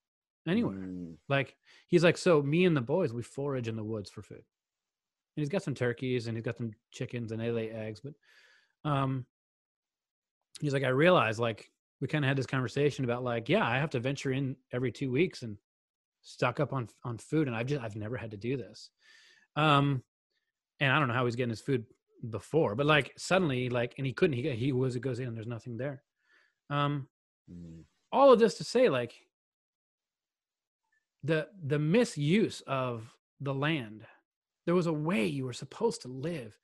[0.47, 0.75] anywhere.
[0.77, 1.15] Mm.
[1.27, 1.55] like
[1.87, 4.37] he's like so me and the boys we forage in the woods for food.
[4.37, 8.13] And he's got some turkeys and he's got some chickens and they lay eggs but
[8.89, 9.25] um
[10.61, 11.69] he's like i realized like
[12.01, 14.91] we kind of had this conversation about like yeah i have to venture in every
[14.91, 15.57] two weeks and
[16.21, 18.89] stock up on on food and i've just i've never had to do this.
[19.55, 20.03] Um
[20.79, 21.85] and i don't know how he's getting his food
[22.29, 25.37] before but like suddenly like and he couldn't he he was it goes in and
[25.37, 26.03] there's nothing there.
[26.69, 27.07] Um
[27.49, 27.83] Mm.
[28.11, 29.13] all of this to say like
[31.23, 34.05] the the misuse of the land.
[34.65, 36.57] There was a way you were supposed to live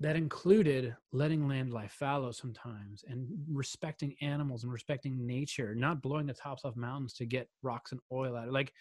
[0.00, 6.26] that included letting land lie fallow sometimes and respecting animals and respecting nature not blowing
[6.26, 8.72] the tops off mountains to get rocks and oil out of like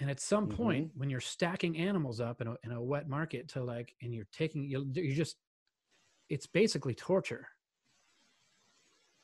[0.00, 3.48] and at some point when you're stacking animals up in a, in a wet market
[3.48, 5.36] to like and you're taking you you just
[6.28, 7.46] it's basically torture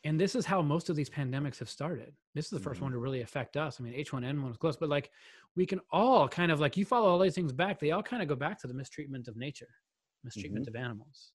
[0.04, 2.14] and this is how most of these pandemics have started.
[2.32, 2.82] This is the 1st Mhm.
[2.82, 3.80] one to really affect us.
[3.80, 5.10] I mean, H1N1 was close, but like
[5.56, 8.22] we can all kind of like you follow all these things back, they all kind
[8.22, 9.74] of go back to the mistreatment of nature,
[10.22, 11.32] mistreatment of animals.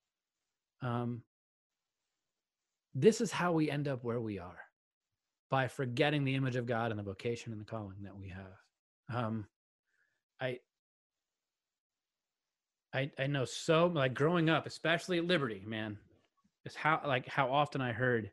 [0.83, 1.23] Um,
[2.93, 4.59] this is how we end up where we are
[5.49, 8.59] by forgetting the image of God and the vocation and the calling that we have.
[9.13, 9.47] Um,
[10.41, 10.59] I,
[12.93, 15.99] I, I know so like growing up, especially at Liberty, man,
[16.65, 18.31] is how like how often I heard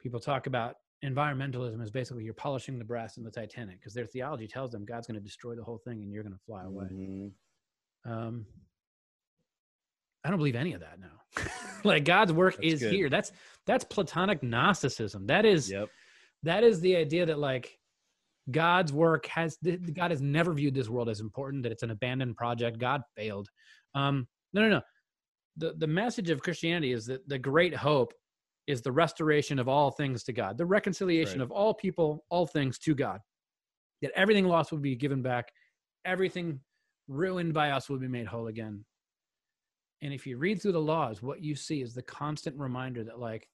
[0.00, 4.06] people talk about environmentalism is basically you're polishing the brass in the Titanic because their
[4.06, 6.64] theology tells them God's going to destroy the whole thing and you're going to fly
[6.64, 6.86] away.
[6.90, 7.32] Mhm.
[8.06, 8.46] Um,
[10.24, 11.44] I don't believe any of that now.
[11.84, 12.92] like God's work That's is good.
[12.92, 13.10] here.
[13.10, 13.32] That's
[13.66, 15.26] that's Platonic Gnosticism.
[15.26, 15.90] That is Yep.
[16.44, 17.78] that is the idea that like
[18.50, 19.56] God's work has
[19.94, 21.62] God has never viewed this world as important.
[21.62, 22.78] That it's an abandoned project.
[22.78, 23.48] God failed.
[23.94, 24.80] Um, no, no, no.
[25.56, 28.12] The the message of Christianity is that the great hope
[28.66, 31.44] is the restoration of all things to God, the reconciliation Right.
[31.44, 33.20] of all people, all things to God.
[34.02, 35.50] That everything lost will be given back,
[36.04, 36.60] everything
[37.08, 38.84] ruined by us will be made whole again.
[40.02, 43.18] And if you read through the laws, what you see is the constant reminder that,
[43.18, 43.48] like,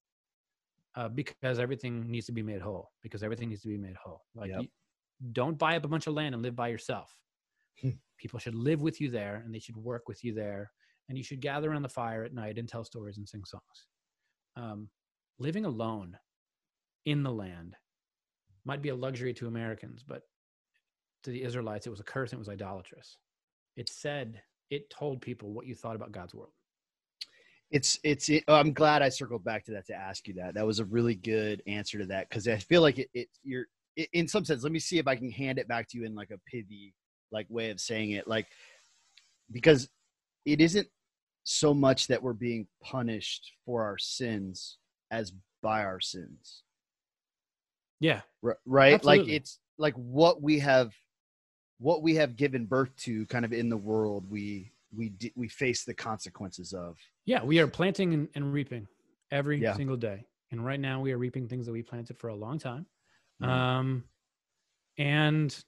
[0.96, 4.24] uh, because everything needs to be made whole, because everything needs to be made whole.
[4.34, 4.64] Like, Yep.
[5.32, 7.14] Don't buy up a bunch of land and live by yourself.
[7.80, 7.90] Hmm.
[8.18, 10.70] People should live with you there, and they should work with you there,
[11.08, 13.86] and you should gather around the fire at night and tell stories and sing songs.
[14.56, 14.88] Um,
[15.38, 16.16] living alone
[17.06, 17.76] in the land
[18.64, 20.22] might be a luxury to Americans, but
[21.24, 23.18] to the Israelites, it was a curse and it was idolatrous.
[23.76, 26.52] It said, it told people what you thought about God's world.
[27.70, 28.28] It's it's.
[28.28, 30.54] It, oh, I'm glad I circled back to that to ask you that.
[30.54, 33.08] That was a really good answer to that because I feel like it.
[33.14, 33.66] it you're
[34.12, 34.62] in some sense.
[34.62, 36.94] Let me see if I can hand it back to you in like a pithy
[37.32, 38.26] like way of saying it.
[38.28, 38.46] Like
[39.52, 39.88] because
[40.44, 40.88] it isn't
[41.44, 44.78] so much that we're being punished for our sins
[45.10, 46.62] as by our sins.
[48.00, 48.22] Yeah.
[48.44, 50.92] R- right like it's like what we have
[51.78, 55.48] what we have given birth to kind of in the world we we d- we
[55.48, 56.96] face the consequences of
[57.26, 57.42] Yeah.
[57.44, 58.86] We are planting and, and reaping
[59.30, 59.74] every Yeah.
[59.76, 60.26] single day.
[60.50, 62.86] And right now we are reaping things that we planted for a long time.
[63.40, 63.48] Mhm.
[63.48, 64.04] Um,
[64.98, 65.64] and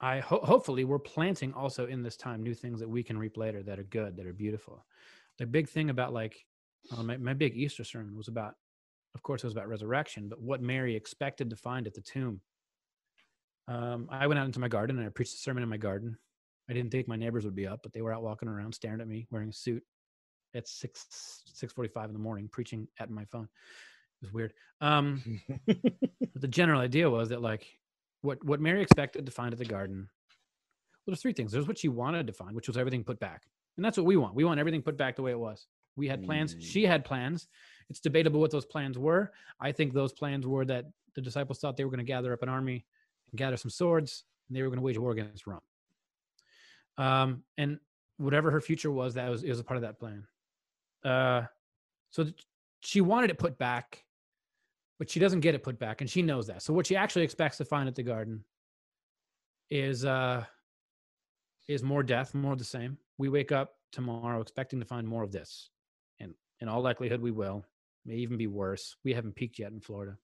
[0.00, 3.36] I ho- hopefully we're planting also in this time new things that we can reap
[3.36, 4.84] later that are good, that are beautiful.
[5.38, 6.44] The big thing about like
[6.92, 8.54] uh, my, my big Easter sermon was about,
[9.14, 12.40] of course, it was about resurrection, but what Mary expected to find at the tomb.
[13.66, 16.18] Um, I went out into my garden and I preached a sermon in my garden.
[16.68, 19.00] I didn't think my neighbors would be up, but they were out walking around staring
[19.00, 19.82] at me wearing a suit
[20.54, 21.06] at six
[21.46, 23.48] six forty five in the morning, preaching at my phone.
[24.22, 24.52] It was weird.
[24.80, 25.40] Um,
[26.34, 27.66] the general idea was that like
[28.22, 30.08] what what Mary expected to find at the garden.
[31.06, 31.52] Well, there's three things.
[31.52, 33.42] There's what she wanted to find, which was everything put back,
[33.76, 34.34] and that's what we want.
[34.34, 35.66] We want everything put back the way it was.
[35.96, 36.54] We had plans.
[36.54, 36.62] Mm.
[36.62, 37.46] She had plans.
[37.88, 39.32] It's debatable what those plans were.
[39.60, 42.42] I think those plans were that the disciples thought they were going to gather up
[42.42, 42.84] an army
[43.30, 45.60] and gather some swords, and they were going to wage war against Rome.
[46.96, 47.78] Um, and
[48.18, 50.26] whatever her future was, that was it was a part of that plan.
[51.04, 51.42] Uh,
[52.10, 52.46] so th-
[52.80, 54.03] she wanted it put back,
[54.98, 56.62] but she doesn't get it put back, and she knows that.
[56.62, 58.44] So what she actually expects to find at the garden
[59.70, 60.44] is uh
[61.68, 62.98] is more death, more of the same.
[63.16, 65.70] We wake up tomorrow expecting to find more of this,
[66.20, 67.64] and in all likelihood, we will.
[68.06, 68.96] May even be worse.
[69.02, 70.18] We haven't peaked yet in Florida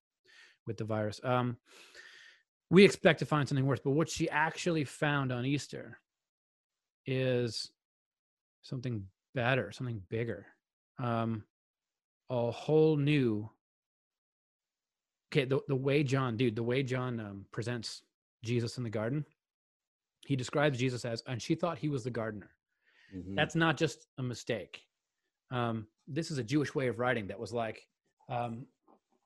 [0.67, 1.21] with the virus.
[1.25, 1.57] Um,
[2.69, 5.99] we expect to find something worse, but what she actually found on Easter
[7.07, 7.71] is
[8.63, 10.47] something better, something bigger,
[10.99, 11.45] um,
[12.29, 13.51] a whole new.
[15.33, 18.03] Okay, the the way John, dude, the way John um, presents
[18.43, 19.25] Jesus in the garden,
[20.27, 22.51] he describes Jesus as, and she thought he was the gardener.
[23.15, 23.37] Mhm.
[23.37, 24.83] That's not just a mistake.
[25.51, 27.87] Um, this is a Jewish way of writing that was like,
[28.29, 28.67] um,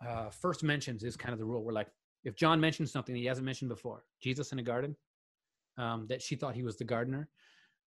[0.06, 1.64] uh, first mentions is kind of the rule.
[1.64, 1.89] Where like,
[2.24, 4.97] if John mentions something he hasn't mentioned before, Jesus in a garden,
[5.78, 7.28] um, that she thought he was the gardener,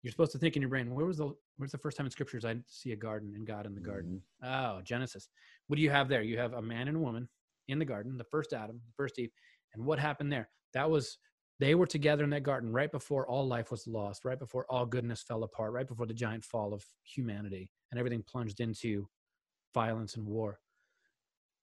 [0.02, 2.10] you're supposed to think in your brain, where was the where's the first time in
[2.10, 4.22] scriptures I see a garden and God in the garden?
[4.42, 5.28] Oh, Genesis.
[5.66, 6.22] What do you have there?
[6.22, 7.28] You have a man and a woman
[7.68, 9.30] in the garden, the first Adam, the first Eve.
[9.74, 10.48] And what happened there?
[10.74, 11.18] That was
[11.58, 14.84] they were together in that garden right before all life was lost, right before all
[14.84, 19.08] goodness fell apart, right before the giant fall of humanity and everything plunged into
[19.72, 20.60] violence and war.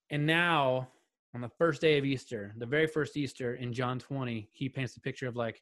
[0.10, 0.90] And now,
[1.36, 4.94] on the first day of Easter, the very first Easter in John 20, he paints
[4.94, 5.62] the picture of like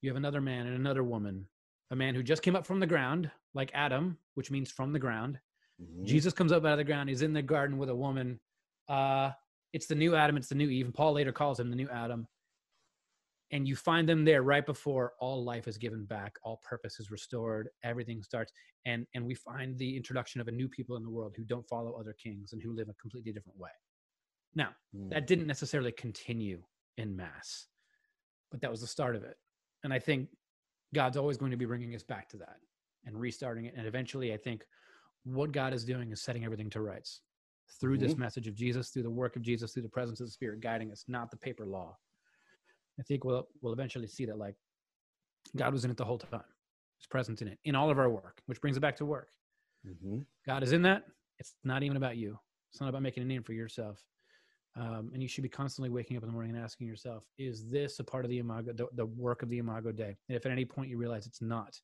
[0.00, 1.46] you have another man and another woman,
[1.90, 4.98] a man who just came up from the ground, like Adam, which means from the
[4.98, 5.38] ground.
[5.80, 6.04] Mhm.
[6.04, 7.08] Jesus comes up out of the ground.
[7.08, 8.40] He's in the garden with a woman.
[8.88, 9.30] Uh,
[9.72, 10.36] it's the new Adam.
[10.36, 10.86] It's the new Eve.
[10.86, 12.26] And Paul later calls him the new Adam.
[13.50, 17.10] And you find them there right before all life is given back, all purpose is
[17.10, 18.50] restored, everything starts,
[18.86, 21.68] and and we find the introduction of a new people in the world who don't
[21.68, 23.70] follow other kings and who live a completely different way.
[24.54, 25.10] Now, Mm.
[25.10, 26.64] that didn't necessarily continue
[26.96, 27.68] in mass,
[28.50, 29.38] but that was the start of it.
[29.84, 30.30] And I think
[30.94, 32.58] God's always going to be bringing us back to that
[33.04, 33.74] and restarting it.
[33.76, 34.66] And eventually, I think
[35.24, 37.20] what God is doing is setting everything to rights
[37.80, 40.32] through this message of Jesus, through the work of Jesus, through the presence of the
[40.32, 41.96] Spirit guiding us, not the paper law.
[42.98, 44.54] I think we'll we'll eventually see that like
[45.56, 46.44] God was in it the whole time.
[46.98, 49.28] He's present in it in all of our work, which brings it back to work.
[49.86, 50.24] Mhm.
[50.46, 51.04] God is in that.
[51.38, 52.38] It's not even about you.
[52.70, 54.04] It's not about making a name for yourself.
[54.74, 57.68] Um, and you should be constantly waking up in the morning and asking yourself, is
[57.68, 60.16] this a part of the imago, the, the work of the imago Dei?
[60.28, 61.78] And if at any point you realize it's not,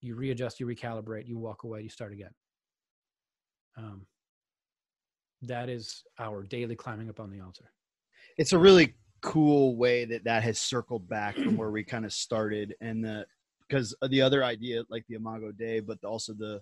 [0.00, 2.30] you readjust, you recalibrate, you walk away, you start again.
[3.76, 4.06] Um,
[5.42, 7.72] that is our daily climbing up on the altar.
[8.36, 12.12] It's a really cool way that that has circled back from where we kind of
[12.12, 13.26] started, and the
[13.68, 16.60] because the other idea, like the Imago Dei, but also the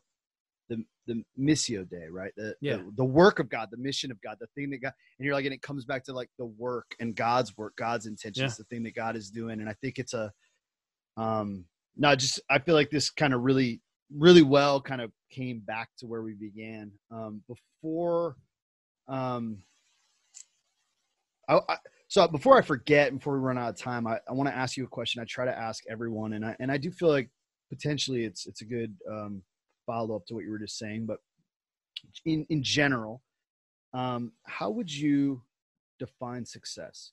[0.68, 2.32] the the missio Dei, right?
[2.36, 2.76] The, Yeah.
[2.76, 5.34] the the work of God, the mission of God, the thing that God, and you're
[5.34, 8.64] like, and it comes back to like the work and God's work, God's intentions, the
[8.64, 10.32] thing that God is doing, and I think it's a,
[11.16, 11.64] um,
[11.96, 13.80] no, just I feel like this kind of really,
[14.14, 16.92] really well kind of came back to where we began.
[17.10, 18.36] Um, before,
[19.08, 19.62] um,
[21.48, 21.76] I, I
[22.08, 24.76] so before I forget, before we run out of time, I, I want to ask
[24.76, 25.20] you a question.
[25.20, 27.30] I try to ask everyone, and I and I do feel like
[27.68, 29.42] potentially it's it's a good um,
[29.86, 31.06] follow up to what you were just saying.
[31.06, 31.18] But
[32.24, 33.22] in in general,
[33.92, 35.42] um, how would you
[35.98, 37.12] define success?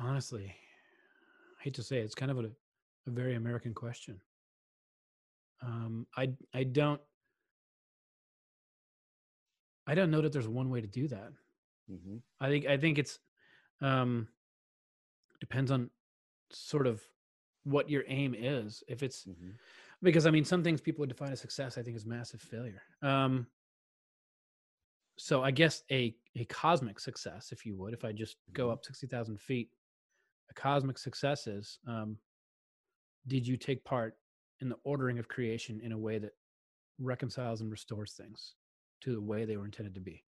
[0.00, 0.46] Honestly,
[1.58, 2.50] I hate to say it, it's kind of a,
[3.06, 4.20] a very American question.
[5.62, 7.00] Um, I I don't
[9.86, 11.32] I don't know that there's one way to do that.
[11.90, 12.16] Mm-hmm.
[12.40, 13.18] I think I think it's
[13.82, 14.28] um
[15.40, 15.90] depends on
[16.50, 17.02] sort of
[17.64, 18.82] what your aim is.
[18.88, 19.50] If it's Mm-hmm.
[20.02, 22.82] because I mean some things people would define as success, I think is massive failure.
[23.02, 23.46] Um
[25.18, 28.72] so I guess a a cosmic success, if you would, if I just go Mhm.
[28.72, 29.70] up sixty thousand feet,
[30.54, 32.16] cosmic success is um
[33.26, 34.16] did you take part
[34.60, 36.32] in the ordering of creation in a way that
[36.98, 38.54] reconciles and restores things
[39.02, 40.24] to the way they were intended to be?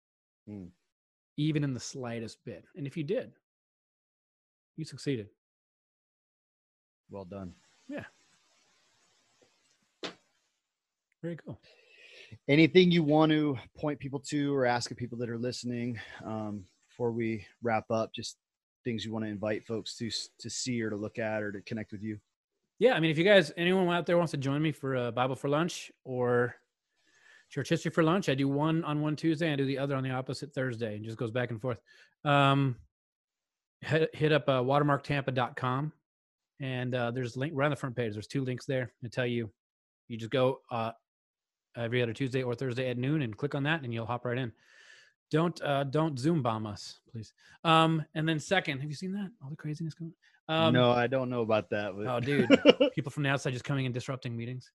[0.48, 0.70] Mm.
[1.36, 2.64] even in the slightest bit.
[2.74, 3.32] And if you did,
[4.76, 5.28] you succeeded.
[7.10, 7.52] Well done.
[7.88, 8.04] Yeah.
[11.22, 11.60] Very cool.
[12.48, 16.64] Anything you want to point people to or ask of people that are listening um,
[16.88, 18.12] before we wrap up?
[18.14, 18.36] Just
[18.84, 21.60] things you want to invite folks to to see or to look at or to
[21.62, 22.18] connect with you.
[22.78, 25.12] Yeah, I mean, if you guys, anyone out there wants to join me for a
[25.12, 26.54] Bible for lunch or
[27.50, 29.96] church history for lunch, I do one on one Tuesday and I do the other
[29.96, 30.94] on the opposite Thursday.
[30.94, 31.78] and just goes back and forth.
[32.24, 32.76] Um,
[33.80, 35.92] hit, hit up uh, watermarktampa.com
[36.60, 38.12] and uh, there's a link right on the front page.
[38.12, 39.50] There's two links there to tell you.
[40.08, 40.92] You just go uh,
[41.76, 44.38] every other Tuesday or Thursday at noon and click on that, and you'll hop right
[44.38, 44.52] in.
[45.30, 47.32] Don't uh, don't Zoom bomb us, please.
[47.64, 49.30] Um, and then second, have you seen that?
[49.42, 50.12] All the craziness going.
[50.48, 51.92] Um, no, I don't know about that.
[51.94, 52.06] But...
[52.06, 52.48] Oh, dude.
[52.94, 54.70] people from the outside just coming and disrupting meetings.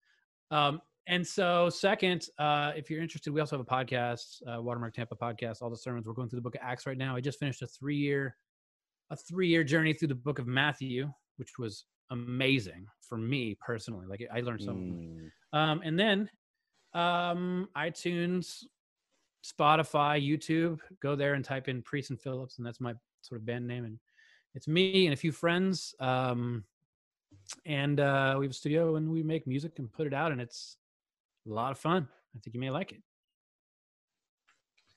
[0.52, 4.94] Um, and so, second, uh, if you're interested, we also have a podcast, uh, Watermark
[4.94, 5.62] Tampa podcast.
[5.62, 6.06] All the sermons.
[6.06, 7.16] We're going through the Book of Acts right now.
[7.16, 8.38] I just finished a three year,
[9.10, 14.06] a three year journey through the Book of Matthew, which was amazing for me personally.
[14.08, 14.94] Like I learned so much.
[14.94, 15.32] Mm.
[15.52, 16.30] Um, and then
[16.94, 18.64] um, iTunes,
[19.44, 20.80] Spotify, YouTube.
[21.02, 23.86] Go there and type in Preson Phillips, and that's my sort of band name.
[23.86, 24.00] And
[24.56, 25.96] it's me and a few friends.
[26.00, 26.64] Um,
[27.66, 30.40] and uh, we have a studio and we make music and put it out, and
[30.40, 30.78] it's
[31.48, 32.08] a lot of fun.
[32.36, 33.02] I think you may like it.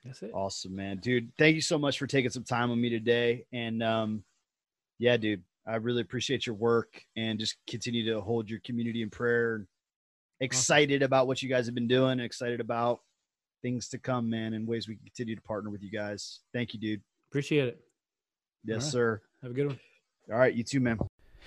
[0.05, 0.31] That's it.
[0.33, 1.33] Awesome, man, dude.
[1.37, 3.45] Thank you so much for taking some time with me today.
[3.53, 4.23] And um,
[4.99, 9.11] yeah, dude, I really appreciate your work and just continue to hold your community in
[9.11, 9.67] prayer.
[10.39, 12.21] Excited about what you guys have been doing.
[12.21, 13.01] Excited about
[13.63, 16.41] things to come, man, and ways we can continue to partner with you guys.
[16.53, 17.01] Thank you, dude.
[17.31, 17.81] Appreciate it.
[18.65, 18.93] Yes, right.
[18.93, 19.23] sir.
[19.43, 19.79] Have a good one.
[20.31, 20.99] All right, you too, man.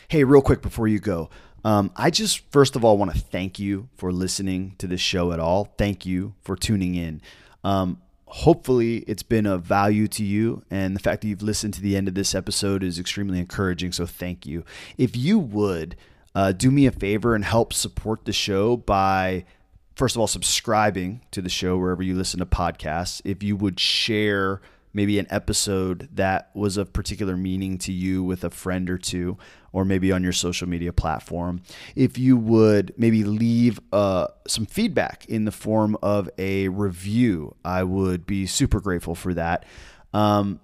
[0.08, 1.30] Hey, real quick before you go,
[1.66, 5.32] um, I just first of all want to thank you for listening to this show
[5.34, 5.74] at all.
[5.78, 7.22] Thank you for tuning in.
[7.64, 11.82] Um, hopefully, it's been of value to you, and the fact that you've listened to
[11.82, 13.92] the end of this episode is extremely encouraging.
[13.92, 14.64] So, thank you.
[14.98, 15.98] If you would
[16.34, 19.46] uh, do me a favor and help support the show by
[20.00, 23.78] first of all subscribing to the show wherever you listen to podcasts, if you would
[23.78, 24.62] share
[24.94, 29.38] maybe an episode that was of particular meaning to you with a friend or two,
[29.74, 31.62] or maybe on your social media platform.
[31.98, 37.84] If you would maybe leave uh, some feedback in the form of a review, I
[37.84, 39.66] would be super grateful for that.
[40.14, 40.62] Um,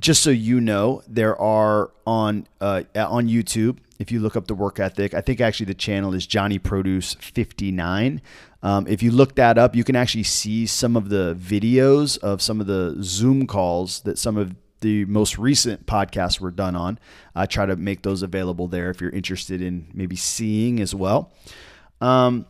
[0.00, 3.78] just so you know, there are on uh, on YouTube.
[3.98, 7.14] If you look up the work ethic, I think actually the channel is Johnny Produce
[7.14, 8.20] 59.
[8.62, 12.42] Um, if you look that up, you can actually see some of the videos of
[12.42, 16.98] some of the Zoom calls that some of the most recent podcasts were done on.
[17.34, 21.32] I try to make those available there if you're interested in maybe seeing as well.
[22.00, 22.46] Um,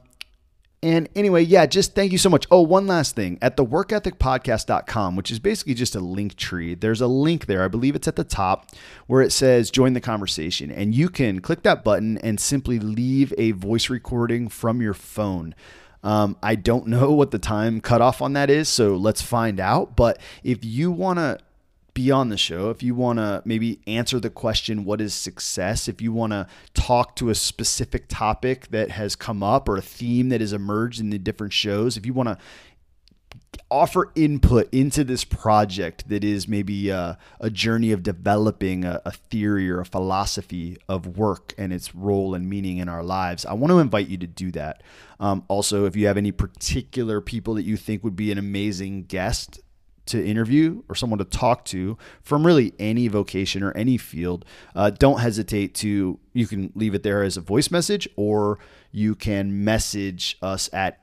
[0.86, 2.46] And anyway, yeah, just thank you so much.
[2.48, 3.38] Oh, one last thing.
[3.42, 7.64] At the workethicpodcast.com, which is basically just a link tree, there's a link there.
[7.64, 8.70] I believe it's at the top
[9.08, 10.70] where it says join the conversation.
[10.70, 15.56] And you can click that button and simply leave a voice recording from your phone.
[16.04, 19.96] Um, I don't know what the time cutoff on that is, so let's find out.
[19.96, 21.40] But if you want to
[21.96, 25.88] be on the show, if you want to maybe answer the question, what is success?
[25.88, 29.82] If you want to talk to a specific topic that has come up or a
[29.82, 32.38] theme that has emerged in the different shows, if you want to
[33.70, 39.10] offer input into this project that is maybe a, a journey of developing a, a,
[39.10, 43.54] theory or a philosophy of work and its role and meaning in our lives, I
[43.54, 44.82] want to invite you to do that.
[45.18, 49.04] Um, also, if you have any particular people that you think would be an amazing
[49.04, 49.60] guest
[50.06, 54.90] to interview or someone to talk to from really any vocation or any field, uh,
[54.90, 56.18] don't hesitate to.
[56.32, 58.58] You can leave it there as a voice message, or
[58.92, 61.00] you can message us at,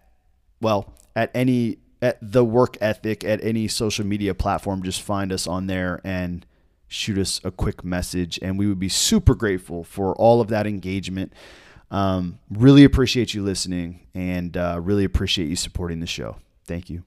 [0.62, 4.84] well, at any at the work ethic at any social media platform.
[4.84, 6.46] Just find us on there and
[6.88, 10.68] shoot us a quick message, and we would be super grateful for all of that
[10.68, 11.34] engagement.
[11.90, 16.38] Um, really appreciate you listening, and uh, really appreciate you supporting the show.
[16.66, 17.04] Thank you.